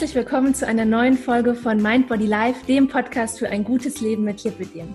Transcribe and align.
Herzlich 0.00 0.16
willkommen 0.16 0.54
zu 0.54 0.66
einer 0.66 0.86
neuen 0.86 1.18
Folge 1.18 1.54
von 1.54 1.76
Mind 1.76 2.08
Body 2.08 2.24
Life, 2.24 2.64
dem 2.64 2.88
Podcast 2.88 3.38
für 3.38 3.50
ein 3.50 3.64
gutes 3.64 4.00
Leben 4.00 4.24
mit 4.24 4.42
Lipidem. 4.44 4.94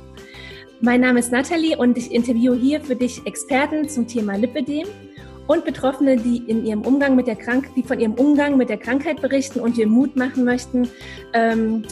Mein 0.82 1.02
Name 1.02 1.20
ist 1.20 1.32
Nathalie 1.32 1.78
und 1.78 1.96
ich 1.96 2.12
interviewe 2.12 2.56
hier 2.56 2.82
für 2.82 2.96
dich 2.96 3.24
Experten 3.28 3.88
zum 3.88 4.08
Thema 4.08 4.36
Lipidem 4.36 4.88
und 5.46 5.64
Betroffene, 5.64 6.18
die 6.18 6.38
in 6.48 6.66
ihrem 6.66 6.82
Umgang 6.82 7.16
mit 7.16 7.28
der 7.28 7.36
Krank 7.36 7.70
die 7.76 7.84
von 7.84 8.00
ihrem 8.00 8.16
Umgang 8.16 8.58
mit 8.58 8.68
der 8.70 8.78
Krankheit 8.78 9.22
berichten 9.22 9.60
und 9.60 9.78
ihr 9.78 9.86
Mut 9.86 10.16
machen 10.16 10.44
möchten 10.44 10.90
ähm, 11.34 11.84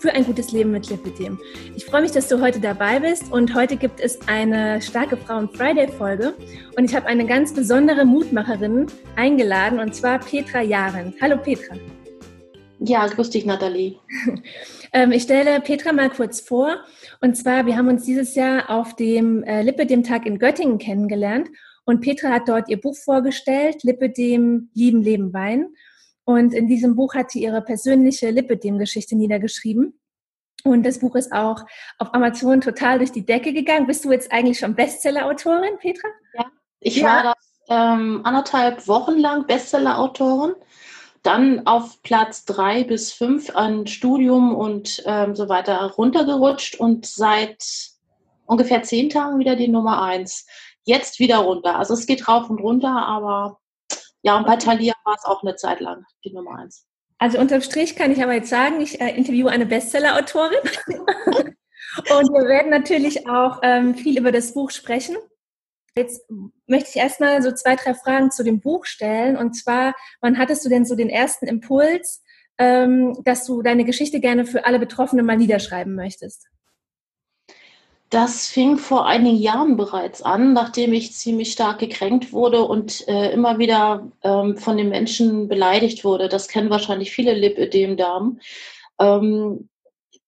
für 0.00 0.12
ein 0.12 0.24
gutes 0.24 0.50
Leben 0.50 0.72
mit 0.72 0.90
Lipidem. 0.90 1.38
Ich 1.76 1.84
freue 1.84 2.02
mich, 2.02 2.10
dass 2.10 2.26
du 2.26 2.40
heute 2.40 2.58
dabei 2.58 2.98
bist 2.98 3.30
und 3.30 3.54
heute 3.54 3.76
gibt 3.76 4.00
es 4.00 4.18
eine 4.26 4.82
starke 4.82 5.16
Frauen 5.16 5.48
Friday 5.48 5.86
Folge 5.86 6.34
und 6.76 6.90
ich 6.90 6.96
habe 6.96 7.06
eine 7.06 7.24
ganz 7.24 7.54
besondere 7.54 8.04
Mutmacherin 8.04 8.88
eingeladen 9.14 9.78
und 9.78 9.94
zwar 9.94 10.18
Petra 10.18 10.60
Jahren. 10.60 11.14
Hallo 11.20 11.36
Petra. 11.36 11.76
Ja, 12.84 13.06
grüß 13.06 13.30
dich, 13.30 13.46
Nathalie. 13.46 13.98
ähm, 14.92 15.12
ich 15.12 15.22
stelle 15.22 15.60
Petra 15.60 15.92
mal 15.92 16.10
kurz 16.10 16.40
vor. 16.40 16.78
Und 17.20 17.36
zwar, 17.36 17.66
wir 17.66 17.76
haben 17.76 17.88
uns 17.88 18.04
dieses 18.04 18.34
Jahr 18.34 18.70
auf 18.70 18.96
dem 18.96 19.44
äh, 19.44 19.62
Lipidem-Tag 19.62 20.26
in 20.26 20.38
Göttingen 20.38 20.78
kennengelernt. 20.78 21.48
Und 21.84 22.00
Petra 22.00 22.30
hat 22.30 22.48
dort 22.48 22.68
ihr 22.68 22.80
Buch 22.80 22.96
vorgestellt, 22.96 23.82
Lipidem, 23.84 24.70
Lieben, 24.74 25.02
Leben, 25.02 25.32
Wein. 25.32 25.68
Und 26.24 26.54
in 26.54 26.66
diesem 26.66 26.96
Buch 26.96 27.14
hat 27.14 27.30
sie 27.30 27.42
ihre 27.42 27.62
persönliche 27.62 28.30
Lipidem-Geschichte 28.30 29.16
niedergeschrieben. 29.16 29.98
Und 30.64 30.84
das 30.84 30.98
Buch 30.98 31.14
ist 31.14 31.32
auch 31.32 31.64
auf 31.98 32.14
Amazon 32.14 32.60
total 32.60 32.98
durch 32.98 33.12
die 33.12 33.26
Decke 33.26 33.52
gegangen. 33.52 33.86
Bist 33.86 34.04
du 34.04 34.12
jetzt 34.12 34.32
eigentlich 34.32 34.58
schon 34.58 34.74
Bestseller-Autorin, 34.74 35.78
Petra? 35.78 36.08
Ja, 36.34 36.46
ich 36.80 36.96
ja. 36.96 37.04
war 37.04 37.22
das 37.24 37.52
ähm, 37.68 38.20
anderthalb 38.24 38.86
Wochen 38.88 39.18
lang 39.18 39.46
Bestseller-Autorin 39.46 40.54
dann 41.22 41.66
auf 41.66 42.02
Platz 42.02 42.44
drei 42.44 42.84
bis 42.84 43.12
fünf 43.12 43.54
an 43.54 43.86
Studium 43.86 44.54
und 44.54 45.02
ähm, 45.06 45.34
so 45.34 45.48
weiter 45.48 45.78
runtergerutscht 45.92 46.76
und 46.76 47.06
seit 47.06 47.64
ungefähr 48.46 48.82
zehn 48.82 49.08
Tagen 49.08 49.38
wieder 49.38 49.56
die 49.56 49.68
Nummer 49.68 50.02
eins. 50.02 50.46
Jetzt 50.84 51.20
wieder 51.20 51.38
runter. 51.38 51.76
Also 51.76 51.94
es 51.94 52.06
geht 52.06 52.26
rauf 52.26 52.50
und 52.50 52.58
runter, 52.58 53.06
aber 53.06 53.60
ja, 54.22 54.36
und 54.36 54.46
bei 54.46 54.56
Thalia 54.56 54.94
war 55.04 55.14
es 55.16 55.24
auch 55.24 55.42
eine 55.42 55.54
Zeit 55.56 55.80
lang 55.80 56.04
die 56.24 56.32
Nummer 56.32 56.58
eins. 56.58 56.86
Also 57.18 57.38
unterm 57.38 57.62
Strich 57.62 57.94
kann 57.94 58.10
ich 58.10 58.20
aber 58.22 58.34
jetzt 58.34 58.50
sagen, 58.50 58.80
ich 58.80 59.00
äh, 59.00 59.16
interviewe 59.16 59.50
eine 59.50 59.66
Bestseller-Autorin. 59.66 60.58
und 60.88 62.32
wir 62.32 62.48
werden 62.48 62.70
natürlich 62.70 63.28
auch 63.28 63.60
ähm, 63.62 63.94
viel 63.94 64.18
über 64.18 64.32
das 64.32 64.54
Buch 64.54 64.72
sprechen. 64.72 65.16
Jetzt 65.96 66.22
möchte 66.66 66.90
ich 66.90 66.96
erstmal 66.96 67.42
so 67.42 67.52
zwei, 67.52 67.76
drei 67.76 67.94
Fragen 67.94 68.30
zu 68.30 68.42
dem 68.42 68.60
Buch 68.60 68.86
stellen. 68.86 69.36
Und 69.36 69.54
zwar, 69.54 69.94
wann 70.20 70.38
hattest 70.38 70.64
du 70.64 70.68
denn 70.68 70.86
so 70.86 70.94
den 70.94 71.10
ersten 71.10 71.46
Impuls, 71.46 72.22
ähm, 72.58 73.18
dass 73.24 73.44
du 73.44 73.62
deine 73.62 73.84
Geschichte 73.84 74.20
gerne 74.20 74.46
für 74.46 74.64
alle 74.64 74.78
Betroffenen 74.78 75.26
mal 75.26 75.36
niederschreiben 75.36 75.94
möchtest? 75.94 76.48
Das 78.08 78.46
fing 78.46 78.76
vor 78.76 79.06
einigen 79.06 79.38
Jahren 79.38 79.76
bereits 79.76 80.22
an, 80.22 80.52
nachdem 80.52 80.92
ich 80.92 81.14
ziemlich 81.14 81.52
stark 81.52 81.78
gekränkt 81.78 82.32
wurde 82.32 82.62
und 82.62 83.06
äh, 83.08 83.32
immer 83.32 83.58
wieder 83.58 84.10
ähm, 84.22 84.56
von 84.58 84.76
den 84.76 84.90
Menschen 84.90 85.48
beleidigt 85.48 86.04
wurde. 86.04 86.28
Das 86.28 86.48
kennen 86.48 86.68
wahrscheinlich 86.68 87.10
viele 87.10 87.32
Lipödem-Damen. 87.34 88.40
Ähm, 88.98 89.68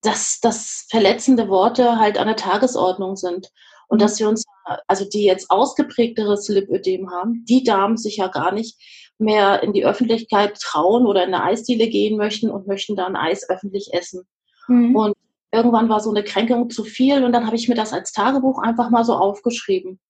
dass, 0.05 0.41
dass 0.41 0.87
verletzende 0.91 1.49
Worte 1.49 1.99
halt 1.99 2.19
an 2.19 2.27
der 2.27 2.37
Tagesordnung 2.37 3.17
sind. 3.17 3.51
Und 3.89 4.03
dass 4.03 4.19
wir 4.19 4.29
uns, 4.29 4.45
also 4.87 5.05
die 5.05 5.25
jetzt 5.25 5.51
ausgeprägteres 5.51 6.49
Lipödem 6.49 7.11
haben, 7.11 7.45
die 7.49 7.65
Damen 7.65 7.97
sich 7.97 8.17
ja 8.17 8.29
gar 8.29 8.53
nicht 8.53 8.77
mehr 9.19 9.63
in 9.63 9.73
die 9.73 9.85
Öffentlichkeit 9.85 10.59
trauen 10.61 11.07
oder 11.07 11.25
in 11.25 11.35
eine 11.35 11.45
Eisdiele 11.45 11.89
gehen 11.89 12.17
möchten 12.17 12.51
und 12.51 12.67
möchten 12.67 12.97
dann 12.97 13.17
Eis 13.17 13.49
öffentlich 13.49 13.91
essen. 13.93 14.27
Mhm. 14.69 14.97
Und 14.97 15.15
irgendwann 15.53 15.89
war 15.89 16.01
so 16.01 16.11
eine 16.11 16.25
Kränkung 16.25 16.71
zu 16.71 16.85
viel 16.85 17.25
und 17.25 17.33
dann 17.33 17.47
habe 17.47 17.57
ich 17.57 17.69
mir 17.69 17.77
das 17.77 17.93
als 17.93 18.13
Tagebuch 18.13 18.59
einfach 18.59 18.91
mal 18.91 19.05
so 19.05 19.15
aufgeschrieben. 19.15 20.01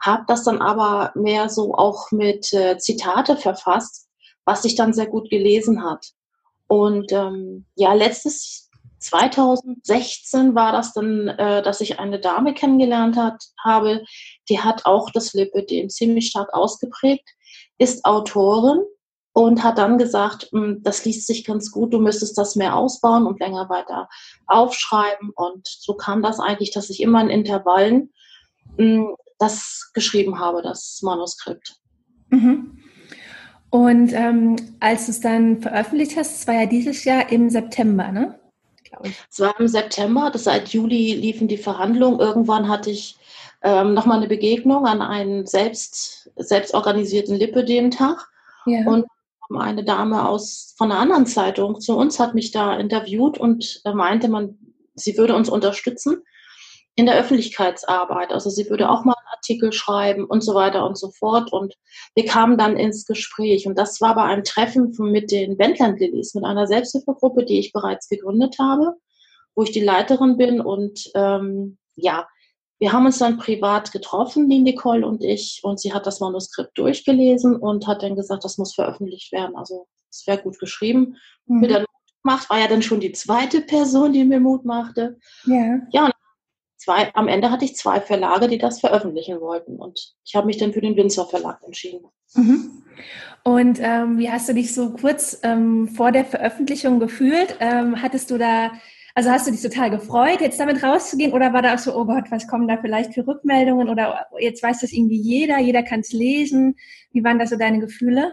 Habe 0.00 0.24
das 0.26 0.44
dann 0.44 0.60
aber 0.60 1.12
mehr 1.14 1.48
so 1.48 1.74
auch 1.74 2.10
mit 2.10 2.52
äh, 2.52 2.78
Zitate 2.78 3.36
verfasst, 3.36 4.08
was 4.44 4.62
sich 4.62 4.74
dann 4.74 4.92
sehr 4.92 5.06
gut 5.06 5.30
gelesen 5.30 5.84
hat. 5.84 6.12
Und 6.66 7.12
ähm, 7.12 7.66
ja, 7.76 7.92
letztes 7.92 8.70
2016 9.02 10.54
war 10.54 10.72
das 10.72 10.92
dann, 10.92 11.28
äh, 11.28 11.62
dass 11.62 11.80
ich 11.80 11.98
eine 11.98 12.20
Dame 12.20 12.54
kennengelernt 12.54 13.16
hat, 13.16 13.42
habe, 13.62 14.04
die 14.48 14.60
hat 14.60 14.86
auch 14.86 15.10
das 15.10 15.32
Lipödem 15.32 15.88
ziemlich 15.88 16.28
stark 16.28 16.54
ausgeprägt, 16.54 17.28
ist 17.78 18.04
Autorin 18.04 18.82
und 19.32 19.62
hat 19.62 19.78
dann 19.78 19.98
gesagt, 19.98 20.48
hm, 20.52 20.82
das 20.82 21.04
liest 21.04 21.26
sich 21.26 21.44
ganz 21.44 21.70
gut, 21.70 21.92
du 21.92 21.98
müsstest 21.98 22.36
das 22.38 22.56
mehr 22.56 22.76
ausbauen 22.76 23.26
und 23.26 23.40
länger 23.40 23.68
weiter 23.68 24.08
aufschreiben. 24.46 25.30
Und 25.34 25.66
so 25.66 25.94
kam 25.94 26.22
das 26.22 26.38
eigentlich, 26.38 26.70
dass 26.70 26.90
ich 26.90 27.00
immer 27.00 27.20
in 27.22 27.30
Intervallen 27.30 28.12
hm, 28.76 29.16
das 29.38 29.90
geschrieben 29.94 30.38
habe, 30.38 30.62
das 30.62 31.00
Manuskript. 31.02 31.76
Mhm. 32.28 32.78
Und 33.70 34.12
ähm, 34.12 34.56
als 34.80 35.06
du 35.06 35.12
es 35.12 35.20
dann 35.20 35.62
veröffentlicht 35.62 36.16
hast, 36.16 36.36
es 36.36 36.46
war 36.46 36.54
ja 36.54 36.66
dieses 36.66 37.04
Jahr 37.04 37.32
im 37.32 37.48
September, 37.48 38.12
ne? 38.12 38.38
Glaube 38.92 39.08
ich. 39.08 39.16
Es 39.30 39.40
war 39.40 39.58
im 39.58 39.68
September, 39.68 40.30
das 40.30 40.44
seit 40.44 40.68
Juli 40.68 41.14
liefen 41.14 41.48
die 41.48 41.58
Verhandlungen. 41.58 42.20
Irgendwann 42.20 42.68
hatte 42.68 42.90
ich 42.90 43.16
ähm, 43.62 43.94
nochmal 43.94 44.18
eine 44.18 44.28
Begegnung 44.28 44.86
an 44.86 45.02
einem 45.02 45.46
selbst, 45.46 46.30
selbst 46.36 46.74
organisierten 46.74 47.36
Lipödem-Tag. 47.36 48.28
Ja. 48.66 48.86
Und 48.86 49.06
eine 49.54 49.84
Dame 49.84 50.26
aus 50.26 50.74
von 50.78 50.90
einer 50.90 51.00
anderen 51.00 51.26
Zeitung 51.26 51.80
zu 51.80 51.96
uns 51.96 52.18
hat 52.18 52.34
mich 52.34 52.52
da 52.52 52.76
interviewt 52.76 53.38
und 53.38 53.82
meinte, 53.84 54.28
man, 54.28 54.58
sie 54.94 55.18
würde 55.18 55.34
uns 55.34 55.50
unterstützen 55.50 56.22
in 56.94 57.06
der 57.06 57.18
Öffentlichkeitsarbeit. 57.18 58.32
Also 58.32 58.48
sie 58.48 58.70
würde 58.70 58.88
auch 58.88 59.04
mal 59.04 59.14
Artikel 59.42 59.72
schreiben 59.72 60.24
und 60.24 60.42
so 60.42 60.54
weiter 60.54 60.86
und 60.86 60.96
so 60.96 61.10
fort. 61.10 61.52
Und 61.52 61.74
wir 62.14 62.24
kamen 62.24 62.56
dann 62.56 62.76
ins 62.76 63.06
Gespräch. 63.06 63.66
Und 63.66 63.76
das 63.76 64.00
war 64.00 64.14
bei 64.14 64.22
einem 64.22 64.44
Treffen 64.44 64.94
mit 64.98 65.30
den 65.32 65.58
Wendland 65.58 66.00
Lillies, 66.00 66.34
mit 66.34 66.44
einer 66.44 66.66
Selbsthilfegruppe, 66.66 67.44
die 67.44 67.58
ich 67.58 67.72
bereits 67.72 68.08
gegründet 68.08 68.56
habe, 68.58 68.94
wo 69.54 69.64
ich 69.64 69.72
die 69.72 69.80
Leiterin 69.80 70.36
bin. 70.36 70.60
Und 70.60 71.10
ähm, 71.14 71.76
ja, 71.96 72.26
wir 72.78 72.92
haben 72.92 73.06
uns 73.06 73.18
dann 73.18 73.38
privat 73.38 73.92
getroffen, 73.92 74.48
die 74.48 74.60
Nicole 74.60 75.06
und 75.06 75.24
ich. 75.24 75.60
Und 75.62 75.80
sie 75.80 75.92
hat 75.92 76.06
das 76.06 76.20
Manuskript 76.20 76.78
durchgelesen 76.78 77.56
und 77.56 77.86
hat 77.86 78.02
dann 78.02 78.16
gesagt, 78.16 78.44
das 78.44 78.58
muss 78.58 78.74
veröffentlicht 78.74 79.32
werden. 79.32 79.56
Also 79.56 79.86
es 80.10 80.26
wäre 80.26 80.42
gut 80.42 80.58
geschrieben. 80.58 81.16
Mhm. 81.46 81.60
Mit 81.60 81.70
der 81.70 81.80
Mut 81.80 81.88
macht, 82.22 82.48
war 82.48 82.60
ja 82.60 82.68
dann 82.68 82.82
schon 82.82 83.00
die 83.00 83.12
zweite 83.12 83.60
Person, 83.60 84.12
die 84.12 84.24
mir 84.24 84.40
Mut 84.40 84.64
machte. 84.64 85.18
Ja. 85.46 85.80
Ja, 85.90 86.04
und 86.06 86.12
zwei, 86.82 87.14
am 87.14 87.28
Ende 87.28 87.50
hatte 87.50 87.64
ich 87.64 87.76
zwei 87.76 88.00
Verlage, 88.00 88.48
die 88.48 88.58
das 88.58 88.80
veröffentlichen 88.80 89.40
wollten. 89.40 89.76
Und 89.76 90.14
ich 90.24 90.34
habe 90.34 90.46
mich 90.46 90.58
dann 90.58 90.72
für 90.72 90.80
den 90.80 90.96
Winzer 90.96 91.26
Verlag 91.26 91.60
entschieden. 91.64 92.00
Mhm. 92.34 92.82
Und 93.44 93.78
ähm, 93.80 94.18
wie 94.18 94.30
hast 94.30 94.48
du 94.48 94.54
dich 94.54 94.74
so 94.74 94.90
kurz 94.90 95.38
ähm, 95.42 95.88
vor 95.88 96.12
der 96.12 96.24
Veröffentlichung 96.24 96.98
gefühlt? 96.98 97.56
Ähm, 97.60 98.02
hattest 98.02 98.30
du 98.30 98.38
da, 98.38 98.72
also 99.14 99.30
hast 99.30 99.46
du 99.46 99.52
dich 99.52 99.62
total 99.62 99.90
gefreut, 99.90 100.40
jetzt 100.40 100.58
damit 100.58 100.82
rauszugehen? 100.82 101.32
Oder 101.32 101.52
war 101.52 101.62
da 101.62 101.74
auch 101.74 101.78
so, 101.78 101.94
oh 101.94 102.04
Gott, 102.04 102.30
was 102.30 102.48
kommen 102.48 102.66
da 102.66 102.78
vielleicht 102.78 103.14
für 103.14 103.26
Rückmeldungen? 103.26 103.88
Oder 103.88 104.26
jetzt 104.38 104.62
weiß 104.62 104.80
das 104.80 104.92
irgendwie 104.92 105.20
jeder, 105.20 105.58
jeder 105.58 105.82
kann 105.82 106.00
es 106.00 106.12
lesen. 106.12 106.76
Wie 107.12 107.22
waren 107.22 107.38
da 107.38 107.46
so 107.46 107.56
deine 107.56 107.78
Gefühle? 107.78 108.32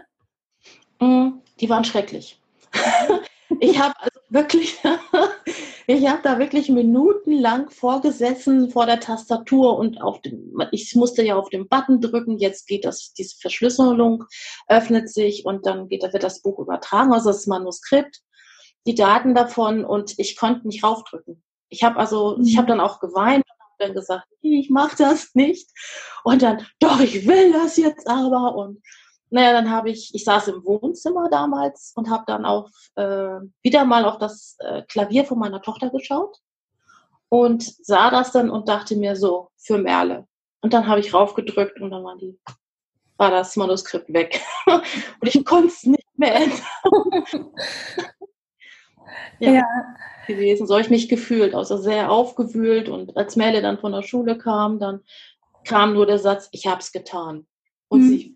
Mm, 1.00 1.40
die 1.60 1.68
waren 1.68 1.84
schrecklich. 1.84 2.40
ich 3.60 3.78
habe 3.78 3.94
wirklich, 4.30 4.78
ich 5.86 6.08
habe 6.08 6.20
da 6.22 6.38
wirklich 6.38 6.68
minutenlang 6.68 7.68
vorgesessen 7.70 8.70
vor 8.70 8.86
der 8.86 9.00
Tastatur 9.00 9.76
und 9.76 10.00
auf 10.00 10.22
dem, 10.22 10.54
ich 10.72 10.94
musste 10.94 11.22
ja 11.22 11.36
auf 11.36 11.50
den 11.50 11.68
Button 11.68 12.00
drücken, 12.00 12.38
jetzt 12.38 12.66
geht 12.66 12.84
das, 12.84 13.12
diese 13.12 13.36
Verschlüsselung 13.40 14.24
öffnet 14.68 15.10
sich 15.10 15.44
und 15.44 15.66
dann 15.66 15.88
geht, 15.88 16.02
wird 16.02 16.22
das 16.22 16.42
Buch 16.42 16.58
übertragen, 16.58 17.12
also 17.12 17.30
das 17.30 17.46
Manuskript, 17.46 18.20
die 18.86 18.94
Daten 18.94 19.34
davon 19.34 19.84
und 19.84 20.14
ich 20.18 20.36
konnte 20.36 20.66
nicht 20.66 20.82
raufdrücken. 20.82 21.42
Ich 21.68 21.82
habe 21.82 21.98
also, 21.98 22.38
ich 22.42 22.56
habe 22.56 22.64
mhm. 22.64 22.78
dann 22.78 22.80
auch 22.80 23.00
geweint 23.00 23.44
und 23.44 23.60
habe 23.60 23.74
dann 23.78 23.94
gesagt, 23.94 24.26
ich 24.40 24.70
mache 24.70 24.96
das 24.96 25.34
nicht. 25.34 25.70
Und 26.24 26.42
dann, 26.42 26.66
doch, 26.80 27.00
ich 27.00 27.26
will 27.26 27.52
das 27.52 27.76
jetzt 27.76 28.08
aber 28.08 28.56
und 28.56 28.82
naja, 29.30 29.52
dann 29.52 29.70
habe 29.70 29.90
ich, 29.90 30.14
ich 30.14 30.24
saß 30.24 30.48
im 30.48 30.64
Wohnzimmer 30.64 31.28
damals 31.30 31.92
und 31.94 32.10
habe 32.10 32.24
dann 32.26 32.44
auf, 32.44 32.68
äh, 32.96 33.38
wieder 33.62 33.84
mal 33.84 34.04
auf 34.04 34.18
das 34.18 34.56
äh, 34.58 34.82
Klavier 34.82 35.24
von 35.24 35.38
meiner 35.38 35.62
Tochter 35.62 35.90
geschaut 35.90 36.36
und 37.28 37.62
sah 37.62 38.10
das 38.10 38.32
dann 38.32 38.50
und 38.50 38.68
dachte 38.68 38.96
mir 38.96 39.14
so, 39.16 39.50
für 39.56 39.78
Merle. 39.78 40.26
Und 40.62 40.74
dann 40.74 40.88
habe 40.88 41.00
ich 41.00 41.14
raufgedrückt 41.14 41.80
und 41.80 41.90
dann 41.90 42.04
war, 42.04 42.16
die, 42.18 42.38
war 43.16 43.30
das 43.30 43.56
Manuskript 43.56 44.12
weg. 44.12 44.40
und 44.66 44.82
ich 45.22 45.44
konnte 45.44 45.68
es 45.68 45.84
nicht 45.84 46.18
mehr 46.18 46.34
ändern. 46.34 46.60
ja, 49.38 49.52
ja. 49.52 49.64
Gewesen. 50.26 50.66
So 50.66 50.74
habe 50.74 50.82
ich 50.82 50.90
mich 50.90 51.08
gefühlt, 51.08 51.54
also 51.54 51.76
sehr 51.76 52.10
aufgewühlt. 52.10 52.88
Und 52.88 53.16
als 53.16 53.36
Merle 53.36 53.62
dann 53.62 53.78
von 53.78 53.92
der 53.92 54.02
Schule 54.02 54.36
kam, 54.36 54.80
dann 54.80 55.00
kam 55.64 55.94
nur 55.94 56.06
der 56.06 56.18
Satz, 56.18 56.48
ich 56.52 56.66
habe 56.66 56.80
es 56.80 56.92
getan. 56.92 57.46
Und 57.88 58.00
mhm. 58.00 58.08
sie 58.08 58.29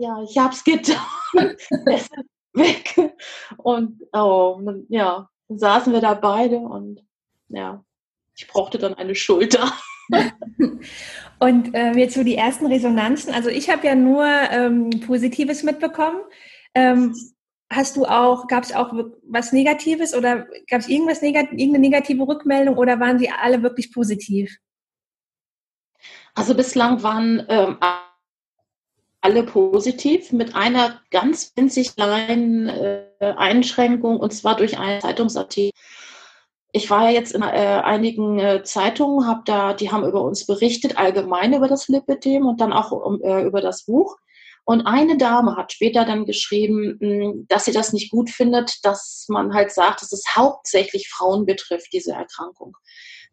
ja, 0.00 0.22
ich 0.22 0.36
habe 0.38 0.54
es 0.54 0.64
getan. 0.64 0.96
es 1.34 2.06
sind 2.06 2.28
weg. 2.54 3.14
Und 3.58 4.02
oh, 4.12 4.60
ja, 4.88 5.28
dann 5.48 5.58
saßen 5.58 5.92
wir 5.92 6.00
da 6.00 6.14
beide 6.14 6.56
und 6.56 7.04
ja, 7.48 7.84
ich 8.36 8.48
brauchte 8.48 8.78
dann 8.78 8.94
eine 8.94 9.14
Schulter. 9.14 9.72
und 11.38 11.74
äh, 11.74 11.92
jetzt 11.92 12.14
so 12.14 12.24
die 12.24 12.36
ersten 12.36 12.66
Resonanzen. 12.66 13.32
Also 13.34 13.48
ich 13.48 13.70
habe 13.70 13.86
ja 13.86 13.94
nur 13.94 14.24
ähm, 14.24 14.90
Positives 15.06 15.62
mitbekommen. 15.62 16.20
Ähm, 16.74 17.14
hast 17.70 17.96
du 17.96 18.06
auch, 18.06 18.48
gab 18.48 18.64
es 18.64 18.72
auch 18.72 18.92
was 19.28 19.52
Negatives 19.52 20.14
oder 20.14 20.46
gab 20.68 20.80
es 20.80 20.88
irgendwas 20.88 21.22
negat 21.22 21.52
irgendeine 21.52 21.80
negative 21.80 22.26
Rückmeldung 22.26 22.76
oder 22.76 22.98
waren 22.98 23.18
sie 23.18 23.30
alle 23.30 23.62
wirklich 23.62 23.92
positiv? 23.92 24.56
Also 26.34 26.54
bislang 26.54 27.02
waren 27.02 27.44
ähm, 27.48 27.76
alle 29.20 29.42
positiv 29.42 30.32
mit 30.32 30.54
einer 30.54 31.00
ganz 31.10 31.52
winzig 31.56 31.94
kleinen 31.94 32.68
äh, 32.68 33.04
Einschränkung 33.20 34.18
und 34.18 34.32
zwar 34.32 34.56
durch 34.56 34.78
einen 34.78 35.00
Zeitungsartikel. 35.00 35.78
Ich 36.72 36.88
war 36.88 37.04
ja 37.04 37.10
jetzt 37.10 37.32
in 37.32 37.42
äh, 37.42 37.46
einigen 37.46 38.38
äh, 38.38 38.62
Zeitungen, 38.62 39.26
habe 39.26 39.42
da, 39.44 39.74
die 39.74 39.90
haben 39.90 40.06
über 40.06 40.22
uns 40.22 40.46
berichtet, 40.46 40.98
allgemein 40.98 41.52
über 41.52 41.68
das 41.68 41.88
Lipidem 41.88 42.46
und 42.46 42.60
dann 42.60 42.72
auch 42.72 42.92
um, 42.92 43.20
äh, 43.22 43.42
über 43.42 43.60
das 43.60 43.84
Buch. 43.84 44.16
Und 44.64 44.86
eine 44.86 45.16
Dame 45.16 45.56
hat 45.56 45.72
später 45.72 46.04
dann 46.04 46.26
geschrieben, 46.26 46.96
hm, 47.00 47.46
dass 47.48 47.64
sie 47.64 47.72
das 47.72 47.92
nicht 47.92 48.10
gut 48.10 48.30
findet, 48.30 48.84
dass 48.84 49.26
man 49.28 49.52
halt 49.52 49.72
sagt, 49.72 50.00
dass 50.00 50.12
es 50.12 50.24
hauptsächlich 50.36 51.08
Frauen 51.08 51.44
betrifft, 51.44 51.92
diese 51.92 52.12
Erkrankung. 52.12 52.76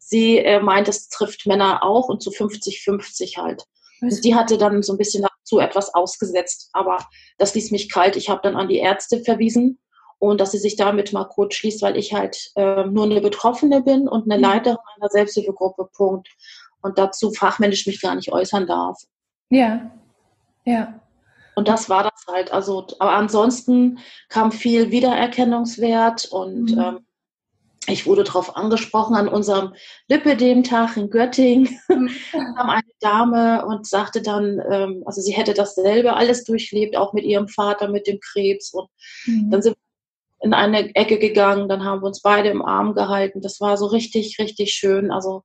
Sie 0.00 0.38
äh, 0.38 0.60
meint, 0.60 0.88
es 0.88 1.08
trifft 1.08 1.46
Männer 1.46 1.82
auch 1.82 2.08
und 2.08 2.22
zu 2.22 2.30
50-50 2.30 3.36
halt. 3.36 3.62
Die 4.00 4.34
hatte 4.34 4.58
dann 4.58 4.82
so 4.82 4.94
ein 4.94 4.98
bisschen 4.98 5.22
dazu 5.48 5.60
etwas 5.60 5.94
ausgesetzt, 5.94 6.70
aber 6.72 6.98
das 7.38 7.54
ließ 7.54 7.70
mich 7.70 7.90
kalt. 7.90 8.16
Ich 8.16 8.28
habe 8.28 8.40
dann 8.42 8.56
an 8.56 8.68
die 8.68 8.78
Ärzte 8.78 9.20
verwiesen 9.20 9.78
und 10.18 10.40
dass 10.40 10.52
sie 10.52 10.58
sich 10.58 10.76
damit 10.76 11.12
mal 11.12 11.24
kurz 11.24 11.54
schließt, 11.54 11.82
weil 11.82 11.96
ich 11.96 12.12
halt 12.12 12.50
äh, 12.56 12.84
nur 12.84 13.04
eine 13.04 13.20
Betroffene 13.20 13.82
bin 13.82 14.08
und 14.08 14.30
eine 14.30 14.36
mhm. 14.36 14.44
Leiterin 14.44 14.78
einer 14.96 15.08
Selbsthilfegruppe, 15.08 15.88
Punkt. 15.94 16.28
Und 16.80 16.98
dazu 16.98 17.32
fachmännisch 17.32 17.86
mich 17.86 18.00
gar 18.00 18.14
nicht 18.14 18.30
äußern 18.30 18.66
darf. 18.66 19.00
Ja, 19.50 19.90
ja. 20.64 21.00
Und 21.56 21.66
das 21.66 21.88
war 21.88 22.04
das 22.04 22.24
halt. 22.28 22.52
Also, 22.52 22.86
aber 23.00 23.12
ansonsten 23.12 23.98
kam 24.28 24.52
viel 24.52 24.90
Wiedererkennungswert 24.90 26.26
und 26.26 26.72
mhm. 26.72 26.78
ähm, 26.78 26.98
ich 27.88 28.06
wurde 28.06 28.22
darauf 28.22 28.56
angesprochen 28.56 29.16
an 29.16 29.28
unserem 29.28 29.74
Lipidem-Tag 30.08 30.96
in 30.96 31.10
Göttingen. 31.10 31.80
Mhm. 31.88 32.10
kam 32.56 32.70
eine 32.70 32.82
Dame 33.00 33.64
und 33.66 33.86
sagte 33.86 34.22
dann, 34.22 34.60
ähm, 34.70 35.02
also 35.06 35.20
sie 35.20 35.32
hätte 35.32 35.54
dasselbe 35.54 36.14
alles 36.14 36.44
durchlebt, 36.44 36.96
auch 36.96 37.12
mit 37.12 37.24
ihrem 37.24 37.48
Vater 37.48 37.88
mit 37.88 38.06
dem 38.06 38.18
Krebs. 38.20 38.72
Und 38.72 38.88
mhm. 39.26 39.50
dann 39.50 39.62
sind 39.62 39.76
wir 39.76 40.46
in 40.46 40.54
eine 40.54 40.94
Ecke 40.94 41.18
gegangen, 41.18 41.68
dann 41.68 41.84
haben 41.84 42.02
wir 42.02 42.06
uns 42.06 42.22
beide 42.22 42.48
im 42.48 42.62
Arm 42.62 42.94
gehalten. 42.94 43.40
Das 43.40 43.60
war 43.60 43.76
so 43.76 43.86
richtig, 43.86 44.38
richtig 44.38 44.72
schön. 44.72 45.10
Also 45.10 45.44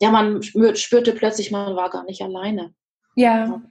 ja, 0.00 0.10
man 0.10 0.42
spürte 0.42 1.12
plötzlich, 1.12 1.50
man 1.50 1.76
war 1.76 1.90
gar 1.90 2.04
nicht 2.04 2.22
alleine. 2.22 2.74
Ja. 3.14 3.62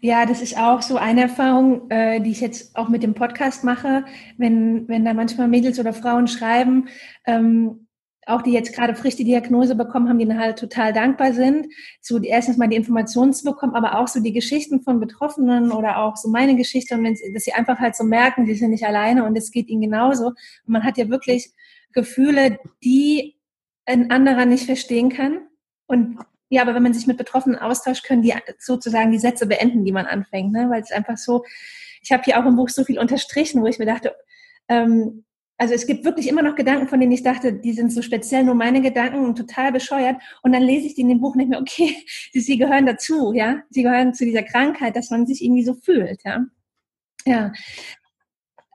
Ja, 0.00 0.26
das 0.26 0.42
ist 0.42 0.56
auch 0.56 0.80
so 0.80 0.96
eine 0.96 1.22
Erfahrung, 1.22 1.90
äh, 1.90 2.20
die 2.20 2.30
ich 2.30 2.40
jetzt 2.40 2.76
auch 2.76 2.88
mit 2.88 3.02
dem 3.02 3.14
Podcast 3.14 3.64
mache, 3.64 4.04
wenn, 4.36 4.86
wenn 4.86 5.04
da 5.04 5.12
manchmal 5.12 5.48
Mädels 5.48 5.80
oder 5.80 5.92
Frauen 5.92 6.28
schreiben, 6.28 6.88
ähm, 7.26 7.87
auch 8.28 8.42
die 8.42 8.52
jetzt 8.52 8.74
gerade 8.74 8.94
frisch 8.94 9.16
die 9.16 9.24
Diagnose 9.24 9.74
bekommen 9.74 10.08
haben, 10.08 10.18
die 10.18 10.32
halt 10.32 10.58
total 10.58 10.92
dankbar 10.92 11.32
sind, 11.32 11.68
so 12.00 12.18
erstens 12.18 12.56
mal 12.56 12.68
die 12.68 12.76
Informationen 12.76 13.32
zu 13.32 13.44
bekommen, 13.44 13.74
aber 13.74 13.98
auch 13.98 14.08
so 14.08 14.20
die 14.20 14.32
Geschichten 14.32 14.82
von 14.82 15.00
Betroffenen 15.00 15.72
oder 15.72 15.98
auch 15.98 16.16
so 16.16 16.28
meine 16.28 16.56
Geschichte, 16.56 16.94
und 16.94 17.04
dass 17.04 17.44
sie 17.44 17.52
einfach 17.52 17.78
halt 17.78 17.96
so 17.96 18.04
merken, 18.04 18.44
die 18.44 18.54
sind 18.54 18.70
nicht 18.70 18.84
alleine 18.84 19.24
und 19.24 19.36
es 19.36 19.50
geht 19.50 19.68
ihnen 19.68 19.82
genauso. 19.82 20.26
Und 20.26 20.36
man 20.66 20.84
hat 20.84 20.98
ja 20.98 21.08
wirklich 21.08 21.52
Gefühle, 21.92 22.58
die 22.84 23.38
ein 23.86 24.10
anderer 24.10 24.44
nicht 24.44 24.66
verstehen 24.66 25.08
kann. 25.08 25.46
Und 25.86 26.18
ja, 26.50 26.62
aber 26.62 26.74
wenn 26.74 26.82
man 26.82 26.94
sich 26.94 27.06
mit 27.06 27.16
Betroffenen 27.16 27.58
austauscht, 27.58 28.04
können 28.04 28.22
die 28.22 28.34
sozusagen 28.58 29.10
die 29.10 29.18
Sätze 29.18 29.46
beenden, 29.46 29.84
die 29.84 29.92
man 29.92 30.06
anfängt, 30.06 30.52
ne? 30.52 30.68
weil 30.70 30.82
es 30.82 30.92
einfach 30.92 31.16
so, 31.16 31.44
ich 32.02 32.12
habe 32.12 32.22
hier 32.24 32.38
auch 32.38 32.46
im 32.46 32.56
Buch 32.56 32.68
so 32.68 32.84
viel 32.84 32.98
unterstrichen, 32.98 33.62
wo 33.62 33.66
ich 33.66 33.78
mir 33.78 33.86
dachte, 33.86 34.14
ähm, 34.68 35.24
also 35.58 35.74
es 35.74 35.86
gibt 35.86 36.04
wirklich 36.04 36.28
immer 36.28 36.42
noch 36.42 36.54
Gedanken, 36.54 36.86
von 36.86 37.00
denen 37.00 37.10
ich 37.10 37.24
dachte, 37.24 37.52
die 37.52 37.72
sind 37.72 37.92
so 37.92 38.00
speziell 38.00 38.44
nur 38.44 38.54
meine 38.54 38.80
Gedanken 38.80 39.24
und 39.24 39.36
total 39.36 39.72
bescheuert. 39.72 40.16
Und 40.42 40.52
dann 40.52 40.62
lese 40.62 40.86
ich 40.86 40.94
die 40.94 41.00
in 41.00 41.08
dem 41.08 41.20
Buch 41.20 41.34
nicht 41.34 41.48
mehr, 41.48 41.60
okay, 41.60 41.96
sie 42.32 42.56
gehören 42.56 42.86
dazu, 42.86 43.32
ja. 43.32 43.62
Sie 43.68 43.82
gehören 43.82 44.14
zu 44.14 44.24
dieser 44.24 44.44
Krankheit, 44.44 44.94
dass 44.94 45.10
man 45.10 45.26
sich 45.26 45.42
irgendwie 45.42 45.64
so 45.64 45.74
fühlt, 45.74 46.20
ja. 46.24 46.46
Ja. 47.26 47.52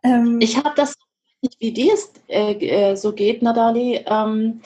Ähm, 0.03 0.39
ich 0.41 0.57
habe 0.57 0.73
das 0.75 0.93
nicht, 1.41 1.55
wie 1.59 1.71
dir 1.71 1.93
es 1.93 2.11
äh, 2.27 2.53
äh, 2.53 2.95
so 2.95 3.13
geht, 3.13 3.41
Nadali. 3.41 4.03
Ähm, 4.05 4.61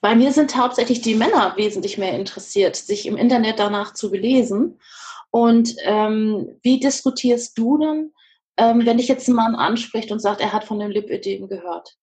bei 0.00 0.16
mir 0.16 0.32
sind 0.32 0.56
hauptsächlich 0.56 1.00
die 1.00 1.14
Männer 1.14 1.54
wesentlich 1.56 1.96
mehr 1.96 2.18
interessiert, 2.18 2.74
sich 2.74 3.06
im 3.06 3.16
Internet 3.16 3.60
danach 3.60 3.94
zu 3.94 4.10
belesen. 4.10 4.80
Und 5.30 5.76
ähm, 5.84 6.58
wie 6.62 6.80
diskutierst 6.80 7.56
du 7.56 7.78
denn, 7.78 8.12
ähm, 8.56 8.84
wenn 8.84 8.98
dich 8.98 9.08
jetzt 9.08 9.28
ein 9.28 9.34
Mann 9.34 9.54
anspricht 9.54 10.12
und 10.12 10.20
sagt, 10.20 10.40
er 10.40 10.52
hat 10.52 10.64
von 10.64 10.78
dem 10.78 10.90
Lipödem 10.90 11.48
gehört? 11.48 11.96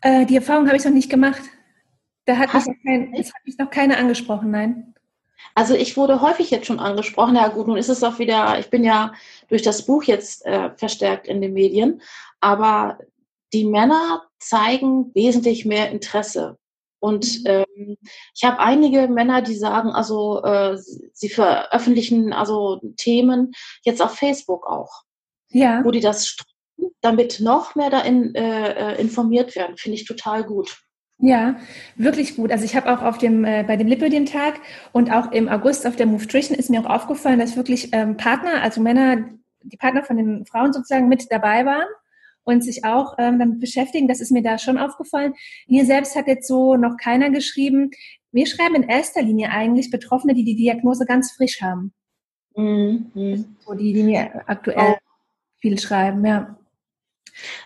Äh, 0.00 0.26
die 0.26 0.36
Erfahrung 0.36 0.66
habe 0.66 0.76
ich 0.76 0.84
noch 0.84 0.92
nicht 0.92 1.10
gemacht. 1.10 1.42
Da 2.24 2.36
hat 2.36 2.52
mich, 2.52 2.64
kein, 2.84 3.14
hat 3.14 3.44
mich 3.44 3.58
noch 3.58 3.70
keiner 3.70 3.98
angesprochen, 3.98 4.50
nein. 4.50 4.94
Also 5.54 5.74
ich 5.74 5.96
wurde 5.96 6.20
häufig 6.20 6.50
jetzt 6.50 6.66
schon 6.66 6.80
angesprochen. 6.80 7.36
Ja 7.36 7.48
gut, 7.48 7.66
nun 7.66 7.76
ist 7.76 7.88
es 7.88 8.02
auch 8.02 8.18
wieder, 8.18 8.58
ich 8.58 8.68
bin 8.68 8.84
ja 8.84 9.12
durch 9.48 9.62
das 9.62 9.86
Buch 9.86 10.02
jetzt 10.02 10.44
äh, 10.44 10.70
verstärkt 10.76 11.28
in 11.28 11.40
den 11.40 11.52
Medien, 11.52 12.02
aber 12.40 12.98
die 13.52 13.64
Männer 13.64 14.24
zeigen 14.38 15.14
wesentlich 15.14 15.64
mehr 15.64 15.90
Interesse. 15.90 16.58
Und 16.98 17.44
mhm. 17.44 17.46
ähm, 17.46 17.96
ich 18.34 18.44
habe 18.44 18.58
einige 18.58 19.08
Männer, 19.08 19.42
die 19.42 19.54
sagen, 19.54 19.90
also 19.90 20.42
äh, 20.42 20.76
sie 21.12 21.28
veröffentlichen 21.28 22.32
also 22.32 22.80
Themen 22.96 23.52
jetzt 23.82 24.02
auf 24.02 24.16
Facebook 24.16 24.66
auch. 24.66 25.05
Ja. 25.50 25.84
Wo 25.84 25.90
die 25.90 26.00
das 26.00 26.26
streuen, 26.26 26.92
damit 27.00 27.40
noch 27.40 27.74
mehr 27.74 27.90
da 27.90 28.00
in, 28.00 28.34
äh, 28.34 28.94
äh, 28.94 29.00
informiert 29.00 29.56
werden. 29.56 29.76
Finde 29.76 29.96
ich 29.96 30.04
total 30.04 30.44
gut. 30.44 30.78
Ja, 31.18 31.56
wirklich 31.96 32.36
gut. 32.36 32.50
Also 32.50 32.64
ich 32.64 32.76
habe 32.76 32.92
auch 32.92 33.02
auf 33.02 33.16
dem 33.16 33.44
äh, 33.44 33.64
bei 33.66 33.76
dem 33.76 33.86
Lipödem-Tag 33.86 34.60
und 34.92 35.10
auch 35.10 35.32
im 35.32 35.48
August 35.48 35.86
auf 35.86 35.96
der 35.96 36.06
Movetrition 36.06 36.58
ist 36.58 36.68
mir 36.68 36.80
auch 36.80 36.90
aufgefallen, 36.90 37.38
dass 37.38 37.56
wirklich 37.56 37.88
ähm, 37.92 38.18
Partner, 38.18 38.62
also 38.62 38.82
Männer, 38.82 39.24
die 39.62 39.78
Partner 39.78 40.04
von 40.04 40.18
den 40.18 40.44
Frauen 40.44 40.74
sozusagen 40.74 41.08
mit 41.08 41.26
dabei 41.30 41.64
waren 41.64 41.88
und 42.44 42.62
sich 42.62 42.84
auch 42.84 43.14
ähm, 43.18 43.38
damit 43.38 43.60
beschäftigen. 43.60 44.08
Das 44.08 44.20
ist 44.20 44.30
mir 44.30 44.42
da 44.42 44.58
schon 44.58 44.76
aufgefallen. 44.76 45.32
Mir 45.66 45.86
selbst 45.86 46.16
hat 46.16 46.26
jetzt 46.26 46.48
so 46.48 46.76
noch 46.76 46.98
keiner 46.98 47.30
geschrieben. 47.30 47.90
Wir 48.30 48.46
schreiben 48.46 48.74
in 48.74 48.82
erster 48.82 49.22
Linie 49.22 49.50
eigentlich 49.50 49.90
Betroffene, 49.90 50.34
die 50.34 50.44
die 50.44 50.56
Diagnose 50.56 51.06
ganz 51.06 51.32
frisch 51.32 51.62
haben. 51.62 51.94
Mhm. 52.56 53.56
So 53.60 53.72
die, 53.72 53.94
die 53.94 54.02
mir 54.02 54.42
aktuell. 54.46 54.96
Viel 55.66 55.78
schreiben, 55.80 56.24
ja. 56.24 56.56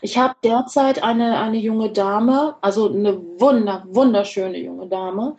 Ich 0.00 0.16
habe 0.16 0.34
derzeit 0.42 1.02
eine, 1.02 1.38
eine 1.38 1.58
junge 1.58 1.92
Dame, 1.92 2.56
also 2.62 2.88
eine 2.88 3.20
wunder, 3.38 3.84
wunderschöne 3.88 4.58
junge 4.58 4.88
Dame, 4.88 5.36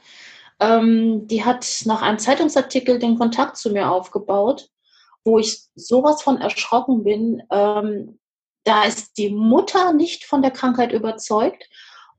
ähm, 0.60 1.28
die 1.28 1.44
hat 1.44 1.66
nach 1.86 2.04
einem 2.04 2.20
Zeitungsartikel 2.20 3.00
den 3.00 3.18
Kontakt 3.18 3.58
zu 3.58 3.72
mir 3.72 3.90
aufgebaut, 3.90 4.70
wo 5.26 5.40
ich 5.40 5.64
sowas 5.74 6.22
von 6.22 6.38
erschrocken 6.38 7.04
bin. 7.04 7.42
Ähm, 7.52 8.20
da 8.64 8.84
ist 8.84 9.18
die 9.18 9.32
Mutter 9.32 9.92
nicht 9.92 10.24
von 10.24 10.44
der 10.44 10.52
Krankheit 10.52 10.92
überzeugt 10.92 11.68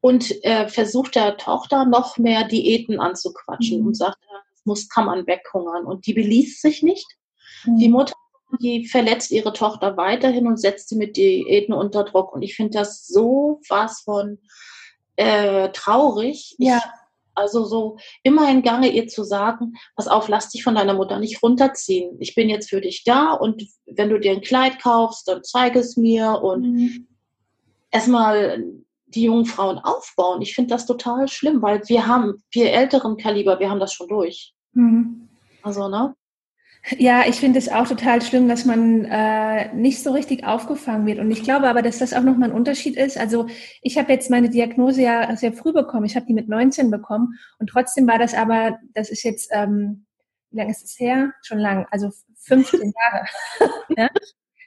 und 0.01 0.45
äh, 0.45 0.69
versucht 0.69 1.15
der 1.15 1.37
Tochter 1.37 1.85
noch 1.85 2.19
mehr 2.19 2.45
Diäten 2.49 2.99
anzuquatschen 2.99 3.81
mhm. 3.81 3.87
und 3.87 3.97
sagt, 3.97 4.19
das 4.51 4.65
muss, 4.65 4.89
kann 4.89 5.07
man 5.07 5.25
weghungern. 5.25 5.87
Und 5.87 6.05
die 6.07 6.15
beließ 6.15 6.61
sich 6.61 6.83
nicht. 6.83 7.07
Mhm. 7.65 7.77
Die 7.79 7.89
Mutter, 7.89 8.15
die 8.61 8.87
verletzt 8.87 9.31
ihre 9.31 9.53
Tochter 9.53 9.97
weiterhin 9.97 10.47
und 10.47 10.61
setzt 10.61 10.89
sie 10.89 10.97
mit 10.97 11.17
Diäten 11.17 11.73
unter 11.75 12.05
Druck. 12.05 12.33
Und 12.33 12.43
ich 12.43 12.55
finde 12.55 12.79
das 12.79 13.07
so 13.07 13.61
was 13.69 14.03
von 14.03 14.39
äh, 15.17 15.71
traurig. 15.71 16.55
Ja. 16.59 16.79
Ich 16.79 16.83
also 17.35 17.65
so 17.65 17.97
immer 18.23 18.51
in 18.51 18.63
Gange 18.63 18.89
ihr 18.89 19.09
zu 19.09 19.25
sagen, 19.25 19.75
pass 19.97 20.09
auf, 20.09 20.29
lass 20.29 20.51
dich 20.51 20.63
von 20.63 20.75
deiner 20.75 20.95
Mutter 20.95 21.19
nicht 21.19 21.43
runterziehen. 21.43 22.17
Ich 22.21 22.35
bin 22.35 22.49
jetzt 22.49 22.71
für 22.71 22.81
dich 22.81 23.05
da 23.05 23.33
und 23.33 23.65
wenn 23.87 24.11
du 24.11 24.19
dir 24.21 24.33
ein 24.33 24.43
Kleid 24.43 24.81
kaufst, 24.83 25.29
dann 25.29 25.43
zeig 25.43 25.77
es 25.77 25.97
mir 25.97 26.43
und 26.43 26.73
mhm. 26.75 27.09
erstmal 27.91 28.65
die 29.07 29.25
jungen 29.25 29.47
Frauen 29.47 29.79
aufbauen. 29.79 30.43
Ich 30.43 30.55
finde 30.55 30.71
das 30.71 30.87
total 30.87 31.29
schlimm, 31.29 31.63
weil 31.63 31.83
wir 31.89 32.07
haben, 32.07 32.43
wir 32.51 32.73
älteren 32.73 33.17
Kaliber, 33.17 33.61
wir 33.61 33.71
haben 33.71 33.81
das 33.81 33.93
schon 33.93 34.09
durch. 34.09 34.55
Mhm. 34.73 35.29
Also, 35.63 35.89
ne? 35.89 36.15
Ja, 36.99 37.25
ich 37.29 37.37
finde 37.37 37.61
es 37.61 37.69
auch 37.69 37.87
total 37.87 38.21
schlimm, 38.23 38.49
dass 38.49 38.65
man 38.65 39.05
äh, 39.05 39.73
nicht 39.73 40.03
so 40.03 40.13
richtig 40.13 40.45
aufgefangen 40.45 41.07
wird. 41.07 41.21
Und 41.21 41.31
ich 41.31 41.45
glaube 41.45 41.69
aber, 41.69 41.81
dass 41.81 41.99
das 41.99 42.13
auch 42.13 42.23
nochmal 42.23 42.51
ein 42.51 42.57
Unterschied 42.57 42.97
ist. 42.97 43.17
Also 43.17 43.47
ich 43.83 43.99
habe 43.99 44.13
jetzt 44.13 44.31
meine 44.31 44.51
Diagnose 44.51 45.03
ja 45.03 45.37
sehr 45.37 45.53
früh 45.53 45.73
bekommen. 45.73 46.07
Ich 46.07 46.17
habe 46.17 46.27
die 46.27 46.35
mit 46.35 46.49
19 46.49 46.91
bekommen. 46.91 47.39
Und 47.61 47.69
trotzdem 47.69 48.09
war 48.09 48.19
das 48.19 48.35
aber, 48.35 48.79
das 48.95 49.11
ist 49.11 49.23
jetzt, 49.23 49.51
ähm, 49.53 50.07
wie 50.51 50.57
lange 50.59 50.73
ist 50.73 50.85
es 50.85 50.99
her? 50.99 51.33
Schon 51.43 51.59
lang, 51.59 51.87
also 51.93 52.11
15 52.41 52.93
Jahre. 53.13 53.27
ja? 53.97 54.09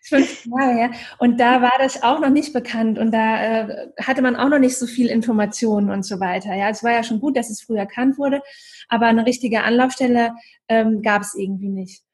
15 0.04 0.54
Jahre 0.54 0.74
her. 0.74 0.92
Und 1.18 1.40
da 1.40 1.62
war 1.62 1.74
das 1.80 2.02
auch 2.02 2.20
noch 2.20 2.30
nicht 2.30 2.54
bekannt 2.54 2.98
und 2.98 3.12
da 3.12 3.44
äh, 3.44 3.88
hatte 4.00 4.22
man 4.22 4.36
auch 4.36 4.50
noch 4.50 4.60
nicht 4.60 4.78
so 4.78 4.86
viel 4.88 5.08
Informationen 5.08 5.90
und 5.90 6.04
so 6.04 6.20
weiter. 6.20 6.54
Ja, 6.56 6.70
es 6.70 6.84
war 6.84 6.92
ja 6.92 7.04
schon 7.04 7.20
gut, 7.20 7.36
dass 7.36 7.50
es 7.50 7.62
früh 7.62 7.78
erkannt 7.78 8.18
wurde, 8.18 8.42
aber 8.88 9.08
eine 9.08 9.26
richtige 9.26 9.64
Anlaufstelle 9.64 10.34
ähm, 10.70 11.02
gab 11.02 11.24
es 11.24 11.36
irgendwie 11.36 11.70
nicht. 11.70 12.05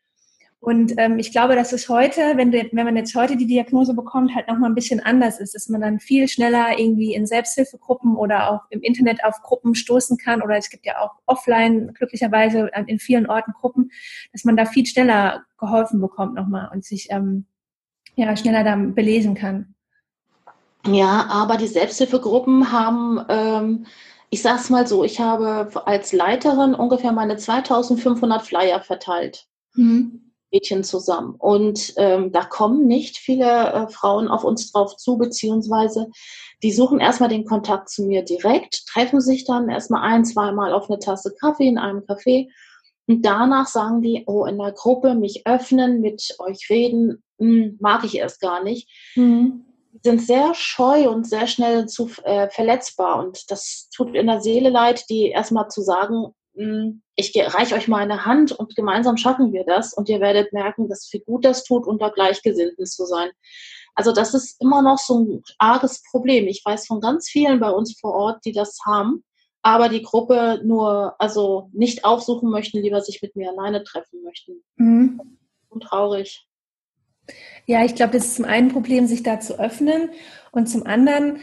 Und 0.61 0.93
ähm, 0.97 1.17
ich 1.17 1.31
glaube, 1.31 1.55
dass 1.55 1.73
es 1.73 1.89
heute, 1.89 2.21
wenn, 2.35 2.53
wenn 2.53 2.85
man 2.85 2.95
jetzt 2.95 3.15
heute 3.15 3.35
die 3.35 3.47
Diagnose 3.47 3.95
bekommt, 3.95 4.35
halt 4.35 4.47
nochmal 4.47 4.69
ein 4.69 4.75
bisschen 4.75 4.99
anders 4.99 5.39
ist, 5.39 5.55
dass 5.55 5.69
man 5.69 5.81
dann 5.81 5.99
viel 5.99 6.27
schneller 6.27 6.77
irgendwie 6.77 7.15
in 7.15 7.25
Selbsthilfegruppen 7.25 8.15
oder 8.15 8.51
auch 8.51 8.61
im 8.69 8.81
Internet 8.81 9.23
auf 9.23 9.41
Gruppen 9.41 9.73
stoßen 9.73 10.19
kann 10.19 10.43
oder 10.43 10.57
es 10.57 10.69
gibt 10.69 10.85
ja 10.85 10.99
auch 10.99 11.15
offline 11.25 11.95
glücklicherweise 11.95 12.69
in 12.85 12.99
vielen 12.99 13.25
Orten 13.25 13.53
Gruppen, 13.53 13.89
dass 14.33 14.43
man 14.43 14.55
da 14.55 14.65
viel 14.65 14.85
schneller 14.85 15.45
geholfen 15.57 15.99
bekommt 15.99 16.35
nochmal 16.35 16.69
und 16.71 16.85
sich 16.85 17.07
ähm, 17.09 17.47
ja, 18.13 18.37
schneller 18.37 18.63
da 18.63 18.75
belesen 18.75 19.33
kann. 19.33 19.73
Ja, 20.85 21.25
aber 21.27 21.57
die 21.57 21.65
Selbsthilfegruppen 21.65 22.71
haben, 22.71 23.19
ähm, 23.29 23.85
ich 24.29 24.43
sag's 24.43 24.69
mal 24.69 24.85
so, 24.85 25.03
ich 25.03 25.19
habe 25.19 25.71
als 25.87 26.13
Leiterin 26.13 26.75
ungefähr 26.75 27.13
meine 27.13 27.37
2500 27.37 28.43
Flyer 28.43 28.79
verteilt. 28.81 29.47
Mhm. 29.73 30.30
Mädchen 30.51 30.83
zusammen. 30.83 31.35
Und 31.37 31.93
ähm, 31.97 32.31
da 32.31 32.43
kommen 32.43 32.87
nicht 32.87 33.17
viele 33.17 33.45
äh, 33.45 33.87
Frauen 33.87 34.27
auf 34.27 34.43
uns 34.43 34.71
drauf 34.71 34.97
zu, 34.97 35.17
beziehungsweise 35.17 36.07
die 36.63 36.71
suchen 36.71 36.99
erstmal 36.99 37.29
den 37.29 37.45
Kontakt 37.45 37.89
zu 37.89 38.03
mir 38.03 38.23
direkt, 38.23 38.85
treffen 38.87 39.21
sich 39.21 39.45
dann 39.45 39.69
erstmal 39.69 40.03
ein, 40.03 40.25
zweimal 40.25 40.73
auf 40.73 40.89
eine 40.89 40.99
Tasse 40.99 41.33
Kaffee 41.39 41.67
in 41.67 41.77
einem 41.77 42.01
Café. 42.01 42.49
Und 43.07 43.23
danach 43.23 43.67
sagen 43.67 44.01
die, 44.01 44.23
oh, 44.27 44.45
in 44.45 44.57
der 44.57 44.71
Gruppe 44.71 45.15
mich 45.15 45.45
öffnen, 45.45 46.01
mit 46.01 46.35
euch 46.39 46.69
reden, 46.69 47.23
mh, 47.39 47.47
hm, 47.47 47.77
mag 47.79 48.03
ich 48.03 48.17
erst 48.17 48.39
gar 48.39 48.63
nicht. 48.63 48.87
Mhm. 49.15 49.65
Sind 50.03 50.21
sehr 50.21 50.53
scheu 50.53 51.09
und 51.09 51.27
sehr 51.27 51.47
schnell 51.47 51.87
zu 51.87 52.09
äh, 52.23 52.49
verletzbar. 52.49 53.19
Und 53.19 53.51
das 53.51 53.89
tut 53.93 54.15
in 54.15 54.27
der 54.27 54.41
Seele 54.41 54.69
leid, 54.69 55.09
die 55.09 55.27
erstmal 55.27 55.67
zu 55.67 55.81
sagen, 55.81 56.33
ich 56.53 57.33
reiche 57.35 57.75
euch 57.75 57.87
meine 57.87 58.25
Hand 58.25 58.51
und 58.51 58.75
gemeinsam 58.75 59.17
schaffen 59.17 59.53
wir 59.53 59.63
das 59.63 59.93
und 59.93 60.09
ihr 60.09 60.19
werdet 60.19 60.51
merken, 60.51 60.89
dass 60.89 61.09
wie 61.13 61.19
gut 61.19 61.45
das 61.45 61.63
tut, 61.63 61.87
unter 61.87 62.11
Gleichgesinnten 62.11 62.85
zu 62.85 63.05
sein. 63.05 63.29
Also 63.95 64.11
das 64.11 64.33
ist 64.33 64.61
immer 64.61 64.81
noch 64.81 64.97
so 64.97 65.19
ein 65.19 65.43
arges 65.57 66.03
Problem. 66.09 66.47
Ich 66.47 66.61
weiß 66.63 66.87
von 66.87 67.01
ganz 67.01 67.29
vielen 67.29 67.59
bei 67.59 67.69
uns 67.69 67.97
vor 67.99 68.13
Ort, 68.13 68.45
die 68.45 68.51
das 68.51 68.79
haben, 68.85 69.23
aber 69.61 69.89
die 69.89 70.01
Gruppe 70.01 70.61
nur, 70.63 71.15
also 71.19 71.69
nicht 71.73 72.03
aufsuchen 72.05 72.49
möchten, 72.49 72.81
lieber 72.81 73.01
sich 73.01 73.21
mit 73.21 73.35
mir 73.35 73.49
alleine 73.51 73.83
treffen 73.83 74.23
möchten. 74.23 74.63
Mhm. 74.75 75.21
Und 75.69 75.83
traurig. 75.83 76.47
Ja, 77.65 77.85
ich 77.85 77.95
glaube, 77.95 78.13
das 78.13 78.25
ist 78.25 78.35
zum 78.35 78.45
einen 78.45 78.67
ein 78.67 78.73
Problem, 78.73 79.07
sich 79.07 79.23
da 79.23 79.39
zu 79.39 79.59
öffnen 79.59 80.09
und 80.51 80.67
zum 80.67 80.85
anderen 80.85 81.39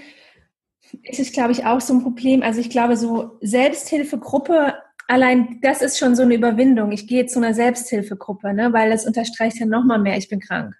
ist 1.02 1.20
es, 1.20 1.32
glaube 1.32 1.52
ich, 1.52 1.64
auch 1.64 1.80
so 1.80 1.94
ein 1.94 2.02
Problem. 2.02 2.42
Also 2.42 2.60
ich 2.60 2.70
glaube, 2.70 2.96
so 2.96 3.38
Selbsthilfegruppe 3.40 4.74
allein 5.08 5.60
das 5.62 5.82
ist 5.82 5.98
schon 5.98 6.14
so 6.14 6.22
eine 6.22 6.34
Überwindung. 6.34 6.92
Ich 6.92 7.08
gehe 7.08 7.26
zu 7.26 7.40
einer 7.40 7.54
Selbsthilfegruppe, 7.54 8.54
ne, 8.54 8.72
weil 8.72 8.90
das 8.90 9.06
unterstreicht 9.06 9.58
ja 9.58 9.66
nochmal 9.66 9.98
mehr, 9.98 10.16
ich 10.16 10.28
bin 10.28 10.40
krank. 10.40 10.76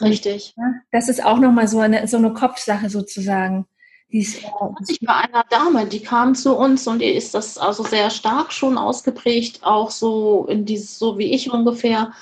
Richtig. 0.00 0.54
Das 0.90 1.08
ist 1.08 1.22
auch 1.24 1.38
nochmal 1.38 1.68
so 1.68 1.78
eine, 1.78 2.08
so 2.08 2.16
eine 2.16 2.32
Kopfsache 2.32 2.88
sozusagen. 2.88 3.66
Die 4.10 4.20
ist, 4.20 4.42
ich 4.88 5.00
bei 5.00 5.14
einer 5.14 5.44
Dame, 5.50 5.86
die 5.86 6.00
kam 6.00 6.34
zu 6.34 6.56
uns 6.56 6.88
und 6.88 7.00
ihr 7.00 7.14
ist 7.14 7.34
das 7.34 7.58
also 7.58 7.84
sehr 7.84 8.10
stark 8.10 8.52
schon 8.52 8.76
ausgeprägt, 8.76 9.60
auch 9.62 9.90
so 9.90 10.46
in 10.48 10.64
dieses, 10.64 10.98
so 10.98 11.18
wie 11.18 11.32
ich 11.32 11.52
ungefähr. 11.52 12.12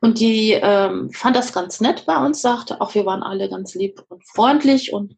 Und 0.00 0.18
die 0.18 0.52
ähm, 0.52 1.10
fand 1.12 1.36
das 1.36 1.52
ganz 1.52 1.80
nett 1.80 2.06
bei 2.06 2.16
uns, 2.24 2.40
sagte 2.40 2.80
auch, 2.80 2.94
wir 2.94 3.04
waren 3.06 3.22
alle 3.22 3.48
ganz 3.48 3.74
lieb 3.74 4.02
und 4.08 4.24
freundlich 4.24 4.92
und 4.92 5.16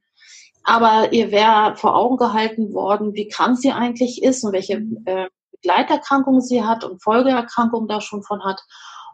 aber 0.63 1.13
ihr 1.13 1.31
wäre 1.31 1.77
vor 1.77 1.97
Augen 1.97 2.17
gehalten 2.17 2.73
worden, 2.73 3.15
wie 3.15 3.29
krank 3.29 3.59
sie 3.59 3.73
eigentlich 3.73 4.23
ist 4.23 4.45
und 4.45 4.53
welche 4.53 4.81
mhm. 4.81 5.03
äh, 5.07 5.29
Begleiterkrankungen 5.53 6.41
sie 6.41 6.63
hat 6.63 6.85
und 6.85 7.03
Folgeerkrankungen 7.03 7.89
da 7.89 8.01
schon 8.01 8.23
von 8.23 8.45
hat. 8.45 8.61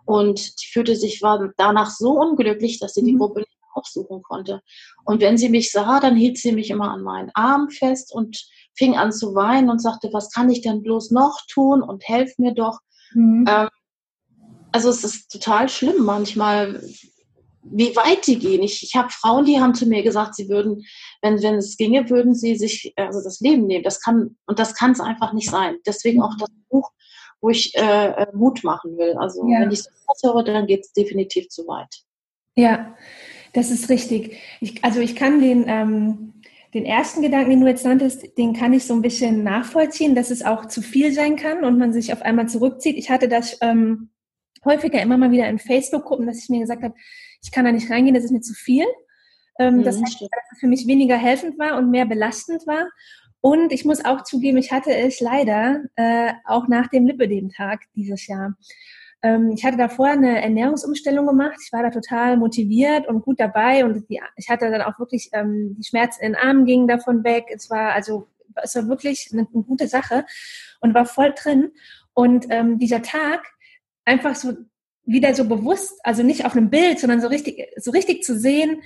Und 0.05 0.63
die 0.63 0.67
fühlte 0.69 0.95
sich 0.95 1.23
war 1.23 1.53
danach 1.57 1.91
so 1.91 2.13
unglücklich, 2.13 2.79
dass 2.79 2.95
sie 2.95 3.03
die 3.03 3.15
mhm. 3.15 3.19
Gruppe 3.19 3.41
nicht 3.41 3.57
aufsuchen 3.75 4.23
konnte. 4.23 4.63
Und 5.05 5.21
wenn 5.21 5.37
sie 5.37 5.49
mich 5.49 5.71
sah, 5.71 6.01
dann 6.01 6.17
hielt 6.17 6.39
sie 6.39 6.53
mich 6.53 6.71
immer 6.71 6.91
an 6.91 7.03
meinen 7.03 7.31
Arm 7.35 7.71
fest 7.71 8.13
und 8.15 8.49
fing 8.75 8.97
an 8.97 9.13
zu 9.13 9.35
weinen 9.35 9.71
und 9.71 9.81
sagte, 9.81 10.11
was 10.13 10.31
kann 10.31 10.51
ich 10.51 10.63
denn 10.63 10.83
bloß 10.83 11.11
noch 11.11 11.41
tun 11.49 11.83
und 11.83 12.07
helf 12.07 12.39
mir 12.39 12.55
doch. 12.55 12.79
Mhm. 13.13 13.45
Ähm, 13.49 13.69
also 14.73 14.91
es 14.91 15.05
ist 15.05 15.31
total 15.31 15.69
schlimm 15.69 16.05
manchmal, 16.05 16.83
wie 17.71 17.95
weit 17.97 18.27
die 18.27 18.39
gehen. 18.39 18.63
Ich, 18.63 18.83
ich 18.83 18.95
habe 18.95 19.11
Frauen, 19.11 19.45
die 19.45 19.61
haben 19.61 19.75
zu 19.75 19.87
mir 19.87 20.03
gesagt, 20.03 20.35
sie 20.35 20.49
würden, 20.49 20.85
wenn, 21.23 21.43
wenn 21.43 21.57
es 21.57 21.77
ginge, 21.77 22.09
würden 22.11 22.35
sie 22.35 22.57
sich 22.57 22.93
also 22.97 23.23
das 23.23 23.41
Leben 23.41 23.67
nehmen. 23.67 23.85
Das 23.85 24.01
kann, 24.01 24.37
und 24.47 24.59
das 24.59 24.75
kann 24.75 24.93
es 24.93 25.01
einfach 25.01 25.33
nicht 25.33 25.51
sein. 25.51 25.77
Deswegen 25.87 26.23
auch 26.23 26.37
das 26.39 26.51
Buch, 26.69 26.91
wo 27.41 27.51
ich 27.51 27.75
äh, 27.77 28.09
äh 28.11 28.27
Mut 28.35 28.65
machen 28.65 28.97
will. 28.97 29.15
Also 29.19 29.47
ja. 29.49 29.61
wenn 29.61 29.71
ich 29.71 29.83
das 29.83 30.23
höre, 30.23 30.45
dann 30.45 30.67
geht 30.67 30.81
es 30.81 30.93
definitiv 30.93 31.49
zu 31.49 31.67
weit. 31.67 31.95
Ja, 32.55 32.95
das 33.53 33.71
ist 33.71 33.89
richtig. 33.89 34.39
Ich, 34.61 34.85
also 34.85 35.01
ich 35.01 35.17
kann 35.17 35.41
den, 35.41 35.65
ähm, 35.67 36.35
den 36.75 36.85
ersten 36.85 37.23
Gedanken, 37.23 37.51
den 37.51 37.61
du 37.61 37.67
jetzt 37.67 37.85
nanntest, 37.85 38.37
den 38.39 38.53
kann 38.53 38.73
ich 38.73 38.85
so 38.85 38.95
ein 38.95 39.03
bisschen 39.03 39.43
nachvollziehen, 39.45 40.15
dass 40.15 40.31
es 40.31 40.45
auch 40.45 40.67
zu 40.67 40.83
viel 40.83 41.13
sein 41.13 41.37
kann 41.37 41.65
und 41.65 41.79
man 41.79 41.93
sich 41.93 42.13
auf 42.13 42.23
einmal 42.23 42.49
zurückzieht. 42.49 42.97
Ich 42.97 43.11
hatte 43.11 43.29
das 43.29 43.59
ähm, 43.61 44.11
häufiger 44.65 45.01
immer 45.01 45.17
mal 45.17 45.31
wieder 45.31 45.49
in 45.49 45.59
Facebook-Gruppen, 45.59 46.27
dass 46.27 46.43
ich 46.43 46.49
mir 46.49 46.61
gesagt 46.61 46.83
habe, 46.83 46.95
ich 47.47 47.53
kann 47.53 47.65
da 47.65 47.71
nicht 47.71 47.91
reingehen, 47.91 48.15
das 48.15 48.25
ist 48.25 48.33
mir 48.33 48.41
zu 48.41 48.55
viel. 48.55 48.85
Ähm, 49.59 49.77
mhm, 49.77 49.83
das 49.85 49.97
heißt, 50.01 50.21
dass 50.21 50.53
es 50.53 50.59
für 50.59 50.67
mich 50.67 50.87
weniger 50.87 51.17
helfend 51.17 51.59
war 51.59 51.79
und 51.79 51.91
mehr 51.91 52.05
belastend 52.05 52.67
war. 52.67 52.89
Und 53.41 53.73
ich 53.73 53.85
muss 53.85 54.05
auch 54.05 54.25
zugeben, 54.25 54.59
ich 54.59 54.73
hatte 54.73 54.93
es 54.93 55.21
leider 55.21 55.85
äh, 55.95 56.33
auch 56.45 56.67
nach 56.67 56.89
dem 56.89 57.07
Lipödem-Tag 57.07 57.85
dieses 57.95 58.27
Jahr. 58.27 58.57
Ähm, 59.23 59.53
ich 59.53 59.65
hatte 59.65 59.77
davor 59.77 60.09
eine 60.09 60.43
Ernährungsumstellung 60.43 61.25
gemacht. 61.25 61.57
Ich 61.65 61.73
war 61.73 61.85
da 61.85 61.91
total 61.91 62.37
motiviert 62.37 63.07
und 63.07 63.23
gut 63.23 63.39
dabei 63.39 63.85
und 63.85 64.09
die, 64.11 64.21
ich 64.37 64.49
hatte 64.49 64.69
dann 64.69 64.83
auch 64.83 64.99
wirklich 64.99 65.31
ähm, 65.33 65.77
die 65.79 65.87
Schmerzen 65.87 66.25
in 66.25 66.33
den 66.33 66.43
Armen 66.43 66.65
gingen 66.65 66.89
davon 66.89 67.23
weg. 67.23 67.45
Es 67.55 67.71
war 67.71 67.93
also 67.93 68.27
es 68.61 68.75
war 68.75 68.89
wirklich 68.89 69.29
eine, 69.33 69.47
eine 69.53 69.63
gute 69.63 69.87
Sache 69.87 70.25
und 70.81 70.95
war 70.95 71.07
voll 71.07 71.33
drin. 71.33 71.71
Und 72.13 72.47
ähm, 72.51 72.81
dieser 72.81 73.03
Tag 73.03 73.47
einfach 74.05 74.35
so 74.35 74.55
wieder 75.07 75.35
so 75.35 75.45
bewusst, 75.45 76.01
also 76.05 76.23
nicht 76.23 76.45
auf 76.45 76.55
einem 76.55 76.69
Bild, 76.69 76.99
sondern 76.99 77.21
so 77.21 77.29
richtig, 77.29 77.65
so 77.77 77.93
richtig 77.93 78.25
zu 78.25 78.37
sehen, 78.37 78.83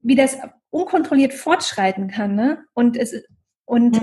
wie 0.00 0.14
das 0.14 0.36
unkontrolliert 0.70 1.34
fortschreiten 1.34 2.08
kann, 2.08 2.34
ne? 2.34 2.64
Und 2.74 2.96
es 2.96 3.14
und 3.64 3.96
ja. 3.96 4.02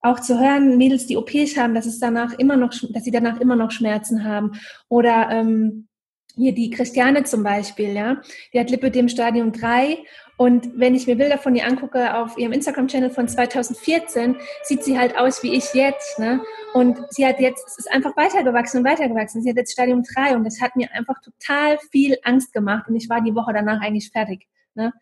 auch 0.00 0.20
zu 0.20 0.38
hören, 0.38 0.78
Mädels, 0.78 1.06
die 1.06 1.16
OPs 1.16 1.56
haben, 1.56 1.74
dass 1.74 1.86
es 1.86 1.98
danach 1.98 2.38
immer 2.38 2.56
noch, 2.56 2.72
dass 2.90 3.04
sie 3.04 3.10
danach 3.10 3.40
immer 3.40 3.56
noch 3.56 3.70
Schmerzen 3.70 4.24
haben 4.24 4.52
oder 4.88 5.28
ähm, 5.30 5.88
hier 6.36 6.52
die 6.52 6.70
Christiane 6.70 7.24
zum 7.24 7.42
Beispiel, 7.42 7.92
ja, 7.92 8.20
die 8.52 8.60
hat 8.60 8.70
Lipödem 8.70 9.08
Stadium 9.08 9.52
3 9.52 9.98
und 10.36 10.78
wenn 10.78 10.96
ich 10.96 11.06
mir 11.06 11.16
Bilder 11.16 11.38
von 11.38 11.54
ihr 11.54 11.64
angucke 11.64 12.16
auf 12.16 12.36
ihrem 12.36 12.52
Instagram-Channel 12.52 13.10
von 13.10 13.28
2014, 13.28 14.36
sieht 14.64 14.82
sie 14.82 14.98
halt 14.98 15.16
aus 15.16 15.42
wie 15.44 15.54
ich 15.54 15.74
jetzt. 15.74 16.18
Ne? 16.18 16.40
Und 16.72 16.98
sie 17.10 17.24
hat 17.24 17.38
jetzt, 17.38 17.64
es 17.68 17.78
ist 17.78 17.92
einfach 17.92 18.16
weitergewachsen 18.16 18.78
und 18.78 18.84
weitergewachsen. 18.84 19.42
Sie 19.42 19.50
hat 19.50 19.56
jetzt 19.56 19.72
Stadium 19.72 20.02
3 20.02 20.34
und 20.34 20.44
das 20.44 20.60
hat 20.60 20.74
mir 20.74 20.90
einfach 20.92 21.20
total 21.20 21.78
viel 21.92 22.18
Angst 22.24 22.52
gemacht. 22.52 22.88
Und 22.88 22.96
ich 22.96 23.08
war 23.08 23.20
die 23.20 23.34
Woche 23.34 23.52
danach 23.52 23.80
eigentlich 23.80 24.10
fertig. 24.10 24.48
Ne? 24.74 24.92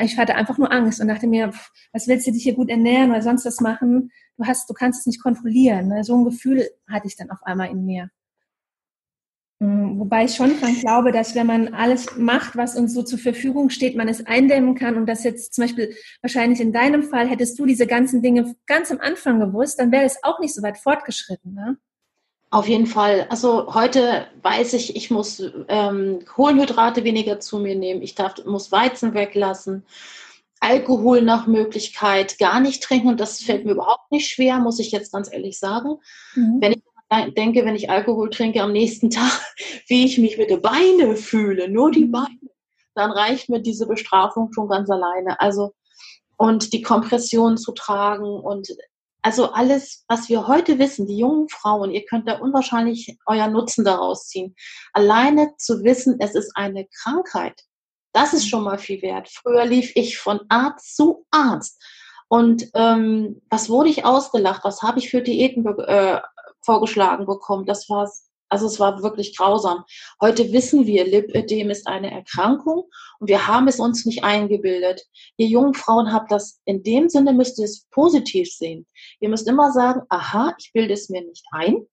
Ich 0.00 0.16
hatte 0.16 0.36
einfach 0.36 0.56
nur 0.56 0.72
Angst 0.72 1.00
und 1.02 1.08
dachte 1.08 1.26
mir, 1.26 1.52
pff, 1.52 1.70
was 1.92 2.08
willst 2.08 2.26
du 2.26 2.32
dich 2.32 2.44
hier 2.44 2.54
gut 2.54 2.70
ernähren 2.70 3.10
oder 3.10 3.20
sonst 3.20 3.44
was 3.44 3.60
machen? 3.60 4.10
Du 4.38 4.46
hast, 4.46 4.70
du 4.70 4.74
kannst 4.74 5.00
es 5.00 5.06
nicht 5.06 5.22
kontrollieren. 5.22 5.88
Ne? 5.88 6.02
So 6.02 6.16
ein 6.16 6.24
Gefühl 6.24 6.66
hatte 6.88 7.08
ich 7.08 7.16
dann 7.16 7.30
auf 7.30 7.42
einmal 7.42 7.68
in 7.68 7.84
mir. 7.84 8.10
Mm, 9.60 9.98
wobei 9.98 10.24
ich 10.24 10.34
schon 10.34 10.58
dran 10.60 10.74
glaube, 10.74 11.10
dass 11.10 11.34
wenn 11.34 11.46
man 11.46 11.74
alles 11.74 12.16
macht, 12.16 12.56
was 12.56 12.76
uns 12.76 12.94
so 12.94 13.02
zur 13.02 13.18
Verfügung 13.18 13.70
steht, 13.70 13.96
man 13.96 14.08
es 14.08 14.24
eindämmen 14.24 14.74
kann 14.74 14.96
und 14.96 15.06
das 15.06 15.24
jetzt 15.24 15.54
zum 15.54 15.64
Beispiel 15.64 15.94
wahrscheinlich 16.22 16.60
in 16.60 16.72
deinem 16.72 17.02
Fall 17.02 17.28
hättest 17.28 17.58
du 17.58 17.66
diese 17.66 17.86
ganzen 17.86 18.22
Dinge 18.22 18.54
ganz 18.66 18.90
am 18.90 19.00
Anfang 19.00 19.40
gewusst, 19.40 19.80
dann 19.80 19.90
wäre 19.90 20.04
es 20.04 20.22
auch 20.22 20.38
nicht 20.38 20.54
so 20.54 20.62
weit 20.62 20.78
fortgeschritten. 20.78 21.54
Ne? 21.54 21.76
Auf 22.50 22.68
jeden 22.68 22.86
Fall. 22.86 23.26
Also 23.28 23.74
heute 23.74 24.26
weiß 24.42 24.72
ich, 24.74 24.96
ich 24.96 25.10
muss 25.10 25.42
ähm, 25.68 26.20
Kohlenhydrate 26.24 27.04
weniger 27.04 27.40
zu 27.40 27.58
mir 27.58 27.74
nehmen. 27.74 28.00
Ich 28.00 28.14
darf, 28.14 28.44
muss 28.46 28.72
Weizen 28.72 29.12
weglassen. 29.12 29.84
Alkohol 30.60 31.20
nach 31.22 31.46
Möglichkeit 31.46 32.38
gar 32.38 32.60
nicht 32.60 32.82
trinken. 32.82 33.08
Und 33.08 33.20
das 33.20 33.42
fällt 33.42 33.66
mir 33.66 33.72
überhaupt 33.72 34.10
nicht 34.10 34.30
schwer, 34.30 34.58
muss 34.60 34.78
ich 34.78 34.92
jetzt 34.92 35.12
ganz 35.12 35.30
ehrlich 35.30 35.58
sagen. 35.58 35.98
Mhm. 36.34 36.56
Wenn 36.60 36.72
ich 36.72 36.82
denke, 37.10 37.64
wenn 37.64 37.74
ich 37.74 37.90
Alkohol 37.90 38.30
trinke 38.30 38.62
am 38.62 38.72
nächsten 38.72 39.10
Tag, 39.10 39.40
wie 39.86 40.04
ich 40.04 40.18
mich 40.18 40.38
mit 40.38 40.50
den 40.50 40.62
Beinen 40.62 41.16
fühle, 41.16 41.68
nur 41.68 41.90
die 41.90 42.06
mhm. 42.06 42.12
Beine, 42.12 42.38
dann 42.94 43.10
reicht 43.10 43.48
mir 43.48 43.60
diese 43.60 43.86
Bestrafung 43.86 44.52
schon 44.52 44.68
ganz 44.68 44.90
alleine. 44.90 45.40
Also, 45.40 45.72
und 46.36 46.72
die 46.72 46.82
Kompression 46.82 47.56
zu 47.56 47.72
tragen 47.72 48.40
und 48.40 48.68
also 49.22 49.50
alles, 49.52 50.04
was 50.08 50.28
wir 50.28 50.46
heute 50.46 50.78
wissen, 50.78 51.06
die 51.06 51.18
jungen 51.18 51.48
Frauen, 51.48 51.90
ihr 51.90 52.04
könnt 52.04 52.28
da 52.28 52.38
unwahrscheinlich 52.38 53.18
euer 53.26 53.48
Nutzen 53.48 53.84
daraus 53.84 54.28
ziehen. 54.28 54.54
Alleine 54.92 55.54
zu 55.58 55.82
wissen, 55.82 56.16
es 56.20 56.34
ist 56.34 56.52
eine 56.54 56.86
Krankheit. 57.02 57.60
Das 58.12 58.32
ist 58.32 58.48
schon 58.48 58.62
mal 58.62 58.78
viel 58.78 59.02
wert. 59.02 59.28
Früher 59.28 59.64
lief 59.64 59.92
ich 59.96 60.18
von 60.18 60.40
Arzt 60.48 60.96
zu 60.96 61.26
Arzt. 61.30 61.82
Und 62.28 62.68
ähm, 62.74 63.42
was 63.50 63.68
wurde 63.68 63.88
ich 63.88 64.04
ausgelacht? 64.04 64.64
Was 64.64 64.82
habe 64.82 64.98
ich 64.98 65.10
für 65.10 65.22
Diäten 65.22 65.66
äh, 65.66 66.20
vorgeschlagen 66.68 67.24
bekommen? 67.24 67.64
Das 67.64 67.88
war 67.88 68.06
also 68.50 68.66
es 68.66 68.80
war 68.80 69.02
wirklich 69.02 69.36
grausam. 69.36 69.84
Heute 70.20 70.52
wissen 70.52 70.86
wir, 70.86 71.06
Lipödem 71.06 71.70
ist 71.70 71.86
eine 71.86 72.10
Erkrankung 72.10 72.84
und 73.20 73.28
wir 73.28 73.46
haben 73.46 73.68
es 73.68 73.78
uns 73.78 74.06
nicht 74.06 74.24
eingebildet. 74.24 75.04
Ihr 75.36 75.48
jungen 75.48 75.74
Frauen 75.74 76.12
habt 76.12 76.32
das, 76.32 76.58
in 76.64 76.82
dem 76.82 77.08
Sinne 77.10 77.34
müsst 77.34 77.58
ihr 77.58 77.66
es 77.66 77.86
positiv 77.90 78.50
sehen. 78.50 78.86
Ihr 79.20 79.28
müsst 79.28 79.48
immer 79.48 79.70
sagen, 79.72 80.00
aha, 80.08 80.54
ich 80.58 80.72
bilde 80.72 80.94
es 80.94 81.10
mir 81.10 81.22
nicht 81.22 81.44
ein. 81.50 81.86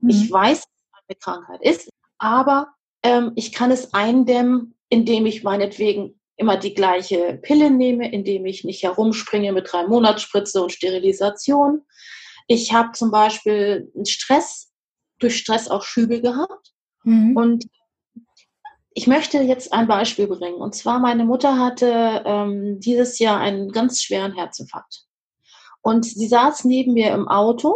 Mhm. 0.00 0.10
Ich 0.10 0.30
weiß, 0.30 0.64
was 0.92 1.02
eine 1.08 1.18
Krankheit 1.18 1.62
ist, 1.62 1.88
aber 2.18 2.68
ähm, 3.02 3.32
ich 3.34 3.52
kann 3.52 3.70
es 3.70 3.94
eindämmen, 3.94 4.74
indem 4.90 5.24
ich 5.24 5.42
meinetwegen 5.42 6.20
immer 6.36 6.58
die 6.58 6.74
gleiche 6.74 7.38
Pille 7.40 7.70
nehme, 7.70 8.12
indem 8.12 8.44
ich 8.44 8.64
nicht 8.64 8.82
herumspringe 8.82 9.52
mit 9.52 9.72
drei 9.72 9.86
Monatsspritze 9.86 10.62
und 10.62 10.72
Sterilisation. 10.72 11.82
Ich 12.52 12.74
habe 12.74 12.92
zum 12.92 13.10
Beispiel 13.10 13.90
einen 13.94 14.04
Stress 14.04 14.70
durch 15.18 15.38
Stress 15.38 15.68
auch 15.68 15.84
Schübe 15.84 16.20
gehabt. 16.20 16.72
Mhm. 17.02 17.34
Und 17.34 17.64
ich 18.92 19.06
möchte 19.06 19.38
jetzt 19.38 19.72
ein 19.72 19.88
Beispiel 19.88 20.26
bringen. 20.26 20.56
Und 20.56 20.74
zwar, 20.74 20.98
meine 20.98 21.24
Mutter 21.24 21.58
hatte 21.58 22.22
ähm, 22.26 22.78
dieses 22.78 23.18
Jahr 23.18 23.40
einen 23.40 23.72
ganz 23.72 24.02
schweren 24.02 24.34
Herzinfarkt. 24.34 25.06
Und 25.80 26.04
sie 26.04 26.28
saß 26.28 26.64
neben 26.64 26.92
mir 26.92 27.12
im 27.12 27.26
Auto 27.26 27.74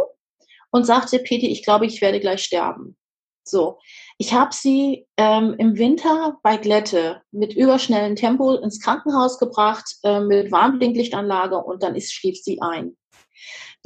und 0.71 0.85
sagte, 0.85 1.21
Peti, 1.21 1.49
ich 1.49 1.65
glaube, 1.65 1.87
ich 1.87 2.03
werde 2.03 2.21
gleich 2.21 2.45
sterben. 2.45 2.99
So, 3.45 3.79
ich 4.19 4.35
habe 4.35 4.55
sie 4.55 5.07
ähm, 5.17 5.55
im 5.57 5.79
Winter 5.79 6.37
bei 6.43 6.59
Glätte 6.59 7.23
mit 7.31 7.55
überschnellem 7.55 8.15
Tempo 8.15 8.57
ins 8.57 8.81
Krankenhaus 8.81 9.39
gebracht, 9.39 9.87
äh, 10.03 10.21
mit 10.21 10.53
Warnblinklichtanlage 10.53 11.57
und 11.57 11.83
dann 11.83 11.95
ist, 11.95 12.13
schlief 12.13 12.37
sie 12.43 12.61
ein. 12.61 12.97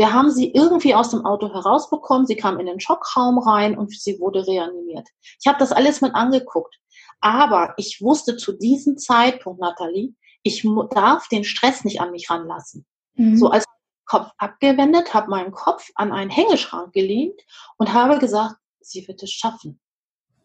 Wir 0.00 0.14
haben 0.14 0.30
sie 0.30 0.50
irgendwie 0.52 0.94
aus 0.94 1.10
dem 1.10 1.26
Auto 1.26 1.52
herausbekommen. 1.52 2.26
Sie 2.26 2.34
kam 2.34 2.58
in 2.58 2.64
den 2.64 2.80
Schockraum 2.80 3.38
rein 3.38 3.76
und 3.76 3.92
sie 3.92 4.18
wurde 4.18 4.46
reanimiert. 4.46 5.06
Ich 5.38 5.46
habe 5.46 5.58
das 5.58 5.72
alles 5.72 6.00
mit 6.00 6.14
angeguckt. 6.14 6.74
Aber 7.20 7.74
ich 7.76 8.00
wusste 8.00 8.38
zu 8.38 8.52
diesem 8.52 8.96
Zeitpunkt, 8.96 9.60
Nathalie, 9.60 10.14
ich 10.42 10.66
darf 10.92 11.28
den 11.28 11.44
Stress 11.44 11.84
nicht 11.84 12.00
an 12.00 12.12
mich 12.12 12.30
ranlassen. 12.30 12.86
Mhm. 13.16 13.36
So 13.36 13.50
als 13.50 13.66
Kopf 14.06 14.30
abgewendet, 14.38 15.12
habe 15.12 15.28
meinen 15.28 15.52
Kopf 15.52 15.90
an 15.96 16.12
einen 16.12 16.30
Hängeschrank 16.30 16.94
gelehnt 16.94 17.38
und 17.76 17.92
habe 17.92 18.18
gesagt, 18.18 18.54
sie 18.80 19.06
wird 19.06 19.22
es 19.22 19.30
schaffen. 19.30 19.80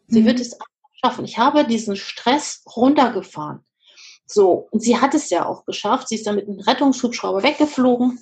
Sie 0.06 0.20
mhm. 0.20 0.26
wird 0.26 0.40
es 0.40 0.58
schaffen. 1.02 1.24
Ich 1.24 1.38
habe 1.38 1.64
diesen 1.64 1.96
Stress 1.96 2.62
runtergefahren. 2.76 3.64
So, 4.26 4.68
und 4.70 4.80
sie 4.80 5.00
hat 5.00 5.14
es 5.14 5.30
ja 5.30 5.46
auch 5.46 5.64
geschafft. 5.64 6.08
Sie 6.08 6.16
ist 6.16 6.26
dann 6.26 6.34
mit 6.34 6.46
einem 6.46 6.60
Rettungshubschrauber 6.60 7.42
weggeflogen 7.42 8.18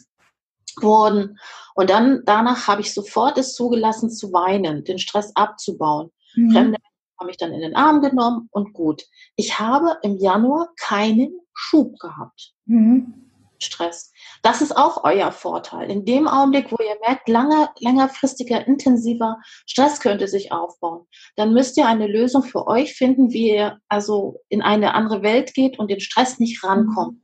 worden. 0.83 1.39
Und 1.75 1.91
dann 1.91 2.23
danach 2.25 2.67
habe 2.67 2.81
ich 2.81 2.95
sofort 2.95 3.39
es 3.39 3.55
zugelassen 3.55 4.11
zu 4.11 4.33
weinen, 4.33 4.85
den 4.85 4.99
Stress 4.99 5.33
abzubauen. 5.35 6.11
Mhm. 6.35 6.51
Fremde 6.51 6.79
haben 7.19 7.27
mich 7.27 7.37
dann 7.37 7.53
in 7.53 7.61
den 7.61 7.77
Arm 7.77 8.01
genommen 8.01 8.49
und 8.51 8.73
gut. 8.73 9.05
Ich 9.37 9.59
habe 9.59 9.99
im 10.03 10.19
Januar 10.19 10.69
keinen 10.77 11.41
Schub 11.53 11.99
gehabt. 11.99 12.53
Mhm. 12.67 13.25
Stress. 13.61 14.13
Das 14.43 14.61
ist 14.61 14.77
auch 14.77 15.05
euer 15.05 15.33
Vorteil. 15.33 15.91
In 15.91 16.05
dem 16.05 16.29
Augenblick, 16.29 16.71
wo 16.71 16.77
ihr 16.83 16.97
merkt, 17.07 17.29
langer, 17.29 17.73
längerfristiger, 17.79 18.67
intensiver 18.67 19.39
Stress 19.67 20.01
könnte 20.01 20.29
sich 20.29 20.53
aufbauen, 20.53 21.07
dann 21.37 21.55
müsst 21.55 21.77
ihr 21.77 21.87
eine 21.87 22.07
Lösung 22.07 22.43
für 22.43 22.67
euch 22.67 22.95
finden, 22.95 23.33
wie 23.33 23.55
ihr 23.55 23.79
also 23.89 24.41
in 24.49 24.61
eine 24.61 24.95
andere 24.95 25.23
Welt 25.23 25.55
geht 25.55 25.79
und 25.79 25.91
den 25.91 26.01
Stress 26.01 26.39
nicht 26.39 26.63
rankommt. 26.63 27.21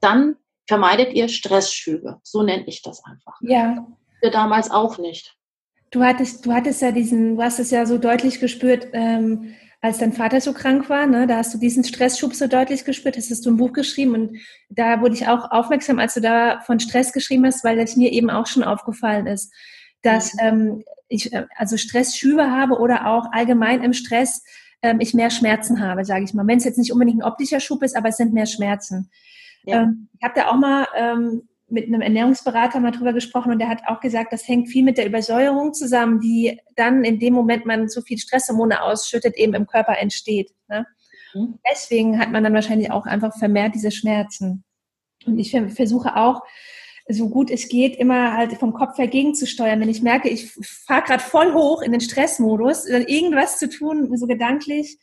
Dann 0.00 0.36
vermeidet 0.66 1.12
ihr 1.14 1.28
Stressschübe. 1.28 2.20
So 2.22 2.42
nenne 2.42 2.64
ich 2.66 2.82
das 2.82 3.04
einfach. 3.04 3.38
Ja. 3.40 3.86
Wir 4.20 4.30
damals 4.30 4.70
auch 4.70 4.98
nicht. 4.98 5.36
Du 5.90 6.02
hattest, 6.02 6.44
du 6.44 6.52
hattest 6.52 6.82
ja 6.82 6.90
diesen, 6.90 7.36
du 7.36 7.42
hast 7.42 7.58
es 7.58 7.70
ja 7.70 7.86
so 7.86 7.98
deutlich 7.98 8.40
gespürt, 8.40 8.88
ähm, 8.92 9.54
als 9.80 9.98
dein 9.98 10.12
Vater 10.12 10.40
so 10.40 10.52
krank 10.52 10.88
war, 10.88 11.06
ne, 11.06 11.26
da 11.26 11.36
hast 11.36 11.54
du 11.54 11.58
diesen 11.58 11.84
Stressschub 11.84 12.34
so 12.34 12.48
deutlich 12.48 12.84
gespürt, 12.84 13.16
hast 13.16 13.46
du 13.46 13.50
ein 13.50 13.56
Buch 13.56 13.72
geschrieben 13.72 14.14
und 14.14 14.38
da 14.68 15.00
wurde 15.00 15.14
ich 15.14 15.28
auch 15.28 15.50
aufmerksam, 15.50 15.98
als 15.98 16.14
du 16.14 16.20
da 16.20 16.60
von 16.62 16.80
Stress 16.80 17.12
geschrieben 17.12 17.46
hast, 17.46 17.62
weil 17.62 17.76
das 17.76 17.96
mir 17.96 18.10
eben 18.10 18.30
auch 18.30 18.46
schon 18.46 18.64
aufgefallen 18.64 19.26
ist, 19.26 19.52
dass 20.02 20.34
mhm. 20.34 20.40
ähm, 20.40 20.84
ich 21.08 21.32
äh, 21.32 21.46
also 21.56 21.76
Stressschübe 21.76 22.50
habe 22.50 22.78
oder 22.78 23.06
auch 23.06 23.26
allgemein 23.32 23.82
im 23.82 23.92
Stress 23.92 24.42
ähm, 24.82 25.00
ich 25.00 25.14
mehr 25.14 25.30
Schmerzen 25.30 25.80
habe, 25.80 26.04
sage 26.04 26.24
ich 26.24 26.34
mal. 26.34 26.46
Wenn 26.46 26.58
es 26.58 26.64
jetzt 26.64 26.78
nicht 26.78 26.92
unbedingt 26.92 27.20
ein 27.20 27.28
optischer 27.28 27.60
Schub 27.60 27.82
ist, 27.82 27.96
aber 27.96 28.08
es 28.08 28.16
sind 28.16 28.32
mehr 28.32 28.46
Schmerzen. 28.46 29.10
Ja. 29.66 29.82
Ähm, 29.82 30.08
ich 30.18 30.24
habe 30.24 30.34
da 30.34 30.48
auch 30.48 30.56
mal 30.56 30.86
ähm, 30.96 31.42
mit 31.68 31.86
einem 31.86 32.00
Ernährungsberater 32.00 32.80
mal 32.80 32.92
drüber 32.92 33.12
gesprochen 33.12 33.52
und 33.52 33.58
der 33.58 33.68
hat 33.68 33.82
auch 33.86 34.00
gesagt, 34.00 34.32
das 34.32 34.46
hängt 34.46 34.68
viel 34.68 34.84
mit 34.84 34.98
der 34.98 35.06
Übersäuerung 35.06 35.74
zusammen, 35.74 36.20
die 36.20 36.60
dann 36.76 37.04
in 37.04 37.18
dem 37.18 37.34
Moment 37.34 37.66
man 37.66 37.88
so 37.88 38.00
viel 38.00 38.18
Stresshormone 38.18 38.82
ausschüttet, 38.82 39.36
eben 39.36 39.54
im 39.54 39.66
Körper 39.66 39.98
entsteht. 39.98 40.54
Ne? 40.68 40.86
Mhm. 41.34 41.58
Deswegen 41.70 42.18
hat 42.18 42.30
man 42.30 42.44
dann 42.44 42.54
wahrscheinlich 42.54 42.90
auch 42.90 43.04
einfach 43.04 43.36
vermehrt 43.36 43.74
diese 43.74 43.90
Schmerzen. 43.90 44.64
Und 45.26 45.38
ich 45.38 45.50
versuche 45.74 46.16
auch, 46.16 46.42
so 47.08 47.28
gut 47.28 47.50
es 47.50 47.68
geht, 47.68 47.96
immer 47.96 48.36
halt 48.36 48.52
vom 48.54 48.72
Kopf 48.72 48.98
her 48.98 49.06
gegenzusteuern. 49.06 49.80
Wenn 49.80 49.88
ich 49.88 50.02
merke, 50.02 50.28
ich 50.28 50.52
fahre 50.62 51.04
gerade 51.04 51.22
voll 51.22 51.52
hoch 51.54 51.82
in 51.82 51.92
den 51.92 52.00
Stressmodus, 52.00 52.84
dann 52.84 53.06
irgendwas 53.06 53.58
zu 53.58 53.68
tun, 53.68 54.16
so 54.16 54.26
gedanklich, 54.26 54.98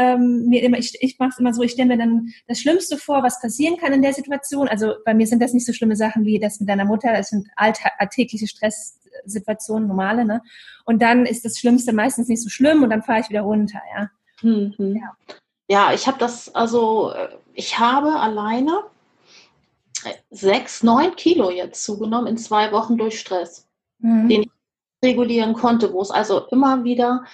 ähm, 0.00 0.46
mir 0.48 0.62
immer, 0.62 0.78
ich, 0.78 0.96
ich 1.00 1.18
mache 1.18 1.30
es 1.30 1.38
immer 1.38 1.52
so, 1.52 1.62
ich 1.62 1.72
stelle 1.72 1.88
mir 1.88 1.98
dann 1.98 2.32
das 2.48 2.60
Schlimmste 2.60 2.96
vor, 2.96 3.22
was 3.22 3.40
passieren 3.40 3.76
kann 3.76 3.92
in 3.92 4.02
der 4.02 4.14
Situation. 4.14 4.68
Also 4.68 4.94
bei 5.04 5.14
mir 5.14 5.26
sind 5.26 5.42
das 5.42 5.52
nicht 5.52 5.66
so 5.66 5.72
schlimme 5.72 5.96
Sachen 5.96 6.24
wie 6.24 6.38
das 6.38 6.60
mit 6.60 6.68
deiner 6.68 6.84
Mutter, 6.84 7.12
das 7.12 7.28
sind 7.28 7.48
alltägliche 7.56 8.46
Stresssituationen, 8.46 9.88
normale, 9.88 10.24
ne? 10.24 10.42
Und 10.84 11.02
dann 11.02 11.26
ist 11.26 11.44
das 11.44 11.58
Schlimmste 11.58 11.92
meistens 11.92 12.28
nicht 12.28 12.42
so 12.42 12.48
schlimm 12.48 12.82
und 12.82 12.90
dann 12.90 13.02
fahre 13.02 13.20
ich 13.20 13.28
wieder 13.28 13.42
runter, 13.42 13.80
ja. 13.94 14.10
Mhm. 14.42 14.74
Ja. 14.78 15.16
ja, 15.68 15.92
ich 15.92 16.06
habe 16.06 16.18
das, 16.18 16.54
also 16.54 17.12
ich 17.52 17.78
habe 17.78 18.18
alleine 18.18 18.80
sechs, 20.30 20.82
neun 20.82 21.14
Kilo 21.16 21.50
jetzt 21.50 21.84
zugenommen 21.84 22.26
in 22.26 22.38
zwei 22.38 22.72
Wochen 22.72 22.96
durch 22.96 23.20
Stress, 23.20 23.68
mhm. 23.98 24.28
den 24.28 24.42
ich 24.42 24.50
regulieren 25.04 25.52
konnte, 25.54 25.92
wo 25.92 26.00
es 26.00 26.10
also 26.10 26.46
immer 26.46 26.84
wieder 26.84 27.24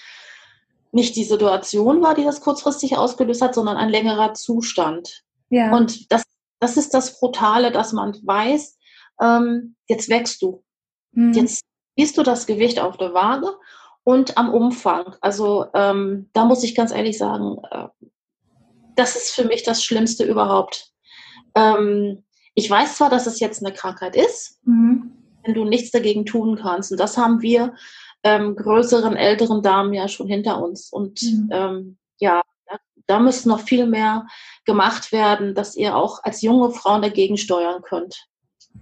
nicht 0.92 1.16
die 1.16 1.24
Situation 1.24 2.02
war, 2.02 2.14
die 2.14 2.24
das 2.24 2.40
kurzfristig 2.40 2.96
ausgelöst 2.96 3.42
hat, 3.42 3.54
sondern 3.54 3.76
ein 3.76 3.90
längerer 3.90 4.34
Zustand. 4.34 5.22
Ja. 5.50 5.74
Und 5.74 6.10
das, 6.12 6.22
das 6.60 6.76
ist 6.76 6.94
das 6.94 7.18
Brutale, 7.18 7.70
dass 7.70 7.92
man 7.92 8.16
weiß, 8.22 8.78
ähm, 9.20 9.76
jetzt 9.88 10.08
wächst 10.08 10.42
du. 10.42 10.64
Mhm. 11.12 11.32
Jetzt 11.32 11.62
siehst 11.96 12.18
du 12.18 12.22
das 12.22 12.46
Gewicht 12.46 12.80
auf 12.80 12.96
der 12.96 13.14
Waage 13.14 13.56
und 14.04 14.38
am 14.38 14.52
Umfang. 14.52 15.16
Also 15.20 15.66
ähm, 15.74 16.30
da 16.32 16.44
muss 16.44 16.62
ich 16.62 16.74
ganz 16.74 16.92
ehrlich 16.92 17.18
sagen, 17.18 17.58
äh, 17.70 17.88
das 18.94 19.16
ist 19.16 19.30
für 19.30 19.44
mich 19.44 19.62
das 19.62 19.84
Schlimmste 19.84 20.24
überhaupt. 20.24 20.92
Ähm, 21.54 22.24
ich 22.54 22.70
weiß 22.70 22.96
zwar, 22.96 23.10
dass 23.10 23.26
es 23.26 23.40
jetzt 23.40 23.64
eine 23.64 23.74
Krankheit 23.74 24.16
ist, 24.16 24.60
mhm. 24.64 25.12
wenn 25.44 25.54
du 25.54 25.64
nichts 25.64 25.90
dagegen 25.90 26.24
tun 26.24 26.56
kannst. 26.56 26.90
Und 26.90 26.98
das 26.98 27.16
haben 27.16 27.42
wir 27.42 27.74
ähm, 28.26 28.56
größeren, 28.56 29.14
älteren 29.14 29.62
Damen 29.62 29.92
ja 29.94 30.08
schon 30.08 30.26
hinter 30.26 30.60
uns. 30.60 30.90
Und 30.90 31.22
mhm. 31.22 31.48
ähm, 31.52 31.98
ja, 32.18 32.42
da, 33.06 33.20
müsste 33.20 33.48
noch 33.48 33.60
viel 33.60 33.86
mehr 33.86 34.26
gemacht 34.64 35.12
werden, 35.12 35.54
dass 35.54 35.76
ihr 35.76 35.94
auch 35.94 36.24
als 36.24 36.42
junge 36.42 36.72
Frauen 36.72 37.02
dagegen 37.02 37.36
steuern 37.36 37.82
könnt. 37.82 38.26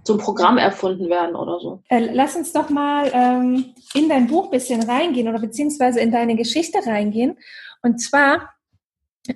Zum 0.03 0.17
Programm 0.17 0.57
erfunden 0.57 1.09
werden 1.09 1.35
oder 1.35 1.59
so. 1.59 1.83
Äh, 1.89 2.09
lass 2.11 2.35
uns 2.35 2.51
doch 2.51 2.69
mal 2.69 3.11
ähm, 3.13 3.75
in 3.93 4.09
dein 4.09 4.27
Buch 4.27 4.45
ein 4.45 4.51
bisschen 4.51 4.81
reingehen 4.81 5.27
oder 5.27 5.39
beziehungsweise 5.39 5.99
in 5.99 6.11
deine 6.11 6.35
Geschichte 6.35 6.79
reingehen. 6.85 7.37
Und 7.83 7.99
zwar, 7.99 8.49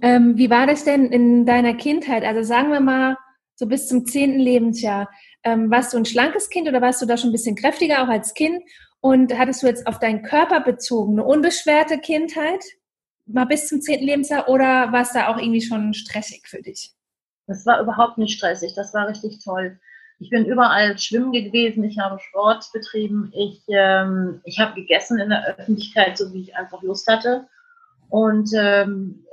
ähm, 0.01 0.37
wie 0.37 0.49
war 0.49 0.65
das 0.65 0.83
denn 0.83 1.11
in 1.11 1.45
deiner 1.45 1.75
Kindheit? 1.75 2.23
Also 2.23 2.41
sagen 2.41 2.71
wir 2.71 2.81
mal, 2.81 3.15
so 3.55 3.67
bis 3.67 3.87
zum 3.87 4.07
zehnten 4.07 4.39
Lebensjahr. 4.39 5.09
Ähm, 5.43 5.69
warst 5.69 5.93
du 5.93 5.97
ein 5.97 6.05
schlankes 6.05 6.49
Kind 6.49 6.67
oder 6.67 6.81
warst 6.81 7.01
du 7.01 7.05
da 7.05 7.15
schon 7.15 7.29
ein 7.29 7.33
bisschen 7.33 7.55
kräftiger 7.55 8.03
auch 8.03 8.07
als 8.07 8.33
Kind? 8.33 8.61
Und 9.01 9.37
hattest 9.37 9.63
du 9.63 9.67
jetzt 9.67 9.87
auf 9.87 9.99
deinen 9.99 10.23
Körper 10.23 10.59
bezogen 10.59 11.13
eine 11.13 11.23
unbeschwerte 11.23 11.99
Kindheit, 11.99 12.63
mal 13.25 13.45
bis 13.45 13.67
zum 13.67 13.81
zehnten 13.81 14.05
Lebensjahr, 14.05 14.49
oder 14.49 14.91
war 14.91 15.01
es 15.01 15.13
da 15.13 15.27
auch 15.27 15.37
irgendwie 15.37 15.61
schon 15.61 15.93
stressig 15.93 16.47
für 16.47 16.61
dich? 16.61 16.93
Das 17.47 17.65
war 17.65 17.81
überhaupt 17.81 18.17
nicht 18.17 18.37
stressig, 18.37 18.73
das 18.75 18.93
war 18.93 19.07
richtig 19.07 19.43
toll. 19.43 19.79
Ich 20.19 20.29
bin 20.29 20.45
überall 20.45 20.97
schwimmen 20.97 21.31
gewesen, 21.31 21.83
ich 21.85 21.97
habe 21.97 22.19
Sport 22.19 22.69
betrieben, 22.73 23.31
ich, 23.33 23.63
ähm, 23.69 24.41
ich 24.43 24.59
habe 24.59 24.75
gegessen 24.75 25.17
in 25.17 25.29
der 25.29 25.47
Öffentlichkeit, 25.47 26.17
so 26.17 26.33
wie 26.33 26.41
ich 26.41 26.55
einfach 26.57 26.81
Lust 26.83 27.07
hatte. 27.07 27.47
Und 28.09 28.49
ähm, 28.53 29.25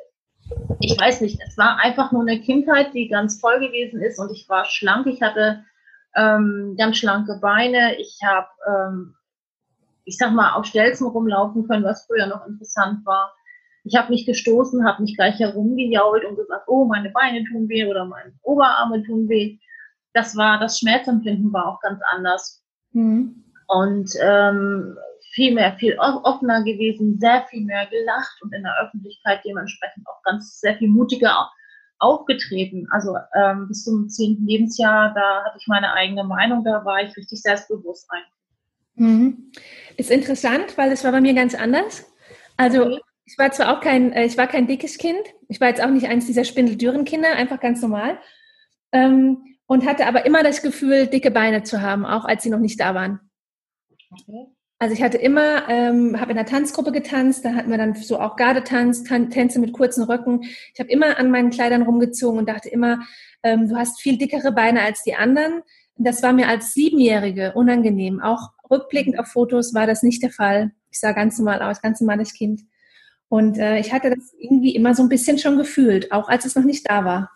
ich 0.80 0.98
weiß 0.98 1.22
nicht, 1.22 1.40
es 1.44 1.58
war 1.58 1.78
einfach 1.80 2.12
nur 2.12 2.22
eine 2.22 2.40
Kindheit, 2.40 2.94
die 2.94 3.08
ganz 3.08 3.40
voll 3.40 3.58
gewesen 3.58 4.00
ist. 4.00 4.20
Und 4.20 4.30
ich 4.30 4.48
war 4.48 4.64
schlank, 4.64 5.06
ich 5.08 5.22
hatte 5.22 5.64
ähm, 6.14 6.76
ganz 6.78 6.98
schlanke 6.98 7.38
Beine, 7.40 7.96
ich 7.98 8.20
habe 8.24 8.46
ähm, 8.68 9.14
ich 10.06 10.16
sag 10.16 10.32
mal, 10.32 10.54
auf 10.54 10.64
Stelzen 10.64 11.08
rumlaufen 11.08 11.66
können, 11.66 11.84
was 11.84 12.06
früher 12.06 12.26
noch 12.26 12.46
interessant 12.46 13.04
war. 13.04 13.34
Ich 13.84 13.96
habe 13.96 14.10
mich 14.10 14.24
gestoßen, 14.24 14.86
habe 14.86 15.02
mich 15.02 15.16
gleich 15.16 15.38
herumgejault 15.38 16.24
und 16.24 16.36
gesagt, 16.36 16.64
oh, 16.68 16.86
meine 16.86 17.10
Beine 17.10 17.44
tun 17.44 17.68
weh 17.68 17.84
oder 17.84 18.04
meine 18.04 18.32
Oberarme 18.42 19.02
tun 19.02 19.28
weh. 19.28 19.58
Das 20.12 20.36
war, 20.36 20.58
das 20.58 20.78
Schmerzempfinden 20.78 21.52
war 21.52 21.66
auch 21.66 21.80
ganz 21.80 22.00
anders. 22.10 22.64
Mhm. 22.92 23.44
Und 23.66 24.10
ähm, 24.22 24.96
viel 25.32 25.54
mehr, 25.54 25.76
viel 25.76 25.98
offener 25.98 26.62
gewesen, 26.62 27.18
sehr 27.18 27.44
viel 27.50 27.64
mehr 27.64 27.86
gelacht 27.86 28.40
und 28.42 28.54
in 28.54 28.62
der 28.62 28.74
Öffentlichkeit 28.82 29.40
dementsprechend 29.44 30.06
auch 30.08 30.22
ganz 30.22 30.60
sehr 30.60 30.76
viel 30.76 30.88
mutiger 30.88 31.50
aufgetreten. 31.98 32.86
Also 32.90 33.16
ähm, 33.34 33.66
bis 33.68 33.84
zum 33.84 34.08
zehnten 34.08 34.46
Lebensjahr, 34.46 35.12
da 35.14 35.44
hatte 35.44 35.58
ich 35.60 35.66
meine 35.66 35.92
eigene 35.92 36.24
Meinung, 36.24 36.64
da 36.64 36.84
war 36.84 37.02
ich 37.02 37.16
richtig 37.16 37.42
selbstbewusst 37.42 38.08
eigentlich. 38.10 38.35
Mhm. 38.96 39.52
Ist 39.96 40.10
interessant, 40.10 40.76
weil 40.76 40.92
es 40.92 41.04
war 41.04 41.12
bei 41.12 41.20
mir 41.20 41.34
ganz 41.34 41.54
anders. 41.54 42.10
Also 42.56 42.84
okay. 42.86 43.00
ich 43.24 43.38
war 43.38 43.52
zwar 43.52 43.76
auch 43.76 43.80
kein, 43.80 44.12
äh, 44.12 44.24
ich 44.24 44.36
war 44.36 44.46
kein 44.46 44.66
dickes 44.66 44.98
Kind, 44.98 45.22
ich 45.48 45.60
war 45.60 45.68
jetzt 45.68 45.82
auch 45.82 45.90
nicht 45.90 46.08
eins 46.08 46.26
dieser 46.26 46.44
spindeldürren 46.44 47.04
Kinder, 47.04 47.32
einfach 47.32 47.60
ganz 47.60 47.80
normal. 47.82 48.18
Ähm, 48.92 49.56
und 49.66 49.84
hatte 49.84 50.06
aber 50.06 50.26
immer 50.26 50.42
das 50.42 50.62
Gefühl, 50.62 51.08
dicke 51.08 51.30
Beine 51.30 51.64
zu 51.64 51.82
haben, 51.82 52.06
auch 52.06 52.24
als 52.24 52.42
sie 52.42 52.50
noch 52.50 52.60
nicht 52.60 52.78
da 52.78 52.94
waren. 52.94 53.20
Okay. 54.10 54.46
Also 54.78 54.94
ich 54.94 55.02
hatte 55.02 55.16
immer, 55.16 55.68
ähm, 55.68 56.20
habe 56.20 56.32
in 56.32 56.36
der 56.36 56.44
Tanzgruppe 56.44 56.92
getanzt, 56.92 57.44
da 57.44 57.54
hatten 57.54 57.70
wir 57.70 57.78
dann 57.78 57.94
so 57.94 58.20
auch 58.20 58.36
Gardetanz, 58.36 59.04
Tan 59.04 59.30
Tänze 59.30 59.58
mit 59.58 59.72
kurzen 59.72 60.04
Röcken. 60.04 60.42
Ich 60.42 60.78
habe 60.78 60.90
immer 60.90 61.18
an 61.18 61.30
meinen 61.30 61.50
Kleidern 61.50 61.82
rumgezogen 61.82 62.38
und 62.38 62.48
dachte 62.48 62.68
immer, 62.68 63.00
ähm, 63.42 63.68
du 63.68 63.76
hast 63.76 64.00
viel 64.00 64.18
dickere 64.18 64.52
Beine 64.52 64.82
als 64.82 65.02
die 65.02 65.14
anderen. 65.14 65.62
Das 65.96 66.22
war 66.22 66.34
mir 66.34 66.48
als 66.48 66.74
Siebenjährige 66.74 67.54
unangenehm. 67.54 68.20
Auch 68.20 68.50
rückblickend 68.70 69.18
auf 69.18 69.28
Fotos 69.28 69.74
war 69.74 69.86
das 69.86 70.02
nicht 70.02 70.22
der 70.22 70.30
Fall. 70.30 70.72
Ich 70.90 71.00
sah 71.00 71.12
ganz 71.12 71.38
normal 71.38 71.62
aus, 71.62 71.82
ganz 71.82 72.00
normales 72.00 72.32
Kind. 72.32 72.62
Und 73.28 73.58
äh, 73.58 73.78
ich 73.78 73.92
hatte 73.92 74.10
das 74.10 74.34
irgendwie 74.38 74.74
immer 74.74 74.94
so 74.94 75.02
ein 75.02 75.08
bisschen 75.08 75.38
schon 75.38 75.56
gefühlt, 75.56 76.12
auch 76.12 76.28
als 76.28 76.44
es 76.44 76.54
noch 76.54 76.64
nicht 76.64 76.88
da 76.88 77.04
war. 77.04 77.30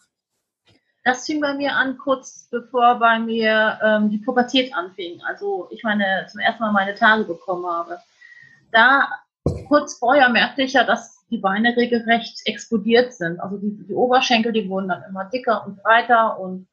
Das 1.04 1.26
fing 1.26 1.40
bei 1.40 1.54
mir 1.54 1.74
an, 1.74 1.96
kurz 1.96 2.48
bevor 2.50 2.98
bei 2.98 3.18
mir 3.18 3.78
ähm, 3.82 4.10
die 4.10 4.18
Pubertät 4.18 4.74
anfing. 4.74 5.20
Also 5.22 5.68
ich 5.70 5.82
meine, 5.82 6.26
zum 6.30 6.40
ersten 6.40 6.62
Mal 6.62 6.72
meine 6.72 6.94
Tage 6.94 7.24
bekommen 7.24 7.66
habe. 7.66 7.98
Da, 8.70 9.08
kurz 9.66 9.98
vorher 9.98 10.28
merkte 10.28 10.62
ich 10.62 10.74
ja, 10.74 10.84
dass 10.84 11.26
die 11.30 11.38
Beine 11.38 11.76
regelrecht 11.76 12.40
explodiert 12.44 13.14
sind. 13.14 13.40
Also 13.40 13.56
die, 13.56 13.70
die 13.88 13.94
Oberschenkel, 13.94 14.52
die 14.52 14.68
wurden 14.68 14.88
dann 14.88 15.02
immer 15.08 15.24
dicker 15.24 15.66
und 15.66 15.82
breiter 15.82 16.38
und 16.38 16.66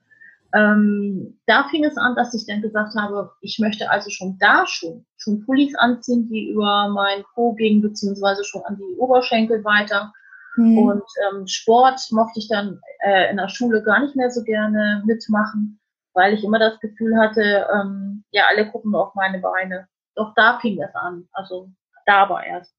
ähm, 0.53 1.39
da 1.45 1.67
fing 1.69 1.83
es 1.83 1.97
an, 1.97 2.15
dass 2.15 2.33
ich 2.33 2.45
dann 2.45 2.61
gesagt 2.61 2.95
habe, 2.95 3.31
ich 3.41 3.59
möchte 3.59 3.89
also 3.89 4.09
schon 4.09 4.37
da 4.39 4.65
schon, 4.65 5.05
schon 5.17 5.45
Pullis 5.45 5.75
anziehen, 5.75 6.29
die 6.29 6.49
über 6.51 6.89
mein 6.89 7.23
Po 7.33 7.53
gingen, 7.53 7.81
beziehungsweise 7.81 8.43
schon 8.43 8.63
an 8.63 8.77
die 8.77 8.97
Oberschenkel 8.97 9.63
weiter. 9.63 10.13
Mhm. 10.55 10.77
Und 10.77 11.03
ähm, 11.29 11.47
Sport 11.47 12.01
mochte 12.11 12.39
ich 12.39 12.47
dann 12.47 12.79
äh, 13.03 13.29
in 13.29 13.37
der 13.37 13.49
Schule 13.49 13.83
gar 13.83 14.01
nicht 14.01 14.15
mehr 14.15 14.31
so 14.31 14.43
gerne 14.43 15.03
mitmachen, 15.05 15.79
weil 16.13 16.33
ich 16.33 16.43
immer 16.43 16.59
das 16.59 16.79
Gefühl 16.79 17.17
hatte, 17.17 17.67
ähm, 17.73 18.23
ja, 18.31 18.43
alle 18.49 18.69
gucken 18.71 18.95
auf 18.95 19.13
meine 19.15 19.39
Beine. 19.39 19.87
Doch 20.15 20.33
da 20.35 20.59
fing 20.59 20.81
es 20.81 20.95
an, 20.95 21.27
also 21.33 21.69
da 22.05 22.27
war 22.29 22.43
erst. 22.43 22.73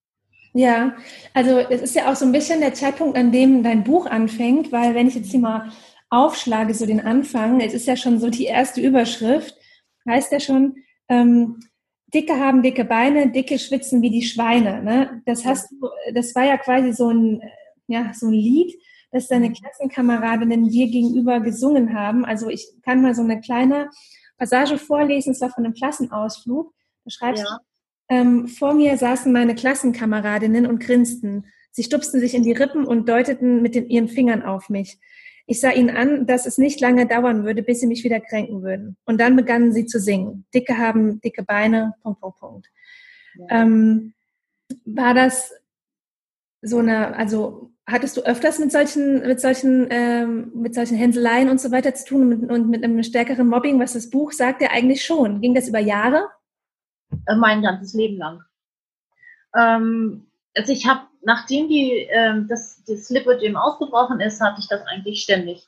Ja, 0.55 0.95
also 1.35 1.59
es 1.59 1.83
ist 1.83 1.95
ja 1.95 2.11
auch 2.11 2.17
so 2.17 2.25
ein 2.25 2.33
bisschen 2.33 2.61
der 2.61 2.75
Zeitpunkt, 2.75 3.17
an 3.17 3.31
dem 3.31 3.63
dein 3.63 3.85
Buch 3.85 4.07
anfängt, 4.07 4.73
weil 4.73 4.95
wenn 4.95 5.07
ich 5.07 5.15
jetzt 5.15 5.31
hier 5.31 5.41
mal 5.41 5.69
aufschlage, 6.11 6.75
so 6.75 6.87
den 6.87 7.01
Anfang, 7.01 7.61
es 7.61 7.75
ist 7.75 7.87
ja 7.87 7.97
schon 7.97 8.19
so 8.19 8.31
die 8.31 8.45
erste 8.45 8.81
Überschrift, 8.81 9.55
heißt 10.09 10.33
ja 10.33 10.41
schon, 10.41 10.77
ähm, 11.09 11.61
Dicke 12.15 12.39
haben 12.39 12.63
dicke 12.63 12.85
Beine, 12.85 13.31
Dicke 13.31 13.59
schwitzen 13.59 14.01
wie 14.01 14.11
die 14.11 14.23
Schweine. 14.23 14.83
Ne? 14.83 15.23
Das 15.27 15.45
hast 15.45 15.71
du, 15.71 15.89
das 16.15 16.35
war 16.35 16.45
ja 16.45 16.57
quasi 16.57 16.93
so 16.93 17.11
ein, 17.11 17.43
ja, 17.87 18.13
so 18.15 18.29
ein 18.29 18.33
Lied, 18.33 18.75
das 19.11 19.29
deine 19.29 19.51
mhm. 19.51 19.55
Klassenkameradinnen 19.55 20.69
dir 20.69 20.87
gegenüber 20.87 21.41
gesungen 21.41 21.95
haben. 21.95 22.25
Also 22.25 22.49
ich 22.49 22.67
kann 22.83 23.03
mal 23.03 23.15
so 23.15 23.23
eine 23.23 23.41
kleine 23.41 23.91
Passage 24.39 24.79
vorlesen, 24.79 25.33
es 25.33 25.41
war 25.41 25.51
von 25.51 25.65
einem 25.65 25.75
Klassenausflug. 25.75 26.73
Da 27.05 27.11
schreibst 27.11 27.45
ja. 27.45 27.59
du, 27.59 28.15
ähm, 28.15 28.49
vor 28.49 28.73
mir 28.73 28.97
saßen 28.97 29.31
meine 29.31 29.55
Klassenkameradinnen 29.55 30.67
und 30.67 30.81
grinsten. 30.81 31.47
Sie 31.73 31.85
stupsten 31.85 32.21
sich 32.21 32.35
in 32.35 32.43
die 32.43 32.53
Rippen 32.53 32.87
und 32.87 33.09
deuteten 33.09 33.61
mit 33.61 33.75
den, 33.75 33.89
ihren 33.89 34.09
Fingern 34.09 34.43
auf 34.43 34.71
mich. 34.71 34.99
Ich 35.51 35.61
sah 35.61 35.73
ihnen 35.73 35.97
an, 35.97 36.27
dass 36.27 36.45
es 36.45 36.59
nicht 36.59 36.79
lange 36.79 37.07
dauern 37.07 37.45
würde, 37.45 37.63
bis 37.63 37.81
sie 37.81 37.87
mich 37.87 38.05
wieder 38.05 38.21
kränken 38.21 38.63
würden. 38.63 38.99
Und 39.07 39.19
dann 39.19 39.35
begannen 39.35 39.73
sie 39.73 39.87
zu 39.87 39.99
singen. 39.99 40.45
Dicke 40.55 40.77
haben 40.77 41.23
dicke 41.23 41.43
Beine, 41.43 41.95
Punkt, 42.03 42.21
Punkt, 42.21 42.39
Punkt. 42.39 42.67
Ja. 43.35 43.63
Ähm, 43.63 44.13
war 44.85 45.15
das 45.15 45.55
so 46.61 46.79
eine, 46.79 47.17
also 47.17 47.73
hattest 47.87 48.19
du 48.19 48.27
öfters 48.27 48.59
mit 48.59 48.71
solchen, 48.71 49.27
mit 49.27 49.41
solchen, 49.41 49.87
ähm, 49.89 50.53
mit 50.55 50.75
solchen 50.75 50.99
Hänseleien 50.99 51.49
und 51.49 51.63
so 51.63 51.71
weiter 51.71 51.95
zu 51.95 52.05
tun 52.05 52.21
und 52.21 52.29
mit, 52.29 52.51
und 52.51 52.69
mit 52.69 52.85
einem 52.85 53.03
stärkeren 53.03 53.49
Mobbing, 53.49 53.81
was 53.81 53.95
das 53.95 54.11
Buch 54.11 54.33
sagt 54.33 54.61
ja 54.61 54.69
eigentlich 54.71 55.03
schon. 55.03 55.41
Ging 55.41 55.55
das 55.55 55.69
über 55.69 55.79
Jahre? 55.79 56.29
Äh, 57.27 57.37
mein 57.37 57.63
ganzes 57.63 57.95
Leben 57.95 58.19
lang. 58.19 58.43
Ähm, 59.57 60.28
also 60.59 60.73
ich 60.73 60.87
habe, 60.87 61.03
nachdem 61.23 61.69
die, 61.69 62.09
ähm, 62.11 62.47
das, 62.49 62.83
das 62.87 63.09
Lipödem 63.11 63.57
ausgebrochen 63.57 64.21
ist, 64.21 64.41
hatte 64.41 64.61
ich 64.61 64.69
das 64.69 64.83
eigentlich 64.87 65.23
ständig. 65.23 65.67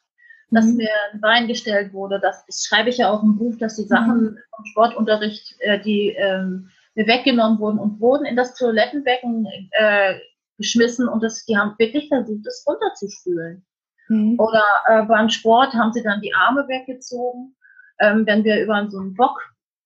Dass 0.50 0.66
mhm. 0.66 0.78
mir 0.78 0.90
ein 1.12 1.20
Bein 1.20 1.46
gestellt 1.46 1.92
wurde, 1.92 2.18
das, 2.18 2.44
das 2.46 2.64
schreibe 2.64 2.90
ich 2.90 2.98
ja 2.98 3.10
auch 3.10 3.22
im 3.22 3.38
Buch, 3.38 3.56
dass 3.58 3.76
die 3.76 3.84
Sachen 3.84 4.22
mhm. 4.22 4.38
vom 4.54 4.64
Sportunterricht, 4.64 5.54
äh, 5.60 5.80
die 5.80 6.08
ähm, 6.18 6.70
mir 6.96 7.06
weggenommen 7.06 7.60
wurden 7.60 7.78
und 7.78 8.00
wurden 8.00 8.26
in 8.26 8.34
das 8.34 8.54
Toilettenbecken 8.56 9.46
äh, 9.70 10.18
geschmissen 10.58 11.08
und 11.08 11.22
das, 11.22 11.44
die 11.44 11.56
haben 11.56 11.76
wirklich 11.78 12.08
versucht, 12.08 12.46
es 12.46 12.64
runterzuspülen. 12.66 13.64
Mhm. 14.08 14.40
Oder 14.40 14.64
äh, 14.88 15.02
beim 15.04 15.28
Sport 15.28 15.72
haben 15.74 15.92
sie 15.92 16.02
dann 16.02 16.20
die 16.20 16.34
Arme 16.34 16.66
weggezogen, 16.66 17.54
ähm, 18.00 18.26
wenn 18.26 18.42
wir 18.42 18.60
über 18.60 18.90
so 18.90 18.98
einen 18.98 19.14
Bock 19.14 19.38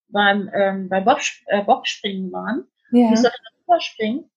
beim, 0.09 0.51
ähm, 0.55 0.89
beim 0.89 1.05
Bock, 1.05 1.19
äh, 1.47 1.63
Bockspringen 1.63 2.33
waren. 2.33 2.65
Ja. 2.91 3.13
Ich 3.13 3.21
sollte 3.21 3.37
überspringen 3.67 4.31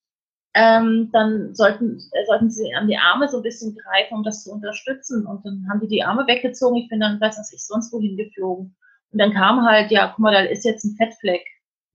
ähm, 0.54 1.10
dann 1.14 1.54
sollten, 1.54 1.98
äh, 2.14 2.26
sollten 2.26 2.50
sie 2.50 2.74
an 2.74 2.88
die 2.88 2.98
Arme 2.98 3.28
so 3.28 3.38
ein 3.38 3.44
bisschen 3.44 3.76
greifen, 3.76 4.16
um 4.16 4.24
das 4.24 4.44
zu 4.44 4.52
unterstützen. 4.52 5.26
Und 5.26 5.46
dann 5.46 5.68
haben 5.70 5.80
die 5.82 5.88
die 5.88 6.04
Arme 6.04 6.26
weggezogen. 6.28 6.78
Ich 6.78 6.90
bin 6.90 7.00
dann, 7.00 7.22
weiß 7.22 7.38
was 7.38 7.54
ich, 7.54 7.66
sonst 7.66 7.94
wohin 7.94 8.18
geflogen. 8.18 8.76
Und 9.12 9.20
dann 9.20 9.34
kam 9.34 9.66
halt, 9.66 9.92
ja, 9.92 10.08
guck 10.08 10.20
mal, 10.20 10.34
da 10.34 10.40
ist 10.42 10.66
jetzt 10.66 10.84
ein 10.84 10.96
Fettfleck. 10.96 11.46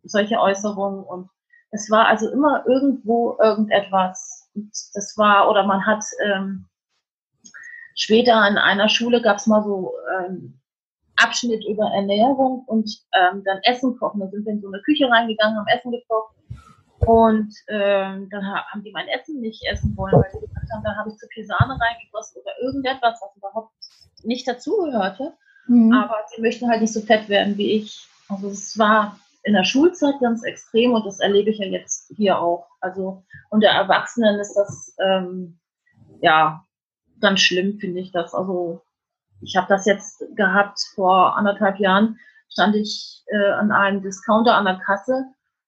Solche 0.04 0.38
Äußerungen. 0.38 1.04
Und 1.04 1.28
es 1.70 1.90
war 1.90 2.06
also 2.06 2.30
immer 2.30 2.64
irgendwo 2.66 3.36
irgendetwas. 3.42 4.48
Und 4.54 4.70
das 4.94 5.14
war, 5.16 5.50
oder 5.50 5.66
man 5.66 5.84
hat 5.84 6.04
ähm, 6.24 6.66
später 7.96 8.46
in 8.48 8.58
einer 8.58 8.88
Schule 8.88 9.22
gab 9.22 9.38
es 9.38 9.46
mal 9.46 9.62
so 9.62 9.92
ähm, 10.18 10.60
Abschnitt 11.16 11.64
über 11.68 11.90
Ernährung 11.92 12.64
und 12.66 12.90
ähm, 13.14 13.42
dann 13.44 13.58
Essen 13.64 13.96
kochen. 13.98 14.20
Da 14.20 14.28
sind 14.28 14.44
wir 14.44 14.52
in 14.52 14.60
so 14.60 14.68
eine 14.68 14.82
Küche 14.82 15.08
reingegangen, 15.08 15.58
haben 15.58 15.66
Essen 15.66 15.92
gekocht 15.92 16.36
und 17.06 17.52
ähm, 17.68 18.28
dann 18.30 18.46
haben 18.46 18.82
die 18.84 18.92
mein 18.92 19.08
Essen 19.08 19.40
nicht 19.40 19.62
essen 19.70 19.96
wollen, 19.96 20.14
weil 20.14 20.30
sie 20.32 20.46
gesagt 20.46 20.68
haben, 20.72 20.84
da 20.84 20.96
habe 20.96 21.10
ich 21.10 21.16
zu 21.16 21.26
viel 21.28 21.44
Sahne 21.44 21.78
reingegossen 21.80 22.42
oder 22.42 22.52
irgendetwas, 22.62 23.20
was 23.20 23.36
überhaupt 23.36 23.72
nicht 24.22 24.46
dazugehörte. 24.46 25.32
Mhm. 25.66 25.92
Aber 25.92 26.16
sie 26.28 26.40
möchten 26.40 26.68
halt 26.68 26.80
nicht 26.80 26.92
so 26.92 27.00
fett 27.00 27.28
werden 27.28 27.56
wie 27.56 27.72
ich. 27.72 28.06
Also 28.28 28.48
es 28.48 28.78
war 28.78 29.18
in 29.42 29.54
der 29.54 29.64
Schulzeit 29.64 30.14
ganz 30.20 30.44
extrem 30.44 30.92
und 30.92 31.04
das 31.04 31.18
erlebe 31.18 31.50
ich 31.50 31.58
ja 31.58 31.66
jetzt 31.66 32.12
hier 32.16 32.38
auch. 32.38 32.68
Also 32.80 33.24
unter 33.50 33.68
Erwachsenen 33.68 34.38
ist 34.38 34.54
das 34.54 34.94
ähm, 35.04 35.58
ja 36.20 36.64
ganz 37.20 37.40
schlimm, 37.40 37.78
finde 37.78 38.00
ich 38.00 38.12
das. 38.12 38.32
Also 38.32 38.80
ich 39.40 39.56
habe 39.56 39.66
das 39.68 39.86
jetzt 39.86 40.24
gehabt 40.36 40.78
vor 40.94 41.36
anderthalb 41.36 41.80
Jahren, 41.80 42.18
stand 42.48 42.76
ich 42.76 43.24
äh, 43.26 43.50
an 43.52 43.72
einem 43.72 44.02
Discounter 44.02 44.54
an 44.54 44.66
der 44.66 44.78
Kasse 44.78 45.24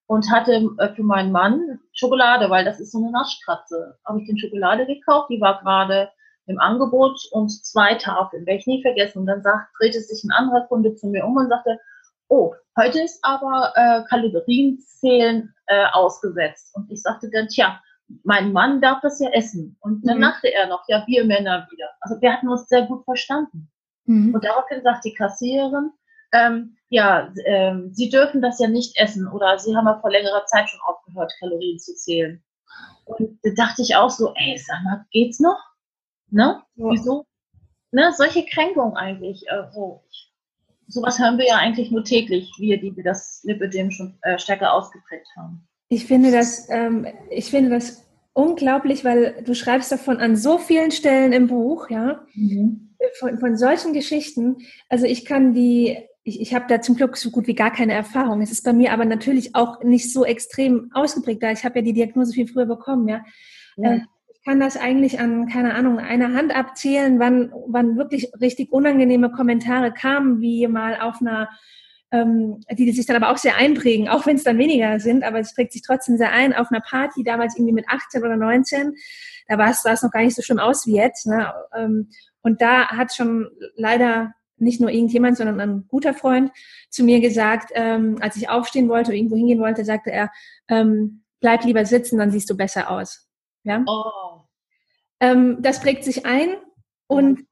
und 0.07 0.31
hatte 0.31 0.69
äh, 0.79 0.95
für 0.95 1.03
meinen 1.03 1.33
Mann 1.33 1.81
Schokolade, 1.93 2.51
weil 2.51 2.65
das 2.65 2.81
ist 2.81 2.93
so 2.93 2.99
eine 2.99 3.11
Naschkratze. 3.11 3.99
Habe 4.05 4.21
ich 4.21 4.27
den 4.27 4.39
Schokolade 4.39 4.87
gekauft, 4.87 5.31
die 5.31 5.41
war 5.41 5.61
gerade 5.61 6.11
im 6.47 6.59
Angebot 6.59 7.19
und 7.33 7.51
zwei 7.65 7.95
Tafeln, 7.95 8.45
werde 8.47 8.59
ich 8.59 8.67
nie 8.67 8.83
vergessen. 8.83 9.21
Und 9.21 9.27
dann 9.27 9.43
sagt, 9.43 9.69
drehte 9.81 10.01
sich 10.01 10.25
ein 10.25 10.33
anderer 10.33 10.67
Kunde 10.67 10.95
zu 10.95 11.09
mir 11.09 11.25
um 11.25 11.37
und 11.37 11.49
sagte, 11.49 11.79
oh, 12.29 12.55
heute 12.79 13.03
ist 13.03 13.19
aber 13.23 13.73
äh, 13.77 14.03
Kalorienzählen 14.09 15.55
äh, 15.67 15.87
ausgesetzt. 15.93 16.75
Und 16.75 16.91
ich 16.91 17.01
sagte 17.03 17.31
dann, 17.31 17.49
tja, 17.49 17.81
mein 18.23 18.53
Mann 18.53 18.83
darf 18.83 19.01
das 19.01 19.21
ja 19.21 19.31
essen. 19.31 19.77
Und 19.81 20.07
dann 20.07 20.19
mhm. 20.19 20.23
dachte 20.23 20.53
er 20.53 20.67
noch, 20.67 20.85
ja, 20.89 21.03
wir 21.07 21.25
Männer 21.25 21.67
wieder. 21.71 21.89
Also 22.01 22.21
wir 22.21 22.33
hatten 22.33 22.49
uns 22.49 22.69
sehr 22.69 22.83
gut 22.83 23.05
verstanden. 23.05 23.71
Mhm. 24.05 24.35
Und 24.35 24.45
daraufhin 24.45 24.83
sagt 24.83 25.07
die 25.07 25.15
Kassiererin, 25.15 25.91
ähm, 26.35 26.77
ja, 26.89 27.33
ähm, 27.47 27.91
sie 27.93 28.09
dürfen 28.11 28.43
das 28.43 28.59
ja 28.61 28.69
nicht 28.69 28.99
essen 28.99 29.27
oder 29.27 29.59
sie 29.59 29.75
haben 29.75 29.87
ja 29.87 29.99
vor 30.01 30.11
längerer 30.11 30.45
Zeit 30.47 30.69
schon 30.69 30.81
aufgehört, 30.87 31.33
Kalorien 31.41 31.79
zu 31.79 31.95
zählen. 31.95 32.43
Und 33.05 33.39
da 33.43 33.51
dachte 33.57 33.83
ich 33.83 33.97
auch 33.97 34.11
so, 34.11 34.33
ey, 34.35 34.57
sag 34.59 34.83
mal, 34.85 35.05
geht's 35.11 35.41
noch? 35.41 35.59
Ne? 36.31 36.63
Ja. 36.77 36.91
Wieso? 36.91 37.27
Ne? 37.93 38.13
Solche 38.17 38.45
Kränkungen 38.47 38.97
eigentlich. 38.97 39.51
Also, 39.51 40.03
sowas 40.89 41.19
hören 41.19 41.39
wir 41.39 41.47
ja 41.47 41.57
eigentlich 41.57 41.91
nur 41.91 42.05
täglich, 42.05 42.51
wir, 42.59 42.81
die 42.81 42.95
wir 42.97 43.05
das 43.05 43.41
Lipidem 43.45 43.91
schon 43.91 44.19
äh, 44.23 44.39
stärker 44.39 44.73
ausgeprägt 44.73 45.27
haben. 45.37 45.67
Ich 45.89 46.07
finde 46.07 46.31
das, 46.31 46.69
ähm, 46.71 47.07
ich 47.31 47.51
finde 47.51 47.71
das 47.71 48.05
unglaublich, 48.33 49.05
weil 49.05 49.43
du 49.45 49.55
schreibst 49.55 49.93
davon 49.93 50.19
an 50.19 50.37
so 50.37 50.59
vielen 50.59 50.91
Stellen 50.91 51.33
im 51.33 51.47
Buch, 51.47 51.89
ja, 51.91 52.25
mhm. 52.35 52.95
von, 53.19 53.39
von 53.39 53.57
solchen 53.57 53.93
Geschichten. 53.93 54.57
Also 54.89 55.07
ich 55.07 55.25
kann 55.25 55.55
die, 55.55 55.99
ich, 56.25 56.41
ich 56.41 56.55
habe 56.55 56.65
da 56.69 56.81
zum 56.81 56.97
Glück 56.97 57.17
so 57.17 57.31
gut 57.31 57.47
wie 57.47 57.55
gar 57.55 57.71
keine 57.71 57.93
Erfahrung. 57.93 58.41
Es 58.41 58.51
ist 58.51 58.65
bei 58.65 58.73
mir 58.73 58.93
aber 58.93 59.05
natürlich 59.05 59.55
auch 59.55 59.83
nicht 59.85 60.13
so 60.13 60.25
extrem 60.25 60.91
ausgeprägt, 60.95 61.43
da 61.43 61.53
ich 61.53 61.65
habe 61.65 61.79
ja 61.79 61.85
die 61.85 61.93
Diagnose 61.93 62.33
viel 62.33 62.49
früher 62.49 62.67
bekommen, 62.67 63.07
ja. 63.09 63.23
ja. 63.77 63.93
Äh, 63.93 64.01
ich 64.33 64.43
kann 64.45 64.59
das 64.59 64.77
eigentlich 64.77 65.21
an, 65.21 65.49
keine 65.49 65.75
Ahnung, 65.75 65.99
einer 65.99 66.35
Hand 66.35 66.55
abzählen, 66.55 67.19
wann, 67.19 67.53
wann 67.67 67.97
wirklich 67.97 68.31
richtig 68.41 68.73
unangenehme 68.73 69.31
Kommentare 69.31 69.93
kamen, 69.93 70.41
wie 70.41 70.67
mal 70.67 71.01
auf 71.01 71.21
einer 71.21 71.49
ähm, 72.11 72.61
die 72.71 72.93
sich 72.93 73.07
dann 73.07 73.17
aber 73.17 73.33
auch 73.33 73.39
sehr 73.39 73.57
einprägen, 73.57 74.09
auch 74.09 74.25
wenn 74.25 74.37
es 74.37 74.45
dann 74.45 74.59
weniger 74.59 75.01
sind, 75.01 75.25
aber 75.25 75.41
es 75.41 75.55
prägt 75.55 75.73
sich 75.73 75.83
trotzdem 75.83 76.17
sehr 76.17 76.31
ein. 76.31 76.55
Auf 76.55 76.71
einer 76.71 76.81
Party, 76.81 77.25
damals 77.25 77.57
irgendwie 77.57 77.73
mit 77.73 77.89
18 77.89 78.23
oder 78.23 78.37
19, 78.37 78.95
da 79.49 79.59
war 79.59 79.71
es 79.71 80.03
noch 80.03 80.11
gar 80.13 80.23
nicht 80.23 80.37
so 80.37 80.43
schlimm 80.43 80.61
aus 80.61 80.87
wie 80.87 80.95
jetzt. 80.95 81.27
Ne? 81.27 81.53
Ähm, 81.77 82.11
und 82.43 82.61
da 82.61 82.89
hat 82.89 83.15
schon 83.15 83.49
leider 83.75 84.33
nicht 84.57 84.81
nur 84.81 84.91
irgendjemand, 84.91 85.37
sondern 85.37 85.61
ein 85.61 85.85
guter 85.89 86.15
Freund 86.15 86.51
zu 86.91 87.05
mir 87.05 87.21
gesagt, 87.21 87.71
ähm, 87.75 88.19
als 88.21 88.37
ich 88.37 88.49
aufstehen 88.49 88.89
wollte 88.89 89.09
oder 89.09 89.17
irgendwo 89.17 89.37
hingehen 89.37 89.61
wollte, 89.61 89.85
sagte 89.85 90.11
er, 90.11 90.31
ähm, 90.69 91.25
bleib 91.41 91.65
lieber 91.65 91.85
sitzen, 91.85 92.19
dann 92.19 92.31
siehst 92.31 92.49
du 92.49 92.57
besser 92.57 92.91
aus. 92.91 93.29
Ja? 93.65 93.85
Oh. 93.87 94.43
Ähm, 95.21 95.59
das 95.61 95.81
prägt 95.81 96.05
sich 96.05 96.25
ein 96.27 96.55
und 97.07 97.47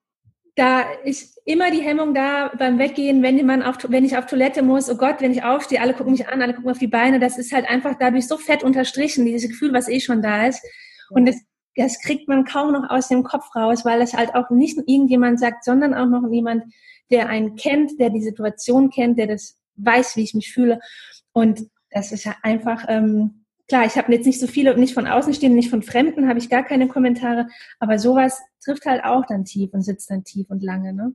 da 0.54 0.82
ist 1.04 1.40
immer 1.46 1.70
die 1.70 1.80
Hemmung 1.80 2.14
da 2.14 2.52
beim 2.58 2.78
Weggehen, 2.78 3.22
wenn 3.22 3.44
man 3.46 3.62
auf, 3.62 3.78
wenn 3.88 4.04
ich 4.04 4.16
auf 4.16 4.26
Toilette 4.26 4.62
muss, 4.62 4.90
oh 4.90 4.96
Gott, 4.96 5.20
wenn 5.20 5.32
ich 5.32 5.44
aufstehe, 5.44 5.80
alle 5.80 5.94
gucken 5.94 6.12
mich 6.12 6.28
an, 6.28 6.42
alle 6.42 6.54
gucken 6.54 6.70
auf 6.70 6.78
die 6.78 6.88
Beine, 6.88 7.18
das 7.18 7.38
ist 7.38 7.52
halt 7.52 7.68
einfach 7.68 7.96
dadurch 7.98 8.28
so 8.28 8.36
fett 8.36 8.62
unterstrichen, 8.62 9.24
dieses 9.24 9.50
Gefühl, 9.50 9.72
was 9.72 9.88
eh 9.88 10.00
schon 10.00 10.20
da 10.20 10.46
ist. 10.46 10.62
Und 11.10 11.26
das, 11.26 11.36
das 11.76 12.00
kriegt 12.00 12.28
man 12.28 12.44
kaum 12.44 12.72
noch 12.72 12.90
aus 12.90 13.08
dem 13.08 13.22
Kopf 13.22 13.54
raus, 13.54 13.84
weil 13.84 14.00
es 14.00 14.14
halt 14.14 14.34
auch 14.34 14.50
nicht 14.50 14.76
irgendjemand 14.78 15.40
sagt, 15.40 15.64
sondern 15.64 15.94
auch 15.94 16.06
noch 16.06 16.28
jemand, 16.30 16.64
der 17.10 17.28
einen 17.28 17.56
kennt, 17.56 17.98
der 17.98 18.10
die 18.10 18.22
Situation 18.22 18.90
kennt, 18.90 19.18
der 19.18 19.26
das 19.26 19.58
weiß, 19.76 20.16
wie 20.16 20.22
ich 20.22 20.34
mich 20.34 20.52
fühle. 20.52 20.80
Und 21.32 21.66
das 21.90 22.12
ist 22.12 22.24
ja 22.24 22.34
einfach, 22.42 22.84
ähm, 22.88 23.44
klar, 23.68 23.84
ich 23.86 23.96
habe 23.96 24.12
jetzt 24.12 24.26
nicht 24.26 24.40
so 24.40 24.46
viele, 24.46 24.76
nicht 24.76 24.94
von 24.94 25.06
Außenstehenden, 25.06 25.56
nicht 25.56 25.70
von 25.70 25.82
Fremden, 25.82 26.28
habe 26.28 26.38
ich 26.38 26.50
gar 26.50 26.62
keine 26.62 26.88
Kommentare, 26.88 27.48
aber 27.80 27.98
sowas 27.98 28.40
trifft 28.62 28.86
halt 28.86 29.04
auch 29.04 29.24
dann 29.26 29.44
tief 29.44 29.72
und 29.72 29.82
sitzt 29.82 30.10
dann 30.10 30.24
tief 30.24 30.50
und 30.50 30.62
lange, 30.62 30.92
ne? 30.92 31.14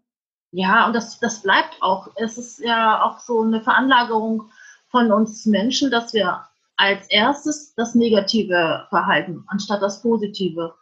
Ja, 0.51 0.87
und 0.87 0.93
das, 0.93 1.19
das 1.19 1.41
bleibt 1.41 1.77
auch. 1.81 2.07
Es 2.15 2.37
ist 2.37 2.59
ja 2.59 3.03
auch 3.03 3.19
so 3.19 3.41
eine 3.41 3.61
Veranlagerung 3.61 4.49
von 4.89 5.11
uns 5.11 5.45
Menschen, 5.45 5.91
dass 5.91 6.13
wir 6.13 6.47
als 6.77 7.07
erstes 7.09 7.73
das 7.75 7.95
Negative 7.95 8.85
verhalten, 8.89 9.43
anstatt 9.47 9.81
das 9.81 10.01
Positive. 10.01 10.73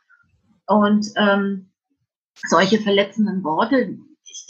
Und 0.68 1.08
ähm, 1.16 1.72
solche 2.48 2.80
verletzenden 2.80 3.44
Worte, 3.44 3.98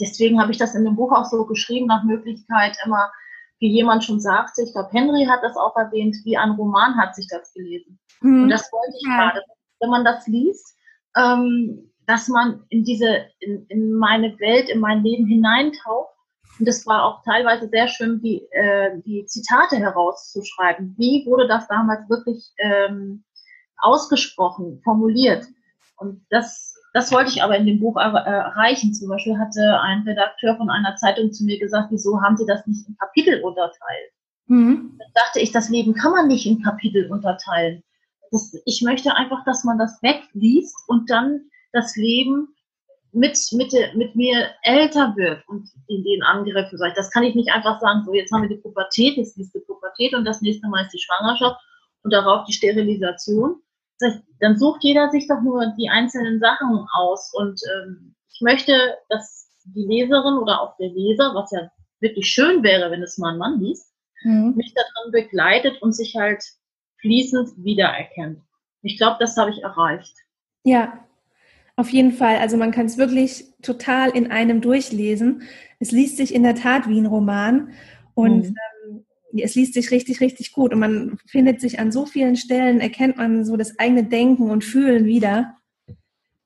deswegen 0.00 0.40
habe 0.40 0.52
ich 0.52 0.58
das 0.58 0.74
in 0.74 0.84
dem 0.84 0.96
Buch 0.96 1.12
auch 1.12 1.24
so 1.24 1.46
geschrieben, 1.46 1.86
nach 1.86 2.04
Möglichkeit 2.04 2.76
immer 2.84 3.10
wie 3.58 3.68
jemand 3.68 4.04
schon 4.04 4.20
sagte, 4.20 4.62
ich 4.62 4.72
glaube, 4.72 4.90
Henry 4.92 5.24
hat 5.24 5.42
das 5.42 5.56
auch 5.56 5.74
erwähnt, 5.76 6.16
wie 6.24 6.36
ein 6.36 6.50
Roman 6.52 6.96
hat 6.96 7.14
sich 7.14 7.26
das 7.28 7.52
gelesen. 7.54 7.98
Mhm. 8.20 8.44
Und 8.44 8.48
das 8.50 8.70
wollte 8.72 8.96
ich 8.98 9.06
gerade. 9.06 9.40
Wenn 9.80 9.90
man 9.90 10.04
das 10.04 10.26
liest, 10.26 10.74
ähm, 11.16 11.92
dass 12.06 12.28
man 12.28 12.64
in 12.70 12.84
diese, 12.84 13.26
in, 13.40 13.66
in 13.68 13.92
meine 13.92 14.38
Welt, 14.38 14.70
in 14.70 14.80
mein 14.80 15.02
Leben 15.02 15.26
hineintaucht. 15.26 16.14
Und 16.58 16.66
das 16.66 16.86
war 16.86 17.04
auch 17.04 17.22
teilweise 17.24 17.68
sehr 17.68 17.88
schön, 17.88 18.20
die, 18.22 18.42
äh, 18.50 19.00
die 19.04 19.26
Zitate 19.26 19.76
herauszuschreiben. 19.76 20.94
Wie 20.98 21.24
wurde 21.26 21.46
das 21.46 21.68
damals 21.68 22.08
wirklich 22.08 22.52
ähm, 22.58 23.24
ausgesprochen, 23.78 24.80
formuliert? 24.82 25.46
Und 25.96 26.24
das 26.30 26.76
das 26.96 27.12
wollte 27.12 27.28
ich 27.28 27.42
aber 27.42 27.58
in 27.58 27.66
dem 27.66 27.78
Buch 27.78 27.98
erreichen. 27.98 28.94
Zum 28.94 29.10
Beispiel 29.10 29.36
hatte 29.36 29.78
ein 29.82 30.00
Redakteur 30.08 30.56
von 30.56 30.70
einer 30.70 30.96
Zeitung 30.96 31.30
zu 31.30 31.44
mir 31.44 31.58
gesagt, 31.58 31.88
wieso 31.90 32.22
haben 32.22 32.38
Sie 32.38 32.46
das 32.46 32.66
nicht 32.66 32.88
in 32.88 32.96
Kapitel 32.96 33.42
unterteilt? 33.42 34.12
Mhm. 34.46 34.96
Dann 34.98 35.08
dachte 35.12 35.40
ich, 35.40 35.52
das 35.52 35.68
Leben 35.68 35.92
kann 35.92 36.12
man 36.12 36.26
nicht 36.26 36.46
in 36.46 36.62
Kapitel 36.62 37.12
unterteilen. 37.12 37.82
Das, 38.30 38.58
ich 38.64 38.80
möchte 38.80 39.14
einfach, 39.14 39.44
dass 39.44 39.62
man 39.62 39.76
das 39.76 40.02
wegliest 40.02 40.74
und 40.88 41.10
dann 41.10 41.50
das 41.72 41.96
Leben 41.96 42.48
mit, 43.16 43.38
mit, 43.52 43.72
mit 43.94 44.14
mir 44.14 44.50
älter 44.62 45.14
wird 45.16 45.42
und 45.48 45.66
in 45.88 46.04
den 46.04 46.22
Angriffen 46.22 46.76
sagt. 46.76 46.98
Das 46.98 47.10
kann 47.10 47.22
ich 47.22 47.34
nicht 47.34 47.50
einfach 47.50 47.80
sagen, 47.80 48.02
so 48.04 48.12
jetzt 48.12 48.30
haben 48.30 48.42
wir 48.42 48.50
die 48.50 48.60
Pubertät, 48.60 49.16
jetzt 49.16 49.38
ist 49.38 49.54
die 49.54 49.60
Pubertät 49.60 50.14
und 50.14 50.26
das 50.26 50.42
nächste 50.42 50.68
Mal 50.68 50.84
ist 50.84 50.92
die 50.92 51.00
Schwangerschaft 51.00 51.58
und 52.02 52.12
darauf 52.12 52.44
die 52.44 52.52
Sterilisation, 52.52 53.56
dann 54.40 54.58
sucht 54.58 54.84
jeder 54.84 55.08
sich 55.08 55.26
doch 55.26 55.40
nur 55.40 55.72
die 55.78 55.88
einzelnen 55.88 56.38
Sachen 56.40 56.86
aus. 56.92 57.32
Und 57.32 57.58
ähm, 57.74 58.14
ich 58.30 58.42
möchte, 58.42 58.98
dass 59.08 59.50
die 59.64 59.86
Leserin 59.86 60.38
oder 60.38 60.60
auch 60.60 60.76
der 60.76 60.90
Leser, 60.90 61.34
was 61.34 61.50
ja 61.52 61.70
wirklich 62.00 62.28
schön 62.28 62.62
wäre, 62.62 62.90
wenn 62.90 63.02
es 63.02 63.16
mal 63.16 63.32
ein 63.32 63.38
Mann 63.38 63.60
liest, 63.60 63.94
mhm. 64.24 64.52
mich 64.56 64.74
darin 64.74 65.12
begleitet 65.12 65.80
und 65.80 65.94
sich 65.94 66.14
halt 66.14 66.44
fließend 67.00 67.64
wiedererkennt. 67.64 68.42
Ich 68.82 68.98
glaube, 68.98 69.16
das 69.18 69.38
habe 69.38 69.50
ich 69.50 69.62
erreicht. 69.62 70.14
Ja, 70.64 71.05
auf 71.76 71.90
jeden 71.90 72.12
Fall. 72.12 72.36
Also 72.38 72.56
man 72.56 72.72
kann 72.72 72.86
es 72.86 72.98
wirklich 72.98 73.44
total 73.62 74.10
in 74.10 74.30
einem 74.30 74.60
durchlesen. 74.60 75.42
Es 75.78 75.92
liest 75.92 76.16
sich 76.16 76.34
in 76.34 76.42
der 76.42 76.54
Tat 76.54 76.88
wie 76.88 76.98
ein 76.98 77.06
Roman. 77.06 77.70
Und 78.14 78.50
mhm 78.50 78.56
es 79.42 79.54
liest 79.54 79.74
sich 79.74 79.90
richtig, 79.90 80.20
richtig 80.20 80.52
gut 80.52 80.72
und 80.72 80.80
man 80.80 81.18
findet 81.26 81.60
sich 81.60 81.78
an 81.78 81.92
so 81.92 82.06
vielen 82.06 82.36
Stellen, 82.36 82.80
erkennt 82.80 83.16
man 83.16 83.44
so 83.44 83.56
das 83.56 83.78
eigene 83.78 84.04
Denken 84.04 84.50
und 84.50 84.64
Fühlen 84.64 85.04
wieder. 85.04 85.56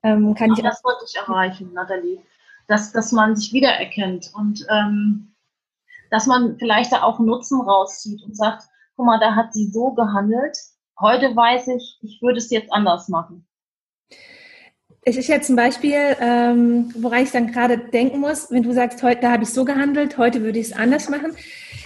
Ähm, 0.03 0.33
kann 0.33 0.49
ja, 0.49 0.55
ich 0.57 0.63
das 0.63 0.83
wollte 0.83 1.05
ich 1.07 1.15
erreichen, 1.15 1.73
Nathalie, 1.73 2.21
dass, 2.67 2.91
dass 2.91 3.11
man 3.11 3.35
sich 3.35 3.53
wiedererkennt 3.53 4.31
und 4.33 4.65
ähm, 4.69 5.33
dass 6.09 6.25
man 6.25 6.57
vielleicht 6.57 6.91
da 6.91 7.03
auch 7.03 7.19
Nutzen 7.19 7.61
rauszieht 7.61 8.23
und 8.23 8.35
sagt, 8.35 8.63
guck 8.95 9.05
mal, 9.05 9.19
da 9.19 9.35
hat 9.35 9.53
sie 9.53 9.67
so 9.67 9.91
gehandelt, 9.91 10.57
heute 10.99 11.35
weiß 11.35 11.67
ich, 11.69 11.99
ich 12.01 12.21
würde 12.21 12.37
es 12.37 12.49
jetzt 12.49 12.71
anders 12.73 13.07
machen. 13.09 13.45
Es 15.03 15.17
ist 15.17 15.27
ja 15.27 15.41
zum 15.41 15.55
Beispiel, 15.55 16.15
ähm, 16.19 16.93
woran 16.95 17.23
ich 17.23 17.31
dann 17.31 17.51
gerade 17.51 17.77
denken 17.77 18.19
muss, 18.19 18.51
wenn 18.51 18.63
du 18.63 18.71
sagst, 18.71 19.01
heute 19.01 19.21
da 19.21 19.31
habe 19.31 19.43
ich 19.43 19.49
so 19.49 19.65
gehandelt, 19.65 20.17
heute 20.17 20.41
würde 20.43 20.59
ich 20.59 20.67
es 20.67 20.73
anders 20.73 21.09
machen 21.09 21.35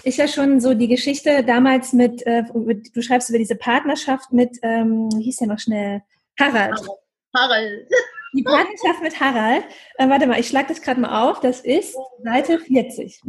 ist 0.06 0.17
ja 0.17 0.28
schon 0.28 0.62
so 0.62 0.75
die 0.75 0.88
Geschichte 0.88 1.43
damals 1.43 1.91
mit, 1.91 2.25
äh, 2.28 2.43
du 2.54 3.01
schreibst 3.01 3.30
über 3.30 3.39
diese 3.39 3.56
Partnerschaft 3.56 4.32
mit, 4.32 4.58
ähm, 4.62 5.10
wie 5.15 5.23
hieß 5.23 5.38
der 5.38 5.47
noch 5.47 5.60
schnell? 5.60 6.04
Harald. 6.39 6.80
Harald. 7.36 7.89
Die 8.34 8.43
Partnerschaft 8.43 9.01
mit 9.01 9.19
Harald. 9.19 9.63
Äh, 9.97 10.08
warte 10.08 10.28
mal, 10.28 10.39
ich 10.39 10.47
schlage 10.47 10.67
das 10.67 10.82
gerade 10.82 11.01
mal 11.01 11.23
auf. 11.28 11.39
Das 11.39 11.62
ist 11.62 11.95
Seite 12.23 12.60
40. 12.60 13.21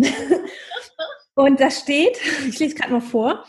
Und 1.36 1.60
da 1.60 1.70
steht, 1.70 2.18
ich 2.48 2.58
lese 2.58 2.74
gerade 2.74 2.92
mal 2.92 3.00
vor, 3.00 3.44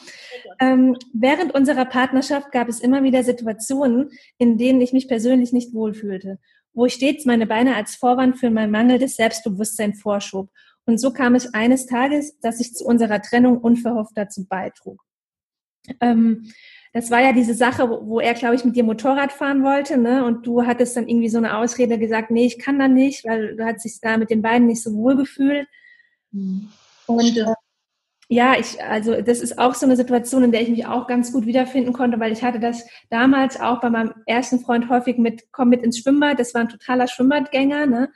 ähm, 0.60 0.96
während 1.14 1.56
unserer 1.56 1.86
Partnerschaft 1.86 2.52
gab 2.52 2.70
es 2.70 2.80
immer 2.80 3.02
wieder 3.02 3.24
Situationen, 3.24 4.12
in 4.38 4.60
denen 4.60 4.82
ich 4.82 4.94
mich 4.94 5.08
persönlich 5.08 5.52
nicht 5.52 5.74
wohlfühlte, 5.74 6.38
wo 6.74 6.86
ich 6.86 6.94
stets 6.94 7.26
meine 7.26 7.48
Beine 7.48 7.76
als 7.76 7.96
Vorwand 7.96 8.38
für 8.38 8.52
mein 8.52 8.70
mangelndes 8.70 9.16
Selbstbewusstsein 9.16 9.96
vorschob 9.96 10.50
und 10.88 11.00
so 11.00 11.12
kam 11.12 11.36
es 11.36 11.54
eines 11.54 11.86
Tages, 11.86 12.40
dass 12.40 12.62
ich 12.62 12.74
zu 12.74 12.86
unserer 12.86 13.22
Trennung 13.22 13.60
unverhofft 13.60 14.14
dazu 14.16 14.48
beitrug. 14.48 15.04
Ähm, 16.00 16.50
das 16.94 17.12
war 17.12 17.22
ja 17.22 17.34
diese 17.34 17.54
Sache, 17.54 17.90
wo 17.90 18.22
er, 18.22 18.34
glaube 18.34 18.56
ich, 18.56 18.64
mit 18.64 18.76
dir 18.76 18.86
Motorrad 18.86 19.34
fahren 19.34 19.64
wollte, 19.64 19.98
ne? 19.98 20.26
Und 20.26 20.48
du 20.48 20.66
hattest 20.66 20.96
dann 20.96 21.08
irgendwie 21.08 21.30
so 21.30 21.38
eine 21.38 21.58
Ausrede 21.58 22.00
gesagt, 22.00 22.32
nee, 22.32 22.48
ich 22.48 22.58
kann 22.58 22.80
da 22.80 22.88
nicht, 22.88 23.26
weil 23.26 23.58
du 23.58 23.66
hast 23.66 23.84
dich 23.84 24.00
da 24.02 24.18
mit 24.18 24.30
den 24.30 24.42
beiden 24.42 24.66
nicht 24.66 24.82
so 24.82 24.94
wohl 24.96 25.18
gefühlt. 25.18 25.68
Mhm. 26.32 26.70
Und 27.06 27.38
äh, 27.38 27.54
ja, 28.30 28.60
ich, 28.60 28.84
also 28.84 29.22
das 29.22 29.40
ist 29.40 29.58
auch 29.58 29.74
so 29.74 29.86
eine 29.86 29.96
Situation, 29.96 30.44
in 30.44 30.52
der 30.52 30.62
ich 30.62 30.70
mich 30.70 30.86
auch 30.86 31.08
ganz 31.08 31.32
gut 31.32 31.46
wiederfinden 31.46 31.94
konnte, 31.94 32.20
weil 32.20 32.34
ich 32.34 32.44
hatte 32.44 32.60
das 32.60 32.86
damals 33.10 33.60
auch 33.60 33.80
bei 33.80 33.90
meinem 33.90 34.14
ersten 34.26 34.60
Freund 34.60 34.90
häufig 34.90 35.18
mit, 35.18 35.52
komm 35.52 35.70
mit 35.70 35.82
ins 35.82 36.00
Schwimmbad, 36.00 36.40
das 36.40 36.54
war 36.54 36.62
ein 36.62 36.70
totaler 36.70 37.08
Schwimmbadgänger, 37.08 37.86
ne? 37.86 38.10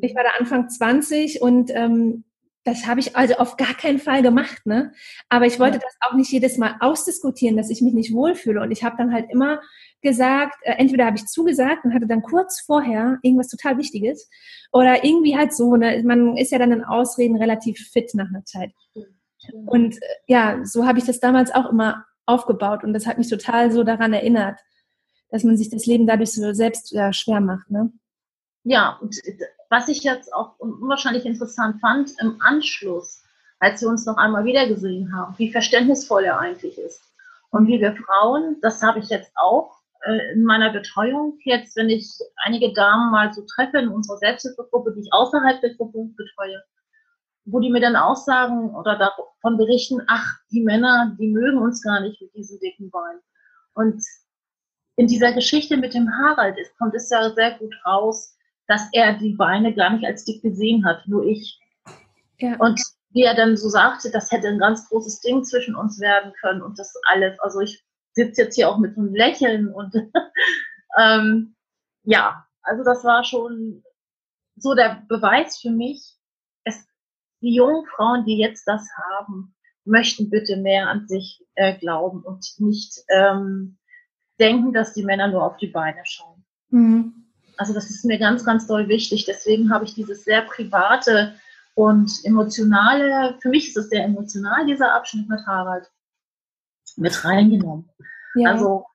Ich 0.00 0.16
war 0.16 0.24
da 0.24 0.30
Anfang 0.38 0.68
20 0.68 1.42
und 1.42 1.70
ähm, 1.72 2.24
das 2.64 2.88
habe 2.88 2.98
ich 2.98 3.14
also 3.14 3.34
auf 3.34 3.56
gar 3.56 3.74
keinen 3.74 4.00
Fall 4.00 4.22
gemacht, 4.22 4.66
ne? 4.66 4.92
Aber 5.28 5.46
ich 5.46 5.60
wollte 5.60 5.78
das 5.78 5.96
auch 6.00 6.14
nicht 6.14 6.32
jedes 6.32 6.58
Mal 6.58 6.74
ausdiskutieren, 6.80 7.56
dass 7.56 7.70
ich 7.70 7.80
mich 7.80 7.94
nicht 7.94 8.12
wohlfühle. 8.12 8.60
Und 8.60 8.72
ich 8.72 8.82
habe 8.82 8.96
dann 8.98 9.12
halt 9.12 9.30
immer 9.30 9.60
gesagt, 10.02 10.56
äh, 10.62 10.72
entweder 10.72 11.06
habe 11.06 11.16
ich 11.16 11.26
zugesagt 11.26 11.84
und 11.84 11.94
hatte 11.94 12.08
dann 12.08 12.22
kurz 12.22 12.60
vorher 12.60 13.18
irgendwas 13.22 13.48
total 13.48 13.78
Wichtiges 13.78 14.28
oder 14.72 15.04
irgendwie 15.04 15.36
halt 15.36 15.54
so, 15.54 15.76
ne? 15.76 16.02
Man 16.04 16.36
ist 16.36 16.50
ja 16.50 16.58
dann 16.58 16.72
in 16.72 16.82
Ausreden 16.82 17.36
relativ 17.36 17.78
fit 17.92 18.12
nach 18.14 18.28
einer 18.28 18.44
Zeit. 18.44 18.72
Und 19.52 19.96
äh, 19.96 20.06
ja, 20.26 20.64
so 20.64 20.86
habe 20.86 20.98
ich 20.98 21.04
das 21.04 21.20
damals 21.20 21.54
auch 21.54 21.70
immer 21.70 22.04
aufgebaut 22.26 22.84
und 22.84 22.92
das 22.92 23.06
hat 23.06 23.18
mich 23.18 23.28
total 23.28 23.70
so 23.70 23.84
daran 23.84 24.12
erinnert, 24.12 24.58
dass 25.30 25.44
man 25.44 25.56
sich 25.56 25.70
das 25.70 25.86
Leben 25.86 26.06
dadurch 26.06 26.32
so 26.32 26.52
selbst 26.52 26.92
ja, 26.92 27.12
schwer 27.12 27.40
macht, 27.40 27.70
ne? 27.70 27.92
Ja, 28.64 28.98
und 29.00 29.16
äh, 29.24 29.38
was 29.70 29.88
ich 29.88 30.02
jetzt 30.02 30.32
auch 30.32 30.58
unwahrscheinlich 30.58 31.24
interessant 31.24 31.80
fand, 31.80 32.12
im 32.20 32.40
Anschluss, 32.40 33.22
als 33.58 33.80
wir 33.80 33.88
uns 33.88 34.06
noch 34.06 34.16
einmal 34.16 34.44
wiedergesehen 34.44 35.14
haben, 35.14 35.34
wie 35.38 35.50
verständnisvoll 35.50 36.24
er 36.24 36.38
eigentlich 36.38 36.78
ist. 36.78 37.00
Und 37.50 37.66
wie 37.68 37.80
wir 37.80 37.96
Frauen, 37.96 38.56
das 38.60 38.82
habe 38.82 38.98
ich 38.98 39.08
jetzt 39.08 39.30
auch 39.34 39.76
äh, 40.04 40.32
in 40.32 40.44
meiner 40.44 40.72
Betreuung 40.72 41.38
jetzt, 41.44 41.76
wenn 41.76 41.88
ich 41.88 42.18
einige 42.44 42.72
Damen 42.72 43.10
mal 43.10 43.32
so 43.32 43.42
treffe 43.42 43.78
in 43.78 43.88
unserer 43.88 44.18
Selbsthilfegruppe, 44.18 44.92
die 44.94 45.00
ich 45.00 45.12
außerhalb 45.12 45.60
der 45.60 45.74
Gruppe 45.74 46.10
betreue, 46.16 46.62
wo 47.46 47.60
die 47.60 47.70
mir 47.70 47.80
dann 47.80 47.96
auch 47.96 48.16
sagen 48.16 48.74
oder 48.74 48.98
davon 48.98 49.56
berichten, 49.56 50.02
ach, 50.08 50.34
die 50.50 50.62
Männer, 50.62 51.16
die 51.18 51.28
mögen 51.28 51.58
uns 51.58 51.82
gar 51.82 52.00
nicht 52.00 52.20
mit 52.20 52.34
diesen 52.34 52.58
dicken 52.58 52.90
Beinen. 52.90 53.20
Und 53.74 54.02
in 54.96 55.06
dieser 55.06 55.32
Geschichte 55.32 55.76
mit 55.76 55.94
dem 55.94 56.10
Harald 56.10 56.58
ist, 56.58 56.76
kommt 56.78 56.94
es 56.94 57.08
ja 57.10 57.30
sehr 57.30 57.58
gut 57.58 57.74
raus, 57.86 58.36
dass 58.66 58.88
er 58.92 59.14
die 59.14 59.34
Beine 59.34 59.74
gar 59.74 59.90
nicht 59.90 60.04
als 60.04 60.24
dick 60.24 60.42
gesehen 60.42 60.84
hat, 60.84 61.06
nur 61.06 61.24
ich. 61.24 61.60
Ja. 62.38 62.56
Und 62.58 62.80
wie 63.10 63.22
er 63.22 63.34
dann 63.34 63.56
so 63.56 63.68
sagte, 63.68 64.10
das 64.10 64.30
hätte 64.32 64.48
ein 64.48 64.58
ganz 64.58 64.88
großes 64.88 65.20
Ding 65.20 65.44
zwischen 65.44 65.76
uns 65.76 66.00
werden 66.00 66.32
können 66.40 66.62
und 66.62 66.78
das 66.78 66.92
alles. 67.12 67.38
Also 67.40 67.60
ich 67.60 67.84
sitze 68.12 68.42
jetzt 68.42 68.56
hier 68.56 68.68
auch 68.68 68.78
mit 68.78 68.94
so 68.94 69.02
einem 69.02 69.14
Lächeln 69.14 69.72
und 69.72 69.94
ähm, 70.98 71.54
ja, 72.02 72.44
also 72.62 72.82
das 72.82 73.04
war 73.04 73.22
schon 73.22 73.84
so 74.56 74.74
der 74.74 75.02
Beweis 75.08 75.60
für 75.60 75.70
mich, 75.70 76.15
die 77.40 77.54
jungen 77.54 77.84
Frauen, 77.86 78.24
die 78.24 78.38
jetzt 78.38 78.66
das 78.66 78.88
haben, 78.96 79.54
möchten 79.84 80.30
bitte 80.30 80.56
mehr 80.56 80.88
an 80.88 81.06
sich 81.06 81.44
äh, 81.54 81.76
glauben 81.78 82.22
und 82.22 82.54
nicht 82.58 83.02
ähm, 83.08 83.78
denken, 84.40 84.72
dass 84.72 84.92
die 84.92 85.04
Männer 85.04 85.28
nur 85.28 85.44
auf 85.44 85.56
die 85.56 85.68
Beine 85.68 86.00
schauen. 86.04 86.44
Mhm. 86.70 87.26
Also 87.56 87.72
das 87.72 87.88
ist 87.88 88.04
mir 88.04 88.18
ganz, 88.18 88.44
ganz 88.44 88.66
doll 88.66 88.88
wichtig. 88.88 89.24
Deswegen 89.24 89.72
habe 89.72 89.84
ich 89.84 89.94
dieses 89.94 90.24
sehr 90.24 90.42
private 90.42 91.34
und 91.74 92.10
emotionale, 92.24 93.38
für 93.40 93.48
mich 93.48 93.68
ist 93.68 93.76
es 93.76 93.88
sehr 93.88 94.04
emotional, 94.04 94.66
dieser 94.66 94.94
Abschnitt 94.94 95.28
mit 95.28 95.46
Harald, 95.46 95.90
mit 96.96 97.24
reingenommen. 97.24 97.88
Ja. 98.34 98.52
Also 98.52 98.86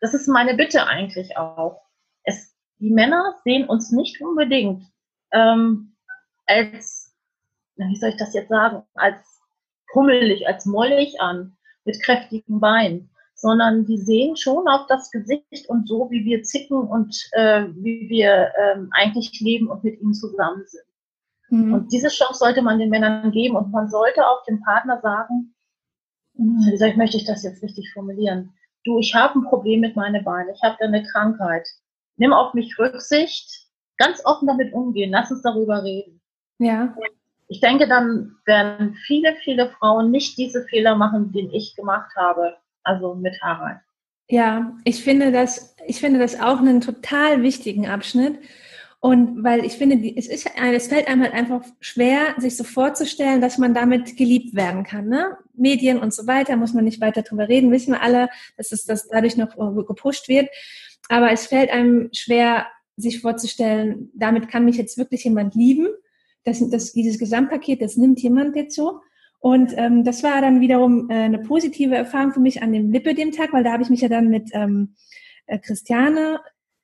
das 0.00 0.14
ist 0.14 0.28
meine 0.28 0.54
Bitte 0.54 0.86
eigentlich 0.86 1.36
auch. 1.36 1.82
Es, 2.24 2.54
die 2.78 2.90
Männer 2.90 3.36
sehen 3.44 3.68
uns 3.68 3.92
nicht 3.92 4.20
unbedingt 4.20 4.84
ähm, 5.32 5.96
als, 6.46 6.99
wie 7.88 7.96
soll 7.96 8.10
ich 8.10 8.16
das 8.16 8.34
jetzt 8.34 8.48
sagen, 8.48 8.82
als 8.94 9.16
pummelig, 9.92 10.46
als 10.46 10.66
mollig 10.66 11.20
an, 11.20 11.56
mit 11.84 12.02
kräftigen 12.02 12.60
Beinen, 12.60 13.10
sondern 13.34 13.86
die 13.86 13.98
sehen 13.98 14.36
schon 14.36 14.68
auf 14.68 14.86
das 14.88 15.10
Gesicht 15.10 15.68
und 15.68 15.88
so, 15.88 16.10
wie 16.10 16.24
wir 16.24 16.42
zicken 16.42 16.76
und 16.76 17.28
äh, 17.32 17.66
wie 17.76 18.08
wir 18.08 18.52
ähm, 18.58 18.90
eigentlich 18.92 19.40
leben 19.40 19.68
und 19.68 19.82
mit 19.82 20.00
ihnen 20.00 20.14
zusammen 20.14 20.64
sind. 20.66 20.84
Mhm. 21.48 21.74
Und 21.74 21.92
diese 21.92 22.08
Chance 22.08 22.38
sollte 22.38 22.62
man 22.62 22.78
den 22.78 22.90
Männern 22.90 23.30
geben 23.32 23.56
und 23.56 23.72
man 23.72 23.88
sollte 23.88 24.26
auch 24.26 24.44
dem 24.44 24.60
Partner 24.60 25.00
sagen, 25.00 25.54
hm, 26.36 26.58
wie 26.70 26.76
soll 26.76 26.88
ich, 26.88 26.96
möchte 26.96 27.16
ich 27.16 27.24
das 27.24 27.42
jetzt 27.42 27.62
richtig 27.62 27.92
formulieren? 27.92 28.52
Du, 28.84 28.98
ich 28.98 29.14
habe 29.14 29.38
ein 29.38 29.44
Problem 29.44 29.80
mit 29.80 29.96
meinen 29.96 30.24
Beinen, 30.24 30.54
ich 30.54 30.62
habe 30.62 30.76
da 30.78 30.86
eine 30.86 31.02
Krankheit. 31.02 31.68
Nimm 32.16 32.32
auf 32.32 32.54
mich 32.54 32.78
Rücksicht, 32.78 33.66
ganz 33.96 34.24
offen 34.24 34.46
damit 34.46 34.72
umgehen, 34.72 35.10
lass 35.10 35.30
uns 35.30 35.42
darüber 35.42 35.82
reden. 35.82 36.20
Ja. 36.58 36.94
Ich 37.50 37.60
denke, 37.60 37.88
dann 37.88 38.36
werden 38.46 38.94
viele, 39.06 39.34
viele 39.42 39.70
Frauen 39.70 40.10
nicht 40.10 40.38
diese 40.38 40.64
Fehler 40.68 40.94
machen, 40.94 41.32
den 41.32 41.52
ich 41.52 41.74
gemacht 41.74 42.10
habe 42.16 42.56
also 42.82 43.14
mit 43.14 43.40
Harald. 43.42 43.78
Ja, 44.28 44.76
ich 44.84 45.02
finde 45.02 45.32
das, 45.32 45.74
ich 45.86 46.00
finde 46.00 46.20
das 46.20 46.40
auch 46.40 46.58
einen 46.58 46.80
total 46.80 47.42
wichtigen 47.42 47.88
Abschnitt. 47.88 48.38
Und 49.00 49.42
weil 49.42 49.64
ich 49.64 49.72
finde, 49.72 49.96
es, 50.16 50.28
ist, 50.28 50.46
es 50.54 50.86
fällt 50.86 51.08
einem 51.08 51.22
halt 51.22 51.32
einfach 51.32 51.64
schwer, 51.80 52.34
sich 52.36 52.56
so 52.56 52.64
vorzustellen, 52.64 53.40
dass 53.40 53.56
man 53.56 53.72
damit 53.72 54.16
geliebt 54.16 54.54
werden 54.54 54.84
kann. 54.84 55.08
Ne? 55.08 55.36
Medien 55.54 55.98
und 55.98 56.12
so 56.12 56.26
weiter, 56.26 56.56
muss 56.56 56.74
man 56.74 56.84
nicht 56.84 57.00
weiter 57.00 57.22
drüber 57.22 57.48
reden, 57.48 57.72
wissen 57.72 57.94
wir 57.94 58.02
alle, 58.02 58.28
dass 58.58 58.72
es 58.72 58.84
das 58.84 59.08
dadurch 59.08 59.36
noch 59.36 59.56
gepusht 59.86 60.28
wird. 60.28 60.48
Aber 61.08 61.32
es 61.32 61.46
fällt 61.46 61.70
einem 61.70 62.10
schwer, 62.12 62.66
sich 62.96 63.20
vorzustellen, 63.22 64.10
damit 64.14 64.48
kann 64.48 64.66
mich 64.66 64.76
jetzt 64.76 64.98
wirklich 64.98 65.24
jemand 65.24 65.54
lieben. 65.54 65.88
Das, 66.44 66.66
das, 66.70 66.92
dieses 66.92 67.18
Gesamtpaket, 67.18 67.82
das 67.82 67.96
nimmt 67.96 68.20
jemand 68.20 68.56
jetzt 68.56 68.74
so. 68.74 69.00
Und 69.38 69.72
ähm, 69.76 70.04
das 70.04 70.22
war 70.22 70.40
dann 70.40 70.60
wiederum 70.60 71.08
äh, 71.10 71.14
eine 71.14 71.38
positive 71.38 71.94
Erfahrung 71.94 72.32
für 72.32 72.40
mich 72.40 72.62
an 72.62 72.72
dem 72.72 72.90
Lippe 72.90 73.14
dem 73.14 73.32
Tag, 73.32 73.52
weil 73.52 73.64
da 73.64 73.72
habe 73.72 73.82
ich 73.82 73.90
mich 73.90 74.02
ja 74.02 74.08
dann 74.08 74.28
mit 74.28 74.50
ähm, 74.52 74.94
äh, 75.46 75.58
Christiane 75.58 76.40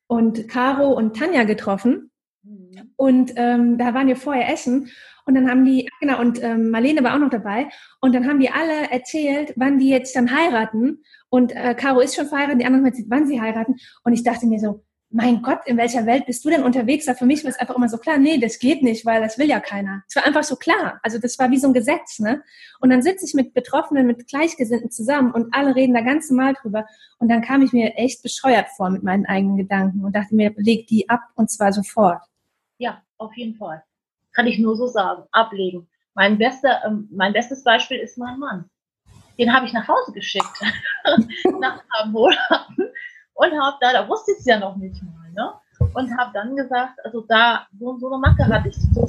und 0.06 0.48
Caro 0.48 0.92
und 0.92 1.16
Tanja 1.16 1.44
getroffen. 1.44 2.10
Mhm. 2.42 2.92
Und 2.96 3.32
ähm, 3.36 3.76
da 3.76 3.92
waren 3.92 4.08
wir 4.08 4.16
vorher 4.16 4.50
essen 4.52 4.90
und 5.26 5.34
dann 5.34 5.50
haben 5.50 5.64
die, 5.64 5.88
genau, 6.00 6.20
und 6.20 6.42
ähm, 6.42 6.70
Marlene 6.70 7.02
war 7.02 7.14
auch 7.14 7.18
noch 7.18 7.30
dabei. 7.30 7.68
Und 8.00 8.14
dann 8.14 8.28
haben 8.28 8.38
die 8.38 8.50
alle 8.50 8.90
erzählt, 8.90 9.52
wann 9.56 9.78
die 9.78 9.88
jetzt 9.88 10.14
dann 10.14 10.34
heiraten. 10.34 11.02
Und 11.28 11.54
äh, 11.54 11.74
Caro 11.74 11.98
ist 11.98 12.14
schon 12.14 12.28
verheiratet, 12.28 12.60
die 12.60 12.64
anderen 12.64 12.84
haben 12.84 12.92
erzählt, 12.92 13.10
wann 13.10 13.26
sie 13.26 13.40
heiraten. 13.40 13.74
Und 14.04 14.12
ich 14.12 14.22
dachte 14.22 14.46
mir 14.46 14.60
so, 14.60 14.84
mein 15.16 15.40
Gott, 15.40 15.60
in 15.64 15.78
welcher 15.78 16.04
Welt 16.04 16.26
bist 16.26 16.44
du 16.44 16.50
denn 16.50 16.62
unterwegs? 16.62 17.08
Für 17.18 17.24
mich 17.24 17.42
war 17.42 17.50
es 17.50 17.58
einfach 17.58 17.74
immer 17.74 17.88
so 17.88 17.96
klar, 17.96 18.18
nee, 18.18 18.38
das 18.38 18.58
geht 18.58 18.82
nicht, 18.82 19.06
weil 19.06 19.22
das 19.22 19.38
will 19.38 19.48
ja 19.48 19.60
keiner. 19.60 20.02
Es 20.06 20.14
war 20.14 20.26
einfach 20.26 20.42
so 20.42 20.56
klar. 20.56 21.00
Also 21.02 21.18
das 21.18 21.38
war 21.38 21.50
wie 21.50 21.56
so 21.56 21.68
ein 21.68 21.72
Gesetz, 21.72 22.18
ne? 22.18 22.42
Und 22.80 22.90
dann 22.90 23.00
sitze 23.00 23.24
ich 23.24 23.32
mit 23.32 23.54
Betroffenen, 23.54 24.06
mit 24.06 24.28
Gleichgesinnten 24.28 24.90
zusammen 24.90 25.32
und 25.32 25.54
alle 25.54 25.74
reden 25.74 25.94
da 25.94 26.02
ganz 26.02 26.28
normal 26.28 26.54
drüber. 26.60 26.86
Und 27.18 27.28
dann 27.30 27.40
kam 27.40 27.62
ich 27.62 27.72
mir 27.72 27.94
echt 27.96 28.22
bescheuert 28.22 28.66
vor 28.76 28.90
mit 28.90 29.02
meinen 29.02 29.24
eigenen 29.24 29.56
Gedanken 29.56 30.04
und 30.04 30.14
dachte 30.14 30.34
mir, 30.34 30.52
leg 30.56 30.86
die 30.86 31.08
ab 31.08 31.22
und 31.34 31.50
zwar 31.50 31.72
sofort. 31.72 32.20
Ja, 32.76 33.02
auf 33.16 33.34
jeden 33.36 33.54
Fall. 33.54 33.82
Kann 34.32 34.46
ich 34.46 34.58
nur 34.58 34.76
so 34.76 34.86
sagen, 34.86 35.22
ablegen. 35.32 35.88
Mein, 36.12 36.36
bester, 36.36 36.82
ähm, 36.86 37.08
mein 37.10 37.32
bestes 37.32 37.64
Beispiel 37.64 37.98
ist 37.98 38.18
mein 38.18 38.38
Mann. 38.38 38.68
Den 39.38 39.54
habe 39.54 39.64
ich 39.64 39.72
nach 39.72 39.88
Hause 39.88 40.12
geschickt, 40.12 40.60
nach 41.60 41.82
Monaten 42.06 42.90
und 43.36 43.52
habe 43.52 43.76
da, 43.80 43.92
da 43.92 44.08
wusste 44.08 44.32
ich 44.32 44.38
es 44.38 44.46
ja 44.46 44.58
noch 44.58 44.76
nicht 44.76 45.00
mal, 45.02 45.30
ne? 45.32 45.52
Und 45.94 46.16
habe 46.18 46.30
dann 46.32 46.56
gesagt, 46.56 46.98
also 47.04 47.20
da, 47.28 47.66
so, 47.78 47.98
so 47.98 48.10
eine 48.10 48.18
Macke 48.18 48.46
hatte 48.46 48.68
ich, 48.68 48.76
so 48.76 49.08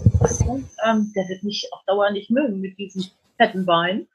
ähm, 0.85 1.11
der 1.15 1.27
wird 1.29 1.43
mich 1.43 1.67
auf 1.71 1.81
Dauer 1.85 2.11
nicht 2.11 2.29
mögen 2.29 2.59
mit 2.59 2.77
diesen 2.77 3.09
fetten 3.37 3.65
Beinen. 3.65 4.07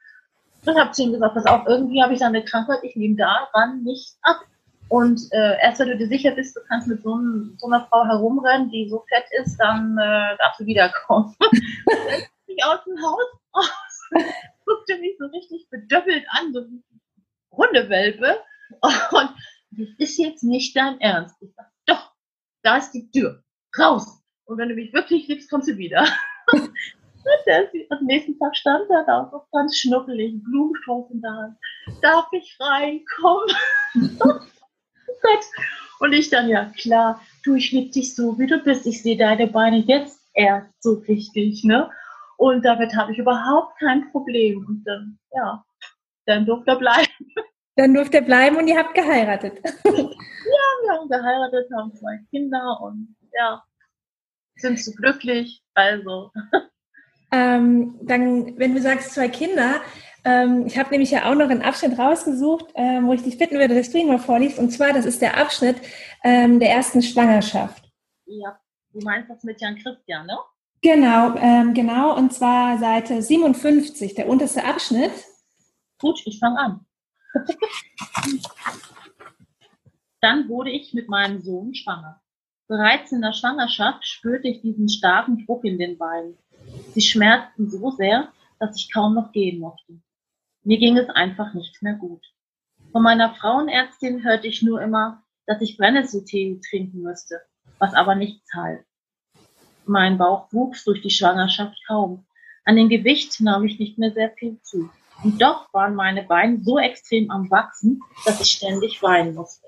Und 0.65 0.79
habe 0.79 0.91
zu 0.91 1.03
ihm 1.03 1.13
gesagt, 1.13 1.33
pass 1.33 1.45
auf, 1.47 1.63
irgendwie 1.67 2.01
habe 2.01 2.13
ich 2.13 2.19
da 2.19 2.27
eine 2.27 2.45
Krankheit, 2.45 2.79
ich 2.83 2.95
nehme 2.95 3.15
daran 3.15 3.83
nicht 3.83 4.15
ab. 4.21 4.41
Und 4.87 5.19
äh, 5.31 5.57
erst 5.61 5.79
wenn 5.79 5.89
du 5.89 5.97
dir 5.97 6.07
sicher 6.07 6.31
bist, 6.31 6.55
du 6.55 6.61
kannst 6.67 6.87
mit 6.87 7.01
so, 7.01 7.15
ein, 7.15 7.57
so 7.57 7.67
einer 7.67 7.87
Frau 7.87 8.05
herumrennen, 8.05 8.69
die 8.69 8.87
so 8.87 9.03
fett 9.09 9.25
ist, 9.41 9.57
dann 9.57 9.97
äh, 9.97 10.37
darfst 10.37 10.59
du 10.59 10.65
wiederkommen. 10.65 11.35
ich 12.45 12.63
aus 12.63 12.83
dem 12.85 13.01
Haus 13.01 13.25
aus, 13.53 14.23
guckte 14.65 14.99
mich 14.99 15.17
so 15.17 15.25
richtig 15.25 15.67
bedöppelt 15.71 16.23
an, 16.29 16.53
so 16.53 16.61
Hundewelpe. 17.51 18.37
Und 18.81 19.29
das 19.77 19.89
ist 19.97 20.17
jetzt 20.17 20.43
nicht 20.43 20.75
dein 20.75 20.99
Ernst. 20.99 21.35
Ich 21.41 21.53
sag, 21.55 21.71
doch, 21.85 22.11
da 22.63 22.77
ist 22.77 22.91
die 22.91 23.09
Tür. 23.11 23.43
Raus. 23.77 24.21
Und 24.45 24.57
wenn 24.57 24.69
du 24.69 24.75
mich 24.75 24.93
wirklich 24.93 25.27
liebst, 25.27 25.49
kommst 25.49 25.67
du 25.67 25.77
wieder. 25.77 26.05
am 27.89 28.05
nächsten 28.05 28.37
Tag 28.37 28.55
stand 28.55 28.89
er 28.89 29.05
da 29.05 29.29
so 29.31 29.41
ganz 29.51 29.77
schnuckelig, 29.77 30.43
Blumenstrauß 30.43 31.11
in 31.11 31.21
der 31.21 31.31
Hand. 31.31 31.57
Darf 32.01 32.27
ich 32.31 32.57
reinkommen? 32.59 33.55
Und 35.99 36.11
ich 36.11 36.29
dann, 36.29 36.49
ja 36.49 36.65
klar, 36.77 37.21
du, 37.43 37.55
ich 37.55 37.71
liebe 37.71 37.91
dich 37.91 38.13
so, 38.13 38.37
wie 38.37 38.47
du 38.47 38.59
bist. 38.59 38.85
Ich 38.85 39.01
sehe 39.01 39.15
deine 39.15 39.47
Beine 39.47 39.77
jetzt 39.77 40.21
erst 40.33 40.69
so 40.81 40.95
richtig, 41.07 41.63
ne? 41.63 41.89
Und 42.37 42.65
damit 42.65 42.93
habe 42.95 43.13
ich 43.13 43.19
überhaupt 43.19 43.79
kein 43.79 44.11
Problem. 44.11 44.65
Und 44.67 44.83
dann, 44.83 45.17
ja, 45.33 45.63
dann 46.25 46.45
durfte 46.45 46.71
er 46.71 46.77
bleiben. 46.77 47.07
Dann 47.75 47.93
durfte 47.93 48.17
er 48.17 48.23
bleiben 48.23 48.57
und 48.57 48.67
ihr 48.67 48.77
habt 48.77 48.93
geheiratet. 48.93 49.59
ja, 49.85 49.91
wir 49.91 50.91
haben 50.91 51.09
geheiratet, 51.09 51.69
haben 51.75 51.93
zwei 51.95 52.19
Kinder 52.29 52.79
und 52.81 53.15
ja, 53.33 53.63
sind 54.55 54.79
so 54.79 54.91
glücklich. 54.91 55.63
Also. 55.73 56.31
Ähm, 57.31 57.97
dann, 58.03 58.59
wenn 58.59 58.75
du 58.75 58.81
sagst 58.81 59.15
zwei 59.15 59.27
Kinder, 59.27 59.81
ähm, 60.23 60.67
ich 60.67 60.77
habe 60.77 60.91
nämlich 60.91 61.11
ja 61.11 61.29
auch 61.29 61.35
noch 61.35 61.49
einen 61.49 61.63
Abschnitt 61.63 61.97
rausgesucht, 61.97 62.67
ähm, 62.75 63.07
wo 63.07 63.13
ich 63.13 63.23
dich 63.23 63.37
bitten 63.37 63.57
würde, 63.57 63.75
dass 63.75 63.89
du 63.89 63.97
ihn 63.97 64.07
mal 64.07 64.19
vorliest. 64.19 64.59
Und 64.59 64.69
zwar, 64.69 64.93
das 64.93 65.05
ist 65.05 65.21
der 65.21 65.37
Abschnitt 65.37 65.77
ähm, 66.23 66.59
der 66.59 66.69
ersten 66.69 67.01
Schwangerschaft. 67.01 67.91
Ja, 68.25 68.59
du 68.93 68.99
meinst 69.03 69.29
das 69.29 69.43
mit 69.43 69.59
Jan 69.59 69.77
Christian, 69.77 70.27
ne? 70.27 70.37
Genau, 70.81 71.35
ähm, 71.37 71.73
genau. 71.73 72.15
Und 72.15 72.33
zwar 72.33 72.77
Seite 72.77 73.21
57, 73.21 74.15
der 74.15 74.27
unterste 74.27 74.63
Abschnitt. 74.63 75.11
Gut, 75.99 76.21
ich 76.25 76.39
fange 76.39 76.59
an. 76.59 76.85
Dann 80.21 80.47
wurde 80.47 80.71
ich 80.71 80.93
mit 80.93 81.09
meinem 81.09 81.41
Sohn 81.41 81.73
schwanger. 81.75 82.21
Bereits 82.67 83.11
in 83.11 83.21
der 83.21 83.33
Schwangerschaft 83.33 84.07
spürte 84.07 84.47
ich 84.47 84.61
diesen 84.61 84.87
starken 84.87 85.45
Druck 85.45 85.65
in 85.65 85.77
den 85.77 85.97
Beinen. 85.97 86.37
Sie 86.93 87.01
schmerzten 87.01 87.69
so 87.69 87.91
sehr, 87.91 88.31
dass 88.59 88.77
ich 88.77 88.91
kaum 88.93 89.15
noch 89.15 89.31
gehen 89.31 89.59
mochte. 89.59 89.99
Mir 90.63 90.77
ging 90.77 90.97
es 90.97 91.09
einfach 91.09 91.53
nicht 91.53 91.81
mehr 91.81 91.95
gut. 91.95 92.25
Von 92.93 93.03
meiner 93.03 93.33
Frauenärztin 93.35 94.23
hörte 94.23 94.47
ich 94.47 94.61
nur 94.61 94.81
immer, 94.81 95.23
dass 95.45 95.61
ich 95.61 95.77
Brennnesseltee 95.77 96.61
trinken 96.69 97.01
müsste, 97.01 97.41
was 97.79 97.93
aber 97.93 98.15
nichts 98.15 98.53
half. 98.53 98.81
Mein 99.85 100.17
Bauch 100.17 100.47
wuchs 100.53 100.85
durch 100.85 101.01
die 101.01 101.09
Schwangerschaft 101.09 101.77
kaum. 101.85 102.25
An 102.63 102.77
dem 102.77 102.87
Gewicht 102.87 103.41
nahm 103.41 103.65
ich 103.65 103.77
nicht 103.77 103.97
mehr 103.97 104.13
sehr 104.13 104.31
viel 104.31 104.61
zu. 104.61 104.89
Und 105.23 105.41
doch 105.41 105.73
waren 105.73 105.95
meine 105.95 106.23
Beine 106.23 106.61
so 106.63 106.77
extrem 106.77 107.31
am 107.31 107.49
Wachsen, 107.49 108.01
dass 108.25 108.41
ich 108.41 108.51
ständig 108.51 109.01
weinen 109.01 109.35
musste. 109.35 109.67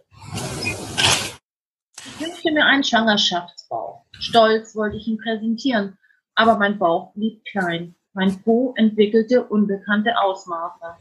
Ich 1.98 2.20
wünschte 2.20 2.52
mir 2.52 2.66
einen 2.66 2.84
Schwangerschaftsbauch. 2.84 4.04
Stolz 4.20 4.76
wollte 4.76 4.98
ich 4.98 5.08
ihn 5.08 5.18
präsentieren, 5.18 5.98
aber 6.36 6.58
mein 6.58 6.78
Bauch 6.78 7.14
blieb 7.14 7.44
klein. 7.46 7.96
Mein 8.14 8.42
Po 8.44 8.74
entwickelte 8.78 9.46
unbekannte 9.46 10.18
Ausmaße. 10.18 10.96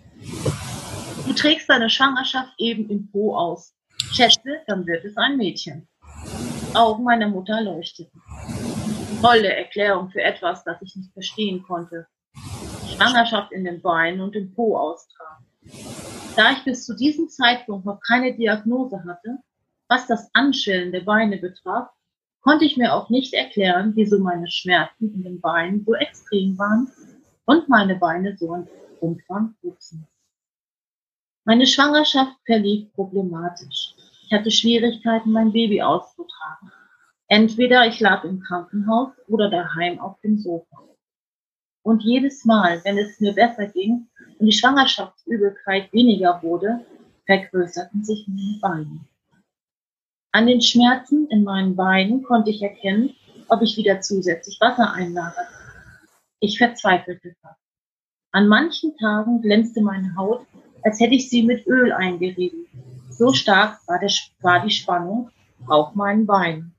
Du 1.26 1.32
trägst 1.32 1.68
deine 1.68 1.90
Schwangerschaft 1.90 2.52
eben 2.58 2.88
im 2.90 3.10
Po 3.10 3.36
aus. 3.36 3.74
Schätze, 4.12 4.60
dann 4.66 4.86
wird 4.86 5.04
es 5.04 5.16
ein 5.16 5.36
Mädchen. 5.36 5.88
Augen 6.74 7.04
meiner 7.04 7.28
Mutter 7.28 7.60
leuchteten. 7.60 8.20
Tolle 9.20 9.54
Erklärung 9.54 10.10
für 10.10 10.22
etwas, 10.22 10.64
das 10.64 10.80
ich 10.82 10.94
nicht 10.96 11.12
verstehen 11.12 11.62
konnte. 11.62 12.06
Schwangerschaft 12.94 13.52
in 13.52 13.64
den 13.64 13.82
Beinen 13.82 14.20
und 14.20 14.36
im 14.36 14.54
Po 14.54 14.76
austragen. 14.76 15.44
Da 16.36 16.52
ich 16.52 16.64
bis 16.64 16.86
zu 16.86 16.94
diesem 16.94 17.28
Zeitpunkt 17.28 17.84
noch 17.86 18.00
keine 18.00 18.34
Diagnose 18.34 19.02
hatte, 19.04 19.38
was 19.88 20.06
das 20.06 20.30
Anschwellen 20.32 20.92
der 20.92 21.00
Beine 21.00 21.38
betraf, 21.38 21.88
konnte 22.40 22.64
ich 22.64 22.76
mir 22.76 22.94
auch 22.94 23.10
nicht 23.10 23.34
erklären, 23.34 23.92
wieso 23.96 24.18
meine 24.18 24.48
Schmerzen 24.48 25.12
in 25.12 25.22
den 25.22 25.40
Beinen 25.40 25.84
so 25.84 25.94
extrem 25.94 26.56
waren 26.58 26.88
und 27.46 27.68
meine 27.68 27.96
Beine 27.96 28.36
so 28.36 28.54
im 28.54 28.68
Umfang 29.00 29.54
wuchsen. 29.62 30.06
Meine 31.44 31.66
Schwangerschaft 31.66 32.36
verlief 32.46 32.92
problematisch. 32.94 33.94
Ich 34.26 34.32
hatte 34.32 34.50
Schwierigkeiten, 34.50 35.32
mein 35.32 35.52
Baby 35.52 35.82
auszutragen. 35.82 36.70
Entweder 37.26 37.86
ich 37.86 38.00
lag 38.00 38.24
im 38.24 38.40
Krankenhaus 38.40 39.10
oder 39.28 39.50
daheim 39.50 39.98
auf 39.98 40.20
dem 40.20 40.38
Sofa. 40.38 40.93
Und 41.84 42.02
jedes 42.02 42.46
Mal, 42.46 42.80
wenn 42.84 42.96
es 42.96 43.20
mir 43.20 43.34
besser 43.34 43.66
ging 43.66 44.08
und 44.38 44.46
die 44.46 44.52
Schwangerschaftsübelkeit 44.52 45.92
weniger 45.92 46.42
wurde, 46.42 46.80
vergrößerten 47.26 48.02
sich 48.02 48.26
meine 48.26 48.58
Beine. 48.60 49.00
An 50.32 50.46
den 50.46 50.62
Schmerzen 50.62 51.28
in 51.28 51.44
meinen 51.44 51.76
Beinen 51.76 52.22
konnte 52.22 52.50
ich 52.50 52.62
erkennen, 52.62 53.14
ob 53.48 53.60
ich 53.60 53.76
wieder 53.76 54.00
zusätzlich 54.00 54.58
Wasser 54.60 54.92
einlagerte. 54.94 55.46
Ich 56.40 56.56
verzweifelte 56.56 57.36
fast. 57.42 57.60
An 58.32 58.48
manchen 58.48 58.96
Tagen 58.96 59.42
glänzte 59.42 59.82
meine 59.82 60.16
Haut, 60.16 60.46
als 60.82 60.98
hätte 61.00 61.14
ich 61.14 61.28
sie 61.28 61.42
mit 61.42 61.66
Öl 61.66 61.92
eingerieben. 61.92 62.66
So 63.10 63.32
stark 63.34 63.78
war, 63.86 63.98
der, 63.98 64.10
war 64.40 64.64
die 64.64 64.72
Spannung 64.72 65.30
auf 65.66 65.94
meinen 65.94 66.24
Beinen. 66.26 66.73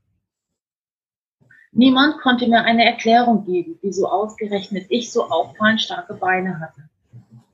Niemand 1.77 2.19
konnte 2.21 2.47
mir 2.47 2.63
eine 2.63 2.85
Erklärung 2.85 3.45
geben, 3.45 3.77
wieso 3.81 4.07
ausgerechnet 4.07 4.85
ich 4.87 5.11
so 5.11 5.25
auffallend 5.25 5.81
starke 5.81 6.13
Beine 6.13 6.61
hatte. 6.61 6.89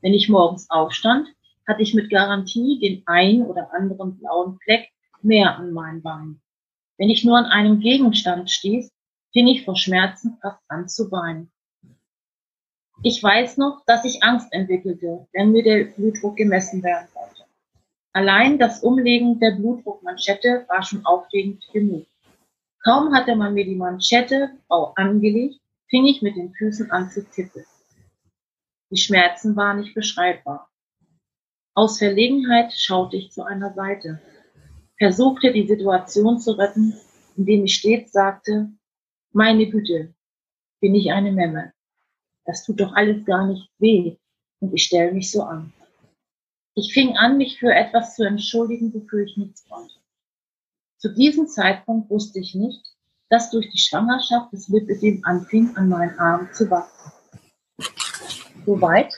Wenn 0.01 0.13
ich 0.13 0.29
morgens 0.29 0.69
aufstand, 0.69 1.27
hatte 1.67 1.81
ich 1.81 1.95
mit 1.95 2.11
Garantie 2.11 2.77
den 2.79 3.01
ein 3.07 3.41
oder 3.41 3.73
anderen 3.73 4.19
blauen 4.19 4.59
Fleck 4.63 4.89
mehr 5.23 5.57
an 5.57 5.71
meinen 5.73 6.03
Beinen. 6.03 6.39
Wenn 6.99 7.09
ich 7.09 7.25
nur 7.25 7.35
an 7.35 7.45
einem 7.45 7.79
Gegenstand 7.79 8.51
stieß, 8.51 8.91
fing 9.33 9.47
ich 9.47 9.65
vor 9.65 9.75
Schmerzen 9.75 10.37
fast 10.39 10.61
an 10.67 10.87
zu 10.87 11.11
weinen. 11.11 11.51
Ich 13.01 13.23
weiß 13.23 13.57
noch, 13.57 13.83
dass 13.87 14.05
ich 14.05 14.21
Angst 14.21 14.53
entwickelte, 14.53 15.27
wenn 15.33 15.51
mir 15.51 15.63
der 15.63 15.85
Blutdruck 15.85 16.35
gemessen 16.35 16.83
werden 16.83 17.07
sollte. 17.11 17.49
Allein 18.13 18.59
das 18.59 18.83
Umlegen 18.83 19.39
der 19.39 19.55
Blutdruckmanschette 19.55 20.65
war 20.67 20.83
schon 20.83 21.03
aufregend 21.07 21.67
genug. 21.73 22.05
Kaum 22.83 23.13
hatte 23.13 23.35
man 23.35 23.53
mir 23.53 23.65
die 23.65 23.75
Manschette 23.75 24.57
angelegt, 24.95 25.59
fing 25.89 26.05
ich 26.05 26.21
mit 26.21 26.35
den 26.35 26.53
Füßen 26.53 26.89
an 26.91 27.09
zu 27.09 27.23
tippen. 27.23 27.63
Die 28.89 28.97
Schmerzen 28.97 29.55
waren 29.55 29.79
nicht 29.79 29.93
beschreibbar. 29.93 30.69
Aus 31.75 31.99
Verlegenheit 31.99 32.73
schaute 32.73 33.17
ich 33.17 33.31
zu 33.31 33.43
einer 33.43 33.73
Seite, 33.73 34.21
versuchte 34.97 35.53
die 35.53 35.67
Situation 35.67 36.39
zu 36.39 36.51
retten, 36.51 36.93
indem 37.37 37.65
ich 37.65 37.75
stets 37.75 38.11
sagte, 38.11 38.71
meine 39.31 39.69
Güte, 39.69 40.13
bin 40.81 40.95
ich 40.95 41.11
eine 41.11 41.31
Memme 41.31 41.71
das 42.45 42.65
tut 42.65 42.79
doch 42.79 42.93
alles 42.93 43.23
gar 43.25 43.47
nicht 43.47 43.69
weh 43.79 44.17
und 44.59 44.73
ich 44.73 44.83
stelle 44.83 45.11
mich 45.11 45.31
so 45.31 45.43
an. 45.43 45.71
Ich 46.75 46.93
fing 46.93 47.17
an, 47.17 47.37
mich 47.37 47.59
für 47.59 47.73
etwas 47.73 48.15
zu 48.15 48.23
entschuldigen, 48.23 48.93
wofür 48.93 49.25
ich 49.25 49.37
nichts 49.37 49.67
konnte. 49.67 49.93
Zu 51.01 51.09
diesem 51.15 51.47
Zeitpunkt 51.47 52.11
wusste 52.11 52.39
ich 52.39 52.53
nicht, 52.53 52.85
dass 53.29 53.49
durch 53.49 53.67
die 53.71 53.79
Schwangerschaft 53.79 54.53
das 54.53 54.67
Lipödem 54.67 55.21
anfing, 55.25 55.75
an 55.75 55.89
meinen 55.89 56.17
Armen 56.19 56.53
zu 56.53 56.69
wachsen. 56.69 57.11
Soweit? 58.67 59.11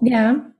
Ja. 0.00 0.50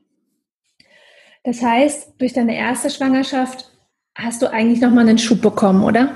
Das 1.42 1.62
heißt, 1.62 2.20
durch 2.20 2.34
deine 2.34 2.54
erste 2.54 2.90
Schwangerschaft 2.90 3.72
hast 4.14 4.42
du 4.42 4.52
eigentlich 4.52 4.82
nochmal 4.82 5.08
einen 5.08 5.16
Schub 5.16 5.40
bekommen, 5.40 5.82
oder? 5.82 6.14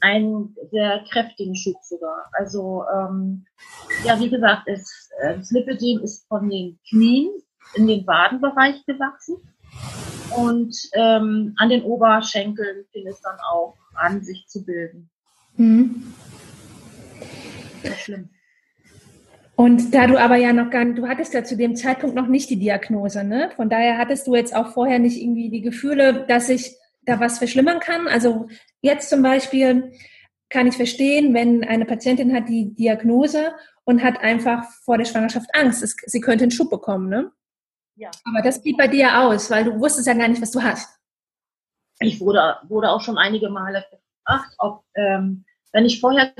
einen 0.00 0.54
sehr 0.70 1.02
kräftigen 1.10 1.56
Schub 1.56 1.76
sogar. 1.82 2.26
Also 2.32 2.84
ähm, 2.94 3.46
ja, 4.04 4.20
wie 4.20 4.28
gesagt, 4.28 4.68
es, 4.68 5.10
äh, 5.22 5.38
das 5.38 5.50
Lipidem 5.50 6.02
ist 6.02 6.28
von 6.28 6.48
den 6.50 6.78
Knien 6.90 7.30
in 7.74 7.86
den 7.86 8.06
Wadenbereich 8.06 8.84
gewachsen 8.84 9.36
und 10.36 10.76
ähm, 10.94 11.54
an 11.56 11.68
den 11.68 11.82
Oberschenkeln 11.82 12.84
fing 12.92 13.06
es 13.06 13.20
dann 13.20 13.36
auch 13.52 13.76
an, 13.94 14.22
sich 14.22 14.46
zu 14.46 14.64
bilden. 14.64 15.08
Mhm. 15.56 16.14
Sehr 17.82 17.94
schlimm. 17.94 18.28
Und 19.56 19.94
da 19.94 20.06
du 20.06 20.18
aber 20.18 20.36
ja 20.36 20.52
noch 20.52 20.70
gar 20.70 20.84
nicht, 20.84 20.98
du 20.98 21.06
hattest 21.06 21.32
ja 21.32 21.44
zu 21.44 21.56
dem 21.56 21.76
Zeitpunkt 21.76 22.16
noch 22.16 22.26
nicht 22.26 22.50
die 22.50 22.58
Diagnose, 22.58 23.22
ne? 23.22 23.50
Von 23.54 23.70
daher 23.70 23.98
hattest 23.98 24.26
du 24.26 24.34
jetzt 24.34 24.54
auch 24.54 24.72
vorher 24.72 24.98
nicht 24.98 25.20
irgendwie 25.20 25.48
die 25.48 25.60
Gefühle, 25.60 26.24
dass 26.26 26.48
sich 26.48 26.76
da 27.02 27.20
was 27.20 27.38
verschlimmern 27.38 27.78
kann. 27.78 28.08
Also 28.08 28.48
jetzt 28.80 29.10
zum 29.10 29.22
Beispiel 29.22 29.92
kann 30.48 30.66
ich 30.66 30.76
verstehen, 30.76 31.34
wenn 31.34 31.62
eine 31.62 31.84
Patientin 31.84 32.34
hat 32.34 32.48
die 32.48 32.74
Diagnose 32.74 33.52
und 33.84 34.02
hat 34.02 34.20
einfach 34.20 34.64
vor 34.84 34.98
der 34.98 35.04
Schwangerschaft 35.04 35.48
Angst. 35.52 35.82
Es, 35.82 35.96
sie 36.04 36.20
könnte 36.20 36.44
einen 36.44 36.50
Schub 36.50 36.70
bekommen, 36.70 37.08
ne? 37.08 37.30
Ja. 37.96 38.10
Aber 38.24 38.42
das 38.42 38.60
blieb 38.60 38.76
bei 38.76 38.88
dir 38.88 39.20
aus, 39.20 39.50
weil 39.50 39.64
du 39.64 39.78
wusstest 39.78 40.06
ja 40.06 40.14
gar 40.14 40.28
nicht, 40.28 40.42
was 40.42 40.50
du 40.50 40.62
hast. 40.62 40.98
Ich 42.00 42.20
wurde, 42.20 42.56
wurde 42.64 42.90
auch 42.90 43.00
schon 43.00 43.18
einige 43.18 43.48
Male 43.48 43.84
gefragt, 43.90 44.54
ob, 44.58 44.84
ähm, 44.94 45.44
wenn 45.72 45.84
ich 45.84 46.00
vorher 46.00 46.32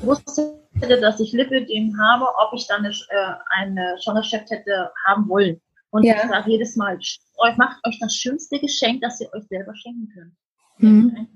gewusst 0.00 0.40
hätte, 0.74 1.00
dass 1.00 1.20
ich 1.20 1.32
Lipidem 1.32 1.98
habe, 1.98 2.26
ob 2.38 2.52
ich 2.54 2.66
dann 2.66 2.84
eine, 2.84 2.94
äh, 3.08 3.34
eine 3.50 3.96
Schwangerschaft 4.02 4.50
hätte 4.50 4.92
haben 5.06 5.28
wollen. 5.28 5.60
Und 5.90 6.04
ja. 6.04 6.14
ich 6.16 6.22
sage 6.22 6.50
jedes 6.50 6.76
Mal, 6.76 6.98
macht 7.56 7.84
euch 7.86 7.98
das 8.00 8.14
schönste 8.14 8.60
Geschenk, 8.60 9.00
das 9.00 9.20
ihr 9.20 9.32
euch 9.32 9.44
selber 9.48 9.74
schenken 9.74 10.08
könnt. 10.14 10.34
Mhm. 10.78 11.28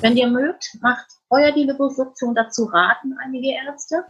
Wenn 0.00 0.16
ihr 0.16 0.28
mögt, 0.28 0.76
macht 0.80 1.06
euer 1.30 1.52
die 1.52 1.64
Liposuktion 1.64 2.34
dazu 2.34 2.64
raten, 2.64 3.16
einige 3.24 3.52
Ärzte. 3.52 4.04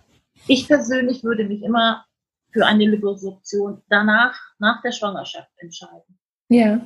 Ich 0.46 0.66
persönlich 0.66 1.24
würde 1.24 1.44
mich 1.44 1.62
immer 1.62 2.04
für 2.52 2.66
eine 2.66 2.86
Liposuktion 2.86 3.82
danach, 3.88 4.38
nach 4.58 4.82
der 4.82 4.92
Schwangerschaft 4.92 5.50
entscheiden. 5.58 6.18
Ja. 6.48 6.80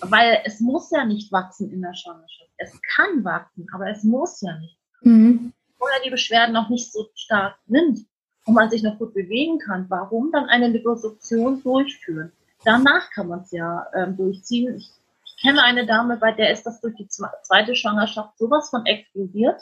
Weil 0.00 0.40
es 0.44 0.60
muss 0.60 0.90
ja 0.90 1.04
nicht 1.04 1.32
wachsen 1.32 1.72
in 1.72 1.82
der 1.82 1.94
Schwangerschaft. 1.94 2.50
Es 2.58 2.78
kann 2.94 3.24
wachsen, 3.24 3.66
aber 3.72 3.90
es 3.90 4.04
muss 4.04 4.40
ja 4.42 4.56
nicht. 4.58 4.78
Mhm. 5.00 5.52
Vorher 5.78 6.00
die 6.04 6.10
Beschwerden 6.10 6.52
noch 6.52 6.68
nicht 6.68 6.92
so 6.92 7.08
stark 7.14 7.56
sind, 7.66 8.06
und 8.44 8.54
man 8.54 8.70
sich 8.70 8.82
noch 8.82 8.98
gut 8.98 9.14
bewegen 9.14 9.58
kann, 9.58 9.86
warum 9.88 10.30
dann 10.32 10.48
eine 10.48 10.68
Liposuktion 10.68 11.62
durchführen? 11.62 12.32
Danach 12.64 13.10
kann 13.10 13.28
man 13.28 13.40
es 13.40 13.52
ja 13.52 13.86
ähm, 13.94 14.16
durchziehen. 14.16 14.76
Ich, 14.76 14.90
ich 15.24 15.42
kenne 15.42 15.62
eine 15.62 15.86
Dame, 15.86 16.16
bei 16.16 16.32
der 16.32 16.52
ist 16.52 16.64
das 16.64 16.80
durch 16.80 16.94
die 16.96 17.08
zweite 17.08 17.74
Schwangerschaft 17.74 18.38
sowas 18.38 18.70
von 18.70 18.86
explodiert, 18.86 19.60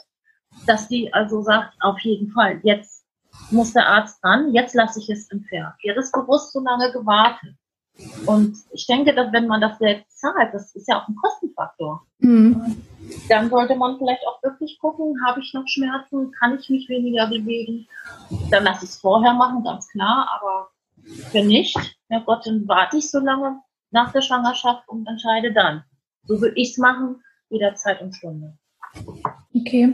dass 0.65 0.87
die 0.87 1.13
also 1.13 1.41
sagt, 1.41 1.73
auf 1.79 1.99
jeden 1.99 2.31
Fall, 2.31 2.59
jetzt 2.63 3.00
muss 3.49 3.73
der 3.73 3.87
Arzt 3.87 4.23
dran, 4.23 4.53
jetzt 4.53 4.75
lasse 4.75 4.99
ich 4.99 5.09
es 5.09 5.29
entfernen. 5.31 5.73
Hat 5.87 5.97
es 5.97 6.11
bewusst 6.11 6.53
so 6.53 6.59
lange 6.59 6.91
gewartet. 6.91 7.55
Und 8.25 8.57
ich 8.71 8.87
denke, 8.87 9.13
dass 9.13 9.31
wenn 9.31 9.47
man 9.47 9.61
das 9.61 9.77
selbst 9.77 10.19
zahlt, 10.19 10.53
das 10.53 10.73
ist 10.75 10.87
ja 10.87 11.01
auch 11.01 11.07
ein 11.07 11.15
Kostenfaktor. 11.15 12.05
Mhm. 12.19 12.81
Dann 13.29 13.49
sollte 13.49 13.75
man 13.75 13.97
vielleicht 13.97 14.25
auch 14.27 14.41
wirklich 14.43 14.77
gucken, 14.79 15.15
habe 15.25 15.41
ich 15.41 15.53
noch 15.53 15.67
Schmerzen, 15.67 16.31
kann 16.31 16.57
ich 16.57 16.69
mich 16.69 16.87
weniger 16.89 17.27
bewegen? 17.27 17.87
Dann 18.49 18.63
lass 18.63 18.81
es 18.81 18.97
vorher 18.97 19.33
machen, 19.33 19.63
ganz 19.63 19.87
klar, 19.89 20.29
aber 20.39 20.69
wenn 21.31 21.47
nicht, 21.47 21.77
ja 22.09 22.19
Gott, 22.19 22.45
dann 22.45 22.67
warte 22.67 22.97
ich 22.97 23.09
so 23.09 23.19
lange 23.19 23.59
nach 23.91 24.11
der 24.11 24.21
Schwangerschaft 24.21 24.87
und 24.87 25.07
entscheide 25.07 25.51
dann. 25.53 25.83
So 26.25 26.39
würde 26.39 26.55
ich 26.55 26.71
es 26.71 26.77
machen, 26.77 27.21
jederzeit 27.49 28.01
und 28.01 28.15
Stunde. 28.15 28.57
Okay. 29.53 29.93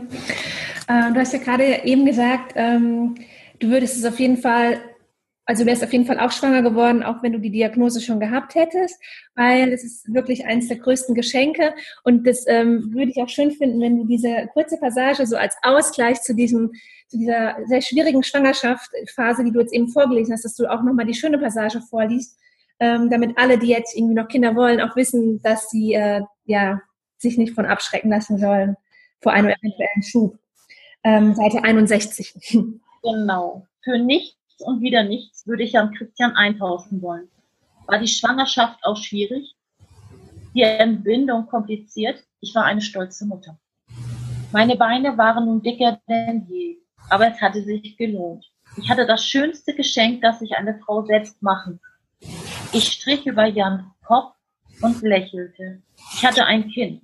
Äh, 0.86 1.12
du 1.12 1.20
hast 1.20 1.32
ja 1.32 1.38
gerade 1.38 1.84
eben 1.84 2.04
gesagt, 2.04 2.52
ähm, 2.54 3.16
du 3.58 3.68
würdest 3.68 3.96
es 3.96 4.04
auf 4.04 4.18
jeden 4.18 4.36
Fall 4.36 4.80
also 5.48 5.64
wärst 5.64 5.82
auf 5.82 5.92
jeden 5.94 6.04
Fall 6.04 6.20
auch 6.20 6.30
schwanger 6.30 6.60
geworden, 6.60 7.02
auch 7.02 7.22
wenn 7.22 7.32
du 7.32 7.40
die 7.40 7.50
Diagnose 7.50 8.02
schon 8.02 8.20
gehabt 8.20 8.54
hättest, 8.54 9.00
weil 9.34 9.72
es 9.72 9.82
ist 9.82 10.12
wirklich 10.12 10.44
eines 10.44 10.68
der 10.68 10.76
größten 10.76 11.14
Geschenke. 11.14 11.72
Und 12.04 12.26
das 12.26 12.46
ähm, 12.46 12.92
würde 12.92 13.10
ich 13.10 13.16
auch 13.16 13.30
schön 13.30 13.52
finden, 13.52 13.80
wenn 13.80 13.96
du 13.96 14.04
diese 14.04 14.46
kurze 14.52 14.76
Passage 14.76 15.26
so 15.26 15.38
als 15.38 15.56
Ausgleich 15.62 16.20
zu 16.20 16.34
diesem, 16.34 16.72
zu 17.06 17.16
dieser 17.16 17.56
sehr 17.64 17.80
schwierigen 17.80 18.22
Schwangerschaftsphase, 18.22 19.42
die 19.42 19.50
du 19.50 19.60
jetzt 19.60 19.72
eben 19.72 19.88
vorgelesen 19.88 20.34
hast, 20.34 20.44
dass 20.44 20.54
du 20.54 20.70
auch 20.70 20.82
nochmal 20.82 21.06
die 21.06 21.14
schöne 21.14 21.38
Passage 21.38 21.80
vorliest, 21.80 22.38
ähm, 22.78 23.08
damit 23.08 23.38
alle, 23.38 23.58
die 23.58 23.68
jetzt 23.68 23.96
irgendwie 23.96 24.16
noch 24.16 24.28
Kinder 24.28 24.54
wollen, 24.54 24.82
auch 24.82 24.96
wissen, 24.96 25.40
dass 25.40 25.70
sie 25.70 25.94
äh, 25.94 26.20
ja 26.44 26.82
sich 27.16 27.38
nicht 27.38 27.54
von 27.54 27.64
abschrecken 27.64 28.10
lassen 28.10 28.36
sollen 28.36 28.76
vor 29.22 29.32
einem 29.32 29.48
eventuellen 29.48 30.02
Schub. 30.02 30.38
Ähm, 31.04 31.34
Seite 31.34 31.64
61. 31.64 32.34
Genau. 33.02 33.66
Für 33.82 33.98
nichts 33.98 34.36
und 34.60 34.80
wieder 34.80 35.04
nichts 35.04 35.46
würde 35.46 35.62
ich 35.62 35.78
an 35.78 35.94
Christian 35.94 36.34
eintauschen 36.34 37.00
wollen. 37.00 37.28
War 37.86 37.98
die 37.98 38.08
Schwangerschaft 38.08 38.84
auch 38.84 38.96
schwierig? 38.96 39.54
Die 40.54 40.62
Entbindung 40.62 41.46
kompliziert? 41.46 42.22
Ich 42.40 42.54
war 42.54 42.64
eine 42.64 42.82
stolze 42.82 43.26
Mutter. 43.26 43.58
Meine 44.52 44.76
Beine 44.76 45.16
waren 45.18 45.44
nun 45.44 45.62
dicker 45.62 46.00
denn 46.08 46.46
je, 46.48 46.78
aber 47.10 47.28
es 47.28 47.40
hatte 47.40 47.62
sich 47.62 47.96
gelohnt. 47.96 48.44
Ich 48.76 48.88
hatte 48.90 49.06
das 49.06 49.24
schönste 49.24 49.74
Geschenk, 49.74 50.22
das 50.22 50.38
sich 50.38 50.56
eine 50.56 50.78
Frau 50.78 51.04
selbst 51.04 51.42
machen. 51.42 51.80
Ich 52.72 52.92
strich 52.92 53.26
über 53.26 53.46
Jans 53.46 53.82
Kopf 54.04 54.34
und 54.82 55.02
lächelte. 55.02 55.82
Ich 56.14 56.24
hatte 56.24 56.44
ein 56.44 56.68
Kind. 56.68 57.02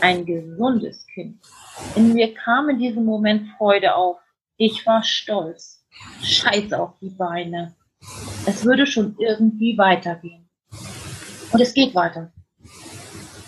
Ein 0.00 0.24
gesundes 0.24 1.06
Kind. 1.06 1.38
In 1.94 2.12
mir 2.12 2.34
kam 2.34 2.68
in 2.70 2.78
diesem 2.78 3.04
Moment 3.04 3.48
Freude 3.56 3.94
auf. 3.94 4.18
Ich 4.56 4.86
war 4.86 5.02
stolz. 5.02 5.84
Scheiß 6.22 6.72
auf 6.72 6.98
die 7.00 7.10
Beine. 7.10 7.74
Es 8.46 8.64
würde 8.64 8.86
schon 8.86 9.16
irgendwie 9.18 9.76
weitergehen. 9.78 10.48
Und 11.52 11.60
es 11.60 11.74
geht 11.74 11.94
weiter. 11.94 12.32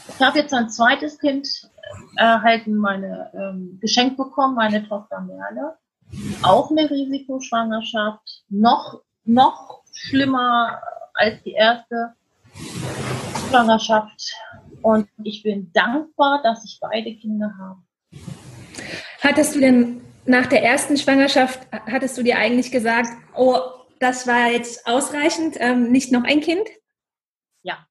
Ich 0.08 0.20
habe 0.20 0.38
jetzt 0.38 0.54
ein 0.54 0.68
zweites 0.68 1.18
Kind 1.18 1.48
erhalten, 2.16 2.76
meine 2.76 3.30
ähm, 3.34 3.78
geschenkt 3.80 4.16
bekommen, 4.16 4.54
meine 4.54 4.86
Tochter 4.86 5.20
Merle. 5.20 5.76
Auch 6.42 6.70
eine 6.70 6.88
Risikoschwangerschaft. 6.88 8.44
Noch, 8.48 9.02
noch 9.24 9.82
schlimmer 9.92 10.80
als 11.14 11.42
die 11.42 11.52
erste 11.52 12.14
Schwangerschaft. 13.48 14.34
Und 14.82 15.08
ich 15.22 15.42
bin 15.42 15.72
dankbar, 15.72 16.42
dass 16.42 16.64
ich 16.64 16.78
beide 16.80 17.14
Kinder 17.16 17.52
habe. 17.58 17.80
Hattest 19.20 19.54
du 19.54 19.60
denn 19.60 20.02
nach 20.26 20.46
der 20.46 20.62
ersten 20.62 20.96
Schwangerschaft, 20.96 21.66
hattest 21.70 22.16
du 22.16 22.22
dir 22.22 22.38
eigentlich 22.38 22.70
gesagt, 22.70 23.08
oh, 23.36 23.58
das 24.00 24.26
war 24.26 24.50
jetzt 24.50 24.86
ausreichend, 24.86 25.56
ähm, 25.58 25.90
nicht 25.90 26.12
noch 26.12 26.24
ein 26.24 26.40
Kind? 26.40 26.68
Ja, 27.62 27.86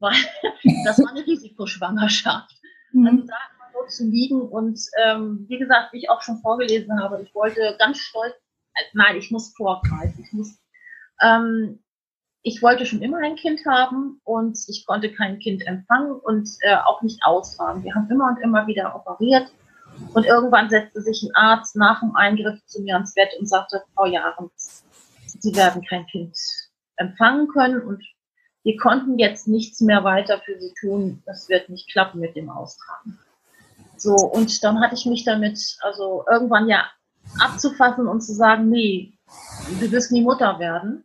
weil 0.00 0.14
das 0.84 0.98
war 0.98 1.10
eine 1.10 1.26
Risikoschwangerschaft. 1.26 2.54
Mhm. 2.92 3.06
Also 3.06 3.26
da 3.26 3.36
immer 3.56 3.72
nur 3.72 3.88
zu 3.88 4.04
liegen 4.04 4.40
und 4.40 4.80
ähm, 5.04 5.44
wie 5.48 5.58
gesagt, 5.58 5.92
wie 5.92 5.98
ich 5.98 6.10
auch 6.10 6.22
schon 6.22 6.38
vorgelesen 6.38 7.00
habe, 7.00 7.22
ich 7.22 7.34
wollte 7.34 7.76
ganz 7.78 7.98
stolz, 7.98 8.34
äh, 8.74 8.82
nein, 8.94 9.16
ich 9.16 9.30
muss 9.30 9.54
vorgreifen, 9.54 10.24
ich 10.24 10.32
muss, 10.32 10.58
ähm, 11.20 11.80
ich 12.42 12.62
wollte 12.62 12.84
schon 12.84 13.02
immer 13.02 13.18
ein 13.18 13.36
Kind 13.36 13.64
haben 13.66 14.20
und 14.24 14.58
ich 14.68 14.84
konnte 14.86 15.12
kein 15.12 15.38
Kind 15.38 15.66
empfangen 15.66 16.12
und 16.12 16.48
äh, 16.60 16.76
auch 16.76 17.02
nicht 17.02 17.24
ausfahren. 17.24 17.82
Wir 17.84 17.94
haben 17.94 18.10
immer 18.10 18.28
und 18.28 18.42
immer 18.42 18.66
wieder 18.66 18.94
operiert 18.94 19.50
und 20.14 20.24
irgendwann 20.24 20.70
setzte 20.70 21.02
sich 21.02 21.22
ein 21.22 21.34
Arzt 21.34 21.76
nach 21.76 22.00
dem 22.00 22.14
Eingriff 22.14 22.64
zu 22.66 22.82
mir 22.82 22.94
ans 22.94 23.14
Bett 23.14 23.30
und 23.38 23.48
sagte, 23.48 23.82
Frau 23.94 24.06
Jahrens, 24.06 24.84
Sie 25.40 25.54
werden 25.54 25.82
kein 25.84 26.06
Kind 26.06 26.36
empfangen 26.96 27.48
können 27.48 27.82
und 27.82 28.02
wir 28.62 28.76
konnten 28.78 29.18
jetzt 29.18 29.46
nichts 29.46 29.80
mehr 29.80 30.04
weiter 30.04 30.40
für 30.44 30.58
Sie 30.58 30.72
tun. 30.80 31.22
Das 31.26 31.48
wird 31.48 31.68
nicht 31.68 31.90
klappen 31.90 32.20
mit 32.20 32.34
dem 32.34 32.48
Austragen. 32.48 33.18
So, 33.96 34.14
und 34.14 34.62
dann 34.64 34.80
hatte 34.80 34.94
ich 34.94 35.06
mich 35.06 35.24
damit, 35.24 35.76
also 35.82 36.24
irgendwann 36.30 36.68
ja 36.68 36.86
abzufassen 37.40 38.06
und 38.06 38.22
zu 38.22 38.32
sagen, 38.32 38.68
nee, 38.70 39.12
du 39.80 39.90
wirst 39.90 40.12
nie 40.12 40.22
Mutter 40.22 40.58
werden. 40.58 41.04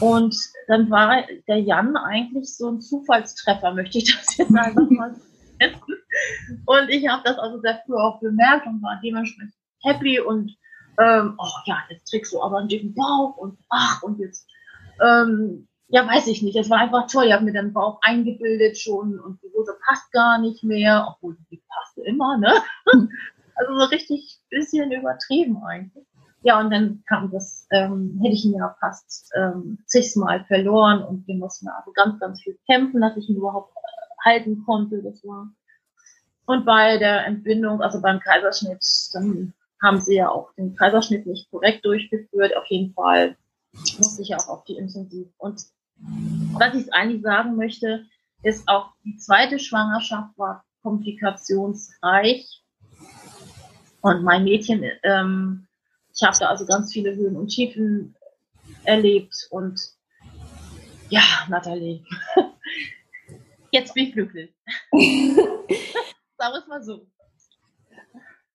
Und 0.00 0.36
dann 0.68 0.90
war 0.90 1.24
der 1.48 1.60
Jan 1.60 1.96
eigentlich 1.96 2.56
so 2.56 2.70
ein 2.70 2.80
Zufallstreffer, 2.80 3.72
möchte 3.72 3.98
ich 3.98 4.16
das 4.16 4.36
jetzt 4.36 4.54
einfach 4.54 4.90
mal 4.90 5.14
nennen. 5.58 5.80
Und 6.66 6.88
ich 6.88 7.08
habe 7.08 7.22
das 7.24 7.38
also 7.38 7.60
sehr 7.60 7.82
früh 7.86 7.96
auch 7.96 8.20
bemerkt 8.20 8.66
und 8.66 8.82
war 8.82 9.00
dementsprechend 9.02 9.54
happy 9.82 10.20
und 10.20 10.56
ähm, 10.98 11.34
oh 11.38 11.58
ja, 11.66 11.78
jetzt 11.88 12.10
trägst 12.10 12.32
du 12.32 12.42
aber 12.42 12.58
einen 12.58 12.68
dicken 12.68 12.94
Bauch 12.94 13.36
und 13.36 13.58
ach 13.70 14.02
und 14.02 14.18
jetzt, 14.18 14.46
ähm, 15.00 15.66
ja, 15.88 16.06
weiß 16.06 16.26
ich 16.28 16.42
nicht. 16.42 16.56
Es 16.56 16.70
war 16.70 16.78
einfach 16.78 17.06
toll. 17.06 17.26
Ich 17.26 17.32
habe 17.32 17.44
mir 17.44 17.52
den 17.52 17.72
Bauch 17.72 17.98
eingebildet 18.02 18.78
schon 18.78 19.18
und 19.18 19.42
die 19.42 19.50
Hose 19.54 19.76
passt 19.86 20.10
gar 20.12 20.38
nicht 20.38 20.62
mehr, 20.64 21.06
obwohl 21.08 21.36
die 21.50 21.62
passte 21.68 22.02
immer, 22.02 22.38
ne? 22.38 22.52
Also 23.54 23.78
so 23.78 23.84
richtig 23.84 24.40
bisschen 24.48 24.90
übertrieben 24.90 25.62
eigentlich. 25.62 26.06
Ja, 26.42 26.58
und 26.58 26.70
dann 26.70 27.04
kam 27.06 27.30
das, 27.30 27.66
ähm, 27.70 28.18
hätte 28.22 28.34
ich 28.34 28.44
ihn 28.44 28.54
ja 28.54 28.74
fast 28.80 29.30
ähm, 29.36 29.78
zigmal 29.86 30.44
verloren 30.46 31.04
und 31.04 31.26
wir 31.28 31.36
mussten 31.36 31.68
also 31.68 31.92
ganz, 31.92 32.18
ganz 32.18 32.42
viel 32.42 32.58
kämpfen, 32.66 33.02
dass 33.02 33.16
ich 33.16 33.28
ihn 33.28 33.36
überhaupt 33.36 33.72
äh, 33.76 34.30
halten 34.30 34.64
konnte. 34.64 35.02
Das 35.02 35.22
war. 35.24 35.52
Und 36.46 36.64
bei 36.64 36.98
der 36.98 37.26
Entbindung, 37.26 37.80
also 37.80 38.00
beim 38.00 38.20
Kaiserschnitt, 38.20 38.84
dann 39.12 39.54
haben 39.82 40.00
sie 40.00 40.16
ja 40.16 40.28
auch 40.28 40.52
den 40.54 40.74
Kaiserschnitt 40.74 41.26
nicht 41.26 41.50
korrekt 41.50 41.84
durchgeführt. 41.84 42.56
Auf 42.56 42.66
jeden 42.66 42.92
Fall 42.94 43.36
musste 43.98 44.22
ich 44.22 44.28
ja 44.28 44.38
auch 44.38 44.48
auf 44.48 44.64
die 44.64 44.76
Intensiv. 44.76 45.28
Und 45.38 45.62
was 46.54 46.74
ich 46.74 46.92
eigentlich 46.92 47.22
sagen 47.22 47.56
möchte, 47.56 48.04
ist 48.42 48.68
auch 48.68 48.90
die 49.04 49.16
zweite 49.16 49.58
Schwangerschaft 49.58 50.36
war 50.36 50.64
komplikationsreich. 50.82 52.62
Und 54.00 54.24
mein 54.24 54.44
Mädchen 54.44 54.84
ähm, 55.04 55.68
ich 56.14 56.22
habe 56.22 56.36
da 56.38 56.48
also 56.48 56.66
ganz 56.66 56.92
viele 56.92 57.14
Höhen 57.14 57.36
und 57.36 57.48
Tiefen 57.48 58.14
erlebt 58.84 59.46
und 59.50 59.80
ja, 61.08 61.22
Nathalie, 61.48 62.04
jetzt 63.70 63.94
bin 63.94 64.06
ich 64.06 64.12
glücklich. 64.12 64.50
Sag 66.42 66.56
es 66.56 66.66
mal 66.66 66.82
so. 66.82 67.06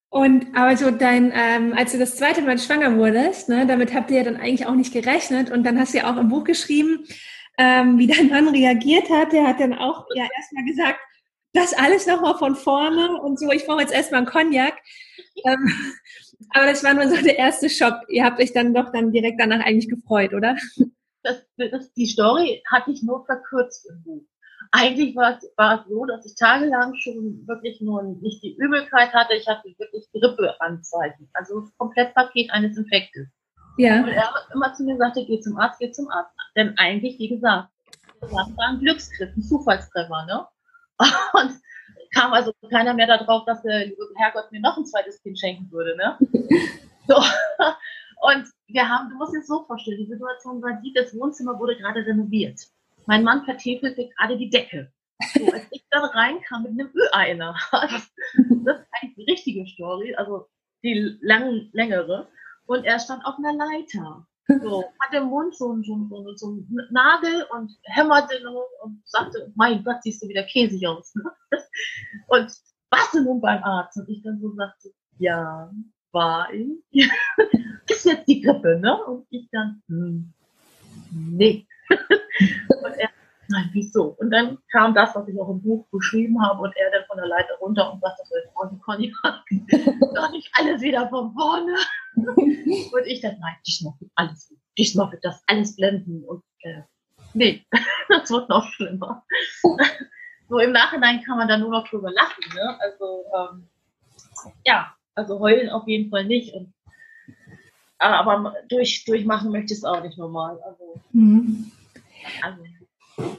Und 0.09 0.57
aber 0.57 0.75
so 0.75 0.91
dein, 0.91 1.31
ähm, 1.33 1.73
als 1.73 1.93
du 1.93 1.97
das 1.97 2.17
zweite 2.17 2.41
Mal 2.41 2.59
schwanger 2.59 2.97
wurdest, 2.97 3.47
ne, 3.47 3.65
damit 3.65 3.93
habt 3.93 4.11
ihr 4.11 4.17
ja 4.17 4.23
dann 4.23 4.35
eigentlich 4.35 4.65
auch 4.65 4.75
nicht 4.75 4.91
gerechnet 4.91 5.49
und 5.51 5.63
dann 5.63 5.79
hast 5.79 5.93
du 5.93 5.99
ja 5.99 6.11
auch 6.11 6.17
im 6.17 6.27
Buch 6.27 6.43
geschrieben, 6.43 7.05
ähm, 7.57 7.97
wie 7.97 8.07
dein 8.13 8.27
Mann 8.27 8.49
reagiert 8.49 9.09
hat. 9.09 9.31
Der 9.31 9.47
hat 9.47 9.61
dann 9.61 9.73
auch 9.73 10.05
ja 10.15 10.27
erstmal 10.35 10.65
gesagt, 10.65 10.99
das 11.53 11.73
alles 11.73 12.05
nochmal 12.05 12.37
von 12.37 12.57
vorne 12.57 13.21
und 13.21 13.39
so, 13.39 13.49
ich 13.51 13.65
brauche 13.65 13.79
jetzt 13.79 13.93
erstmal 13.93 14.19
einen 14.19 14.27
Cognac. 14.27 14.73
Ähm, 15.45 15.71
aber 16.49 16.65
das 16.65 16.83
war 16.83 16.93
nur 16.93 17.07
so 17.07 17.15
der 17.15 17.37
erste 17.37 17.69
Schock. 17.69 17.95
Ihr 18.09 18.25
habt 18.25 18.41
euch 18.41 18.51
dann 18.51 18.73
doch 18.73 18.91
dann 18.91 19.13
direkt 19.13 19.39
danach 19.39 19.65
eigentlich 19.65 19.87
gefreut, 19.87 20.33
oder? 20.33 20.57
Das, 21.23 21.41
das, 21.55 21.93
die 21.93 22.05
Story 22.05 22.61
hatte 22.69 22.91
ich 22.91 23.01
nur 23.01 23.25
verkürzt 23.25 23.87
im 23.89 24.03
Buch. 24.03 24.23
Eigentlich 24.71 25.15
war 25.15 25.37
es, 25.37 25.51
war 25.55 25.81
es 25.81 25.89
so, 25.89 26.05
dass 26.05 26.25
ich 26.25 26.35
tagelang 26.35 26.95
schon 26.95 27.47
wirklich 27.47 27.81
nur 27.81 28.03
nicht 28.03 28.43
die 28.43 28.55
Übelkeit 28.57 29.13
hatte, 29.13 29.35
ich 29.35 29.47
hatte 29.47 29.67
wirklich 29.77 30.07
Grippeanzeichen. 30.13 31.29
Also 31.33 31.61
das 31.61 31.77
Komplettpaket 31.77 32.51
eines 32.51 32.77
Infektes. 32.77 33.27
Ja. 33.77 34.01
Und 34.01 34.09
er 34.09 34.33
immer 34.53 34.73
zu 34.73 34.83
mir 34.83 34.97
sagte, 34.97 35.25
geh 35.25 35.39
zum 35.39 35.57
Arzt, 35.57 35.79
geh 35.79 35.91
zum 35.91 36.09
Arzt. 36.09 36.31
Denn 36.55 36.77
eigentlich, 36.77 37.19
wie 37.19 37.29
gesagt, 37.29 37.69
das 38.21 38.31
war 38.31 38.67
ein 38.69 38.79
Glücksgriff, 38.79 39.35
ein 39.35 39.43
Zufallstreffer, 39.43 40.25
ne? 40.25 40.47
Und 41.33 41.61
kam 42.13 42.33
also 42.33 42.51
keiner 42.69 42.93
mehr 42.93 43.07
darauf, 43.07 43.45
dass 43.45 43.61
der 43.61 43.85
liebe 43.85 44.09
Herrgott 44.15 44.51
mir 44.51 44.61
noch 44.61 44.77
ein 44.77 44.85
zweites 44.85 45.21
Kind 45.21 45.39
schenken 45.39 45.71
würde. 45.71 45.95
Ne? 45.97 46.17
So. 47.09 47.15
Und 47.15 48.45
wir 48.67 48.89
haben, 48.89 49.09
du 49.09 49.15
musst 49.15 49.33
dir 49.33 49.41
so 49.41 49.63
vorstellen, 49.63 49.99
die 49.99 50.11
Situation 50.11 50.61
war 50.61 50.77
die, 50.83 50.91
das 50.91 51.15
Wohnzimmer 51.15 51.57
wurde 51.57 51.77
gerade 51.77 52.05
renoviert. 52.05 52.59
Mein 53.07 53.23
Mann 53.23 53.43
vertäfelte 53.45 54.09
gerade 54.09 54.37
die 54.37 54.49
Decke. 54.49 54.91
So, 55.33 55.51
als 55.51 55.65
ich 55.71 55.83
dann 55.89 56.03
reinkam 56.03 56.63
mit 56.63 56.73
einem 56.73 56.91
Öleiner, 56.93 57.55
das, 57.71 57.89
das 57.89 58.79
ist 58.81 58.87
eigentlich 58.91 59.15
die 59.15 59.31
richtige 59.31 59.67
Story, 59.67 60.13
also 60.15 60.47
die 60.83 61.17
lang, 61.21 61.69
längere, 61.71 62.27
und 62.67 62.85
er 62.85 62.99
stand 62.99 63.25
auf 63.25 63.35
einer 63.37 63.53
Leiter. 63.53 64.27
So, 64.61 64.85
hat 64.99 65.13
im 65.13 65.25
Mund 65.25 65.55
so, 65.55 65.75
so, 65.83 66.07
so, 66.09 66.35
so 66.35 66.47
einen 66.47 66.87
Nagel 66.91 67.45
und 67.51 67.71
hämmerte 67.83 68.41
und 68.81 69.01
sagte, 69.05 69.51
mein 69.55 69.83
Gott, 69.83 70.03
siehst 70.03 70.23
du 70.23 70.29
wieder 70.29 70.43
käsig 70.43 70.87
aus. 70.87 71.13
Ne? 71.15 71.23
Und 72.27 72.53
warst 72.89 73.13
du 73.13 73.23
nun 73.23 73.41
beim 73.41 73.61
Arzt? 73.63 73.97
Und 73.97 74.07
ich 74.07 74.23
dann 74.23 74.39
so 74.39 74.53
sagte, 74.53 74.93
ja, 75.17 75.69
war 76.13 76.53
ich. 76.53 76.69
Ist 77.89 78.05
jetzt 78.05 78.27
die 78.27 78.41
Grippe, 78.41 78.79
ne? 78.79 79.03
Und 79.05 79.27
ich 79.29 79.49
dann, 79.51 79.81
hm, 79.87 80.33
nee. 81.11 81.66
Und 81.89 82.93
er, 82.97 83.09
nein, 83.49 83.69
wieso? 83.73 84.15
Und 84.19 84.31
dann 84.31 84.57
kam 84.71 84.93
das, 84.93 85.15
was 85.15 85.27
ich 85.27 85.39
auch 85.39 85.49
im 85.49 85.61
Buch 85.61 85.87
beschrieben 85.91 86.41
habe, 86.41 86.61
und 86.61 86.75
er 86.75 86.91
dann 86.91 87.05
von 87.07 87.17
der 87.17 87.27
Leiter 87.27 87.55
runter 87.59 87.93
und 87.93 88.01
sagte, 88.01 88.23
brauche 88.53 88.77
Conny 88.79 89.13
Doch 90.15 90.31
nicht 90.31 90.49
alles 90.53 90.81
wieder 90.81 91.07
von 91.09 91.33
vorne. 91.33 91.75
und 92.15 93.05
ich 93.05 93.21
dann, 93.21 93.37
nein, 93.39 93.55
diesmal 93.65 93.93
wird 93.99 94.11
alles, 94.15 94.53
diesmal 94.77 95.11
wird 95.11 95.23
das 95.23 95.43
alles 95.47 95.75
blenden. 95.75 96.23
Und 96.23 96.43
äh, 96.61 96.81
nee, 97.33 97.65
das 98.09 98.29
wird 98.29 98.49
noch 98.49 98.65
schlimmer. 98.71 99.25
so 100.49 100.59
im 100.59 100.71
Nachhinein 100.71 101.23
kann 101.23 101.37
man 101.37 101.47
dann 101.47 101.61
nur 101.61 101.71
noch 101.71 101.87
drüber 101.87 102.11
lachen. 102.11 102.43
Ne? 102.53 102.77
Also 102.79 103.25
ähm, 103.35 103.69
ja, 104.65 104.93
also 105.15 105.39
heulen 105.39 105.69
auf 105.69 105.87
jeden 105.87 106.09
Fall 106.09 106.25
nicht. 106.25 106.53
Und, 106.53 106.73
aber 107.99 108.53
durch, 108.69 109.05
durchmachen 109.05 109.51
möchte 109.51 109.73
ich 109.73 109.79
es 109.79 109.83
auch 109.83 110.01
nicht 110.01 110.17
normal. 110.17 110.59
Also, 110.63 111.01
mhm. 111.11 111.71
Also. 112.41 112.63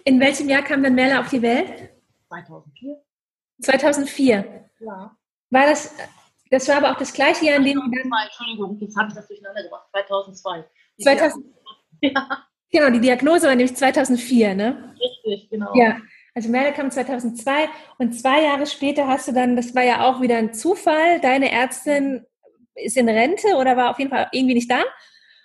In 0.05 0.19
welchem 0.19 0.49
Jahr 0.49 0.63
kam 0.63 0.83
dann 0.83 0.95
Merle 0.95 1.21
auf 1.21 1.29
die 1.29 1.43
Welt? 1.43 1.91
2004. 2.29 2.97
2004? 3.63 4.65
Ja. 4.81 5.17
War 5.51 5.67
das, 5.67 5.95
das 6.51 6.69
war 6.69 6.77
aber 6.77 6.93
auch 6.93 6.99
das 6.99 7.13
gleiche 7.13 7.47
Jahr, 7.47 7.57
in 7.57 7.65
dem... 7.65 7.79
2002, 7.79 8.25
Entschuldigung, 8.25 8.79
jetzt 8.81 8.97
habe 8.97 9.09
ich 9.09 9.15
das 9.15 9.29
durcheinander 9.29 9.63
gemacht. 9.63 9.87
2002. 9.93 10.65
2000, 11.03 11.47
ja. 12.01 12.45
Genau, 12.71 12.91
die 12.91 13.01
Diagnose 13.01 13.47
war 13.47 13.55
nämlich 13.55 13.77
2004, 13.77 14.55
ne? 14.55 14.95
Richtig, 15.01 15.49
genau. 15.51 15.75
Ja, 15.75 15.99
also 16.35 16.51
Merle 16.51 16.73
kam 16.73 16.91
2002 16.91 17.69
und 17.99 18.13
zwei 18.13 18.43
Jahre 18.43 18.67
später 18.67 19.07
hast 19.07 19.29
du 19.29 19.33
dann, 19.33 19.57
das 19.57 19.75
war 19.75 19.83
ja 19.83 20.09
auch 20.09 20.21
wieder 20.21 20.37
ein 20.37 20.53
Zufall, 20.53 21.21
deine 21.21 21.51
Ärztin 21.51 22.27
ist 22.83 22.97
in 22.97 23.09
Rente 23.09 23.55
oder 23.57 23.76
war 23.76 23.91
auf 23.91 23.99
jeden 23.99 24.11
Fall 24.11 24.29
irgendwie 24.33 24.55
nicht 24.55 24.70
da. 24.70 24.81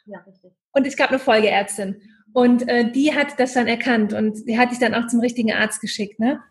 Ja, 0.06 0.20
richtig. 0.28 0.52
Und 0.72 0.88
es 0.88 0.98
gab 0.98 1.10
eine 1.10 1.20
Folgeärztin. 1.20 2.02
Und 2.34 2.68
äh, 2.68 2.92
die 2.92 3.14
hat 3.14 3.40
das 3.40 3.54
dann 3.54 3.68
erkannt 3.68 4.14
und 4.14 4.48
die 4.48 4.58
hat 4.58 4.72
dich 4.72 4.80
dann 4.80 4.96
auch 4.96 5.08
zum 5.08 5.20
richtigen 5.20 5.54
Arzt 5.54 5.82
geschickt, 5.82 6.20
ne? 6.20 6.42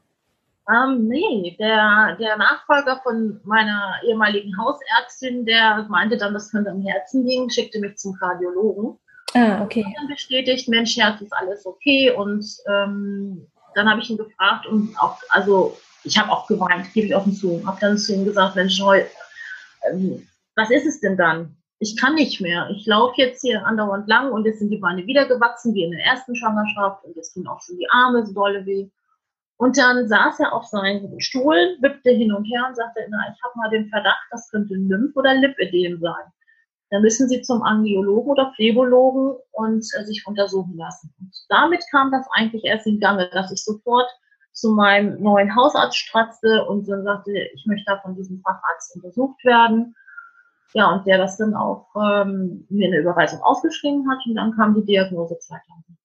Ähm, 0.70 1.08
nee, 1.08 1.56
der, 1.58 2.16
der 2.20 2.36
Nachfolger 2.36 3.00
von 3.02 3.40
meiner 3.42 3.96
ehemaligen 4.06 4.56
Hausärztin, 4.56 5.44
der 5.44 5.86
meinte 5.88 6.16
dann, 6.16 6.34
das 6.34 6.52
könnte 6.52 6.70
am 6.70 6.82
Herzen 6.82 7.26
liegen, 7.26 7.50
schickte 7.50 7.80
mich 7.80 7.96
zum 7.96 8.14
Kardiologen. 8.14 8.96
Ah, 9.34 9.62
okay. 9.62 9.82
Und 9.84 9.94
dann 9.96 10.08
bestätigt, 10.08 10.68
Mensch, 10.68 10.96
Herz 10.96 11.20
ist 11.20 11.32
alles 11.32 11.66
okay. 11.66 12.12
Und 12.12 12.46
ähm, 12.68 13.44
dann 13.74 13.90
habe 13.90 14.00
ich 14.00 14.10
ihn 14.10 14.18
gefragt 14.18 14.66
und 14.66 14.94
auch, 15.00 15.18
also 15.30 15.76
ich 16.04 16.16
habe 16.16 16.30
auch 16.30 16.46
geweint, 16.46 16.92
gebe 16.92 17.08
ich 17.08 17.16
offen 17.16 17.34
zu. 17.34 17.60
Habe 17.66 17.78
dann 17.80 17.98
zu 17.98 18.14
ihm 18.14 18.24
gesagt, 18.24 18.54
Mensch, 18.54 18.80
heu, 18.80 19.02
ähm, 19.90 20.28
was 20.54 20.70
ist 20.70 20.86
es 20.86 21.00
denn 21.00 21.16
dann? 21.16 21.56
Ich 21.78 21.98
kann 22.00 22.14
nicht 22.14 22.40
mehr. 22.40 22.68
Ich 22.70 22.86
laufe 22.86 23.14
jetzt 23.16 23.40
hier 23.40 23.66
andauernd 23.66 24.08
lang 24.08 24.30
und 24.30 24.44
jetzt 24.44 24.60
sind 24.60 24.70
die 24.70 24.78
Beine 24.78 25.06
wieder 25.06 25.26
gewachsen, 25.26 25.74
wie 25.74 25.84
in 25.84 25.90
der 25.90 26.04
ersten 26.04 26.36
Schwangerschaft 26.36 27.04
und 27.04 27.16
jetzt 27.16 27.34
tun 27.34 27.48
auch 27.48 27.60
schon 27.60 27.76
die 27.76 27.90
Arme 27.90 28.24
so 28.24 28.32
dolle 28.32 28.64
weh. 28.66 28.88
Und 29.56 29.78
dann 29.78 30.08
saß 30.08 30.40
er 30.40 30.52
auf 30.52 30.66
seinem 30.66 31.18
Stuhl, 31.20 31.76
wippte 31.80 32.10
hin 32.10 32.32
und 32.32 32.44
her 32.44 32.66
und 32.68 32.76
sagte, 32.76 33.00
na, 33.08 33.18
ich 33.32 33.42
habe 33.42 33.54
mal 33.56 33.70
den 33.70 33.88
Verdacht, 33.88 34.26
das 34.30 34.50
könnte 34.50 34.74
Lymph- 34.74 35.16
oder 35.16 35.34
Lipödem 35.34 36.00
sein. 36.00 36.24
Da 36.90 37.00
müssen 37.00 37.28
Sie 37.28 37.40
zum 37.40 37.62
Angiologen 37.62 38.30
oder 38.30 38.52
Phlebologen 38.54 39.38
und 39.52 39.86
äh, 39.96 40.04
sich 40.04 40.26
untersuchen 40.26 40.76
lassen. 40.76 41.14
Und 41.18 41.34
damit 41.48 41.82
kam 41.90 42.10
das 42.12 42.26
eigentlich 42.32 42.64
erst 42.64 42.86
in 42.86 43.00
Gange, 43.00 43.30
dass 43.32 43.50
ich 43.50 43.64
sofort 43.64 44.10
zu 44.52 44.72
meinem 44.72 45.20
neuen 45.22 45.56
Hausarzt 45.56 45.96
stratzte 45.96 46.64
und 46.66 46.86
dann 46.88 47.02
sagte, 47.02 47.32
ich 47.54 47.64
möchte 47.66 47.86
da 47.86 47.98
von 48.00 48.14
diesem 48.14 48.40
Facharzt 48.42 48.94
untersucht 48.94 49.42
werden. 49.44 49.96
Ja, 50.74 50.90
und 50.90 51.06
der 51.06 51.18
das 51.18 51.36
dann 51.36 51.54
auch 51.54 51.86
ähm, 51.96 52.66
mir 52.70 52.88
eine 52.88 52.98
Überweisung 52.98 53.40
ausgeschrieben 53.42 54.08
hat 54.10 54.18
und 54.26 54.34
dann 54.34 54.54
kam 54.56 54.74
die 54.74 54.84
Diagnose 54.84 55.38
2004. 55.38 55.96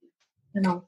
Genau. 0.53 0.81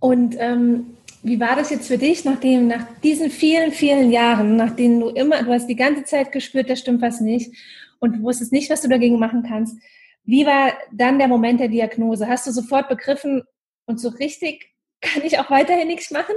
Und 0.00 0.36
ähm, 0.38 0.96
wie 1.22 1.40
war 1.40 1.56
das 1.56 1.70
jetzt 1.70 1.88
für 1.88 1.98
dich, 1.98 2.24
nachdem 2.24 2.68
nach 2.68 2.84
diesen 3.02 3.30
vielen, 3.30 3.72
vielen 3.72 4.12
Jahren, 4.12 4.56
nachdem 4.56 5.00
du 5.00 5.08
immer, 5.08 5.42
du 5.42 5.52
hast 5.52 5.66
die 5.66 5.76
ganze 5.76 6.04
Zeit 6.04 6.30
gespürt, 6.30 6.68
da 6.68 6.76
stimmt 6.76 7.02
was 7.02 7.20
nicht 7.20 7.54
und 8.00 8.16
du 8.16 8.22
wusstest 8.22 8.52
nicht, 8.52 8.70
was 8.70 8.82
du 8.82 8.88
dagegen 8.88 9.18
machen 9.18 9.42
kannst. 9.42 9.78
Wie 10.24 10.44
war 10.44 10.72
dann 10.92 11.18
der 11.18 11.28
Moment 11.28 11.60
der 11.60 11.68
Diagnose? 11.68 12.28
Hast 12.28 12.46
du 12.46 12.50
sofort 12.50 12.88
begriffen 12.88 13.42
und 13.86 13.98
so 13.98 14.08
richtig 14.08 14.76
kann 15.00 15.22
ich 15.22 15.38
auch 15.38 15.50
weiterhin 15.50 15.88
nichts 15.88 16.10
machen? 16.10 16.34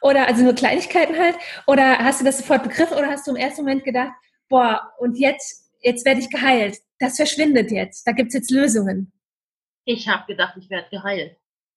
Oder 0.00 0.26
also 0.26 0.42
nur 0.42 0.54
Kleinigkeiten 0.54 1.18
halt? 1.18 1.36
Oder 1.66 1.98
hast 1.98 2.20
du 2.20 2.24
das 2.24 2.38
sofort 2.38 2.62
begriffen 2.62 2.96
oder 2.96 3.08
hast 3.08 3.26
du 3.26 3.32
im 3.32 3.36
ersten 3.36 3.62
Moment 3.62 3.84
gedacht, 3.84 4.12
boah, 4.48 4.92
und 4.98 5.18
jetzt, 5.18 5.61
jetzt 5.82 6.04
werde 6.04 6.20
ich 6.20 6.30
geheilt. 6.30 6.78
Das 6.98 7.16
verschwindet 7.16 7.70
jetzt. 7.70 8.06
Da 8.06 8.12
gibt 8.12 8.28
es 8.28 8.34
jetzt 8.34 8.50
Lösungen. 8.50 9.12
Ich 9.84 10.08
habe 10.08 10.24
gedacht, 10.26 10.56
ich 10.56 10.70
werde 10.70 10.88
geheilt. 10.90 11.36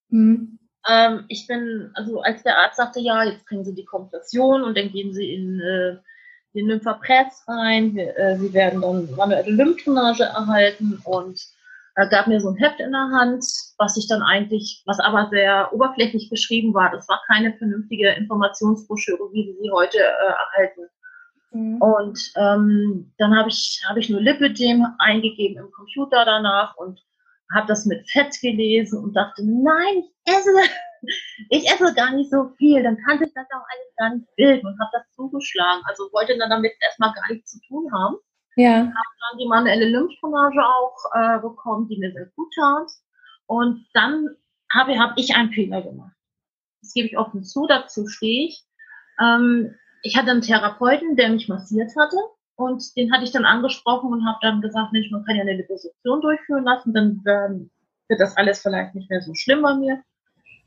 Hm. 0.09 0.59
Ähm, 0.87 1.25
ich 1.27 1.47
bin, 1.47 1.91
also 1.95 2.21
als 2.21 2.43
der 2.43 2.57
Arzt 2.57 2.77
sagte, 2.77 2.99
ja, 2.99 3.23
jetzt 3.23 3.45
kriegen 3.47 3.65
Sie 3.65 3.73
die 3.73 3.85
Kompression 3.85 4.63
und 4.63 4.77
dann 4.77 4.91
gehen 4.91 5.13
Sie 5.13 5.33
in 5.33 5.59
äh, 5.59 5.97
den 6.53 6.67
Lymphapress 6.67 7.43
rein. 7.47 7.95
Wir, 7.95 8.17
äh, 8.17 8.37
Sie 8.37 8.53
werden 8.53 8.81
dann 8.81 9.09
manuelle 9.15 9.51
Lymphdrainage 9.51 10.23
erhalten 10.23 11.01
und 11.03 11.39
er 11.95 12.07
gab 12.09 12.27
mir 12.27 12.41
so 12.41 12.49
ein 12.49 12.57
Heft 12.57 12.79
in 12.81 12.91
der 12.91 13.09
Hand, 13.09 13.45
was 13.77 13.95
ich 13.97 14.07
dann 14.07 14.21
eigentlich, 14.21 14.83
was 14.85 14.99
aber 14.99 15.29
sehr 15.31 15.73
oberflächlich 15.73 16.29
geschrieben 16.29 16.73
war. 16.73 16.91
Das 16.91 17.07
war 17.07 17.21
keine 17.25 17.53
vernünftige 17.57 18.09
Informationsbroschüre, 18.09 19.31
wie 19.31 19.45
Sie 19.45 19.57
sie 19.61 19.71
heute 19.71 19.97
äh, 19.97 20.01
erhalten. 20.01 20.81
Mhm. 21.55 21.81
Und 21.81 22.33
ähm, 22.35 23.13
dann 23.17 23.33
habe 23.33 23.47
ich, 23.47 23.81
hab 23.87 23.95
ich 23.95 24.09
nur 24.09 24.19
Lipidem 24.19 24.85
eingegeben 24.99 25.63
im 25.63 25.71
Computer 25.71 26.25
danach 26.25 26.75
und 26.75 27.01
habe 27.53 27.67
das 27.67 27.85
mit 27.85 28.09
Fett 28.09 28.35
gelesen 28.41 29.01
und 29.01 29.13
dachte, 29.13 29.41
nein, 29.45 30.03
ich 30.03 30.33
esse, 30.33 30.49
ich 31.49 31.65
esse 31.71 31.93
gar 31.93 32.11
nicht 32.11 32.29
so 32.29 32.49
viel. 32.57 32.83
Dann 32.83 32.97
kann 33.05 33.19
sich 33.19 33.31
das 33.33 33.45
auch 33.51 33.63
alles 33.71 33.95
gar 33.95 34.15
nicht 34.15 34.27
bilden 34.35 34.67
und 34.67 34.77
habe 34.81 34.89
das 34.91 35.09
zugeschlagen. 35.15 35.81
Also 35.85 36.03
wollte 36.11 36.37
dann 36.37 36.49
damit 36.49 36.73
erstmal 36.81 37.13
gar 37.13 37.31
nichts 37.31 37.51
zu 37.51 37.59
tun 37.69 37.89
haben. 37.93 38.17
Ja. 38.57 38.79
Habe 38.79 38.91
dann 38.91 39.39
die 39.39 39.47
manuelle 39.47 39.89
Lymphdrainage 39.89 40.61
auch 40.61 40.97
äh, 41.13 41.39
bekommen, 41.39 41.87
die 41.87 41.97
mir 41.97 42.11
sehr 42.11 42.25
gut 42.35 42.53
tat. 42.53 42.91
Und 43.45 43.85
dann 43.93 44.27
habe 44.73 44.99
hab 44.99 45.17
ich 45.17 45.33
einen 45.33 45.53
Fehler 45.53 45.81
gemacht. 45.81 46.15
Das 46.81 46.93
gebe 46.93 47.07
ich 47.07 47.17
offen 47.17 47.45
zu, 47.45 47.65
dazu 47.65 48.07
stehe 48.07 48.47
ich. 48.47 48.65
Ähm, 49.21 49.73
ich 50.03 50.17
hatte 50.17 50.31
einen 50.31 50.41
Therapeuten, 50.41 51.15
der 51.15 51.29
mich 51.29 51.47
massiert 51.47 51.91
hatte. 51.97 52.17
Und 52.55 52.95
den 52.95 53.11
hatte 53.11 53.25
ich 53.25 53.31
dann 53.31 53.45
angesprochen 53.45 54.13
und 54.13 54.25
habe 54.25 54.37
dann 54.41 54.61
gesagt, 54.61 54.93
Mensch, 54.93 55.11
man 55.11 55.25
kann 55.25 55.35
ja 55.35 55.41
eine 55.41 55.57
Liposuktion 55.57 56.21
durchführen 56.21 56.63
lassen, 56.63 56.93
dann 56.93 57.21
ähm, 57.27 57.69
wird 58.07 58.21
das 58.21 58.37
alles 58.37 58.61
vielleicht 58.61 58.95
nicht 58.95 59.09
mehr 59.09 59.21
so 59.21 59.33
schlimm 59.33 59.61
bei 59.61 59.75
mir. 59.75 60.01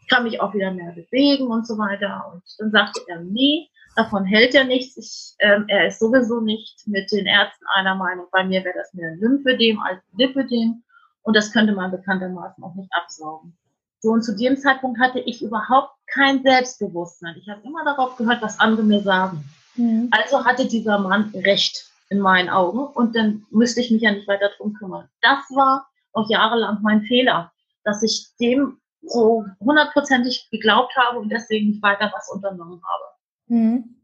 Ich 0.01 0.09
kann 0.09 0.25
mich 0.25 0.41
auch 0.41 0.53
wieder 0.53 0.71
mehr 0.71 0.93
bewegen 0.93 1.47
und 1.47 1.67
so 1.67 1.79
weiter. 1.79 2.31
Und 2.33 2.43
dann 2.59 2.71
sagte 2.71 3.01
er, 3.09 3.21
nee, 3.21 3.69
davon 3.97 4.25
hält 4.25 4.55
er 4.55 4.65
nichts. 4.65 4.97
Ich, 4.97 5.35
ähm, 5.39 5.65
er 5.69 5.89
ist 5.89 5.99
sowieso 5.99 6.41
nicht 6.41 6.87
mit 6.87 7.11
den 7.11 7.27
Ärzten 7.27 7.65
einer 7.75 7.95
Meinung. 7.95 8.27
Bei 8.33 8.45
mir 8.45 8.65
wäre 8.65 8.77
das 8.77 8.93
mehr 8.93 9.11
ein 9.11 9.19
Lymphödem 9.19 9.81
als 9.81 9.99
ein 9.99 10.19
Lipödem. 10.19 10.83
Und 11.23 11.37
das 11.37 11.53
könnte 11.53 11.73
man 11.73 11.91
bekanntermaßen 11.91 12.63
auch 12.65 12.75
nicht 12.75 12.91
absaugen. 12.93 13.57
So, 14.01 14.11
und 14.11 14.23
zu 14.23 14.37
dem 14.37 14.57
Zeitpunkt 14.57 15.01
hatte 15.01 15.21
ich 15.21 15.43
überhaupt 15.43 15.91
kein 16.07 16.43
Selbstbewusstsein. 16.43 17.37
Ich 17.41 17.49
habe 17.49 17.61
immer 17.65 17.85
darauf 17.85 18.17
gehört, 18.17 18.43
was 18.43 18.61
andere 18.61 18.85
mir 18.85 19.01
sagen. 19.03 19.45
Mhm. 19.75 20.09
Also 20.11 20.45
hatte 20.45 20.67
dieser 20.67 20.99
Mann 20.99 21.33
recht 21.35 21.91
in 22.09 22.21
meinen 22.21 22.49
Augen 22.49 22.87
und 22.87 23.15
dann 23.17 23.45
müsste 23.51 23.81
ich 23.81 23.91
mich 23.91 24.03
ja 24.03 24.13
nicht 24.13 24.29
weiter 24.29 24.51
drum 24.57 24.73
kümmern. 24.75 25.09
Das 25.21 25.39
war 25.51 25.89
auch 26.13 26.29
jahrelang 26.31 26.79
mein 26.83 27.03
Fehler, 27.03 27.53
dass 27.85 28.03
ich 28.03 28.29
dem 28.41 28.79
so 29.03 29.45
hundertprozentig 29.61 30.49
geglaubt 30.51 30.97
habe 30.97 31.19
und 31.19 31.29
deswegen 31.31 31.71
nicht 31.71 31.83
weiter 31.83 32.11
was 32.15 32.31
unternommen 32.31 32.81
habe. 32.85 33.05
Mhm. 33.47 33.97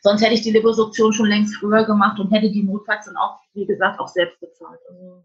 Sonst 0.00 0.22
hätte 0.22 0.34
ich 0.34 0.42
die 0.42 0.52
Liposuktion 0.52 1.12
schon 1.12 1.26
längst 1.26 1.56
früher 1.56 1.84
gemacht 1.84 2.18
und 2.20 2.30
hätte 2.30 2.50
die 2.50 2.62
notfalls 2.62 3.06
dann 3.06 3.16
auch, 3.16 3.40
wie 3.52 3.66
gesagt, 3.66 3.98
auch 4.00 4.08
selbst 4.08 4.40
bezahlt. 4.40 4.78
Also 4.88 5.24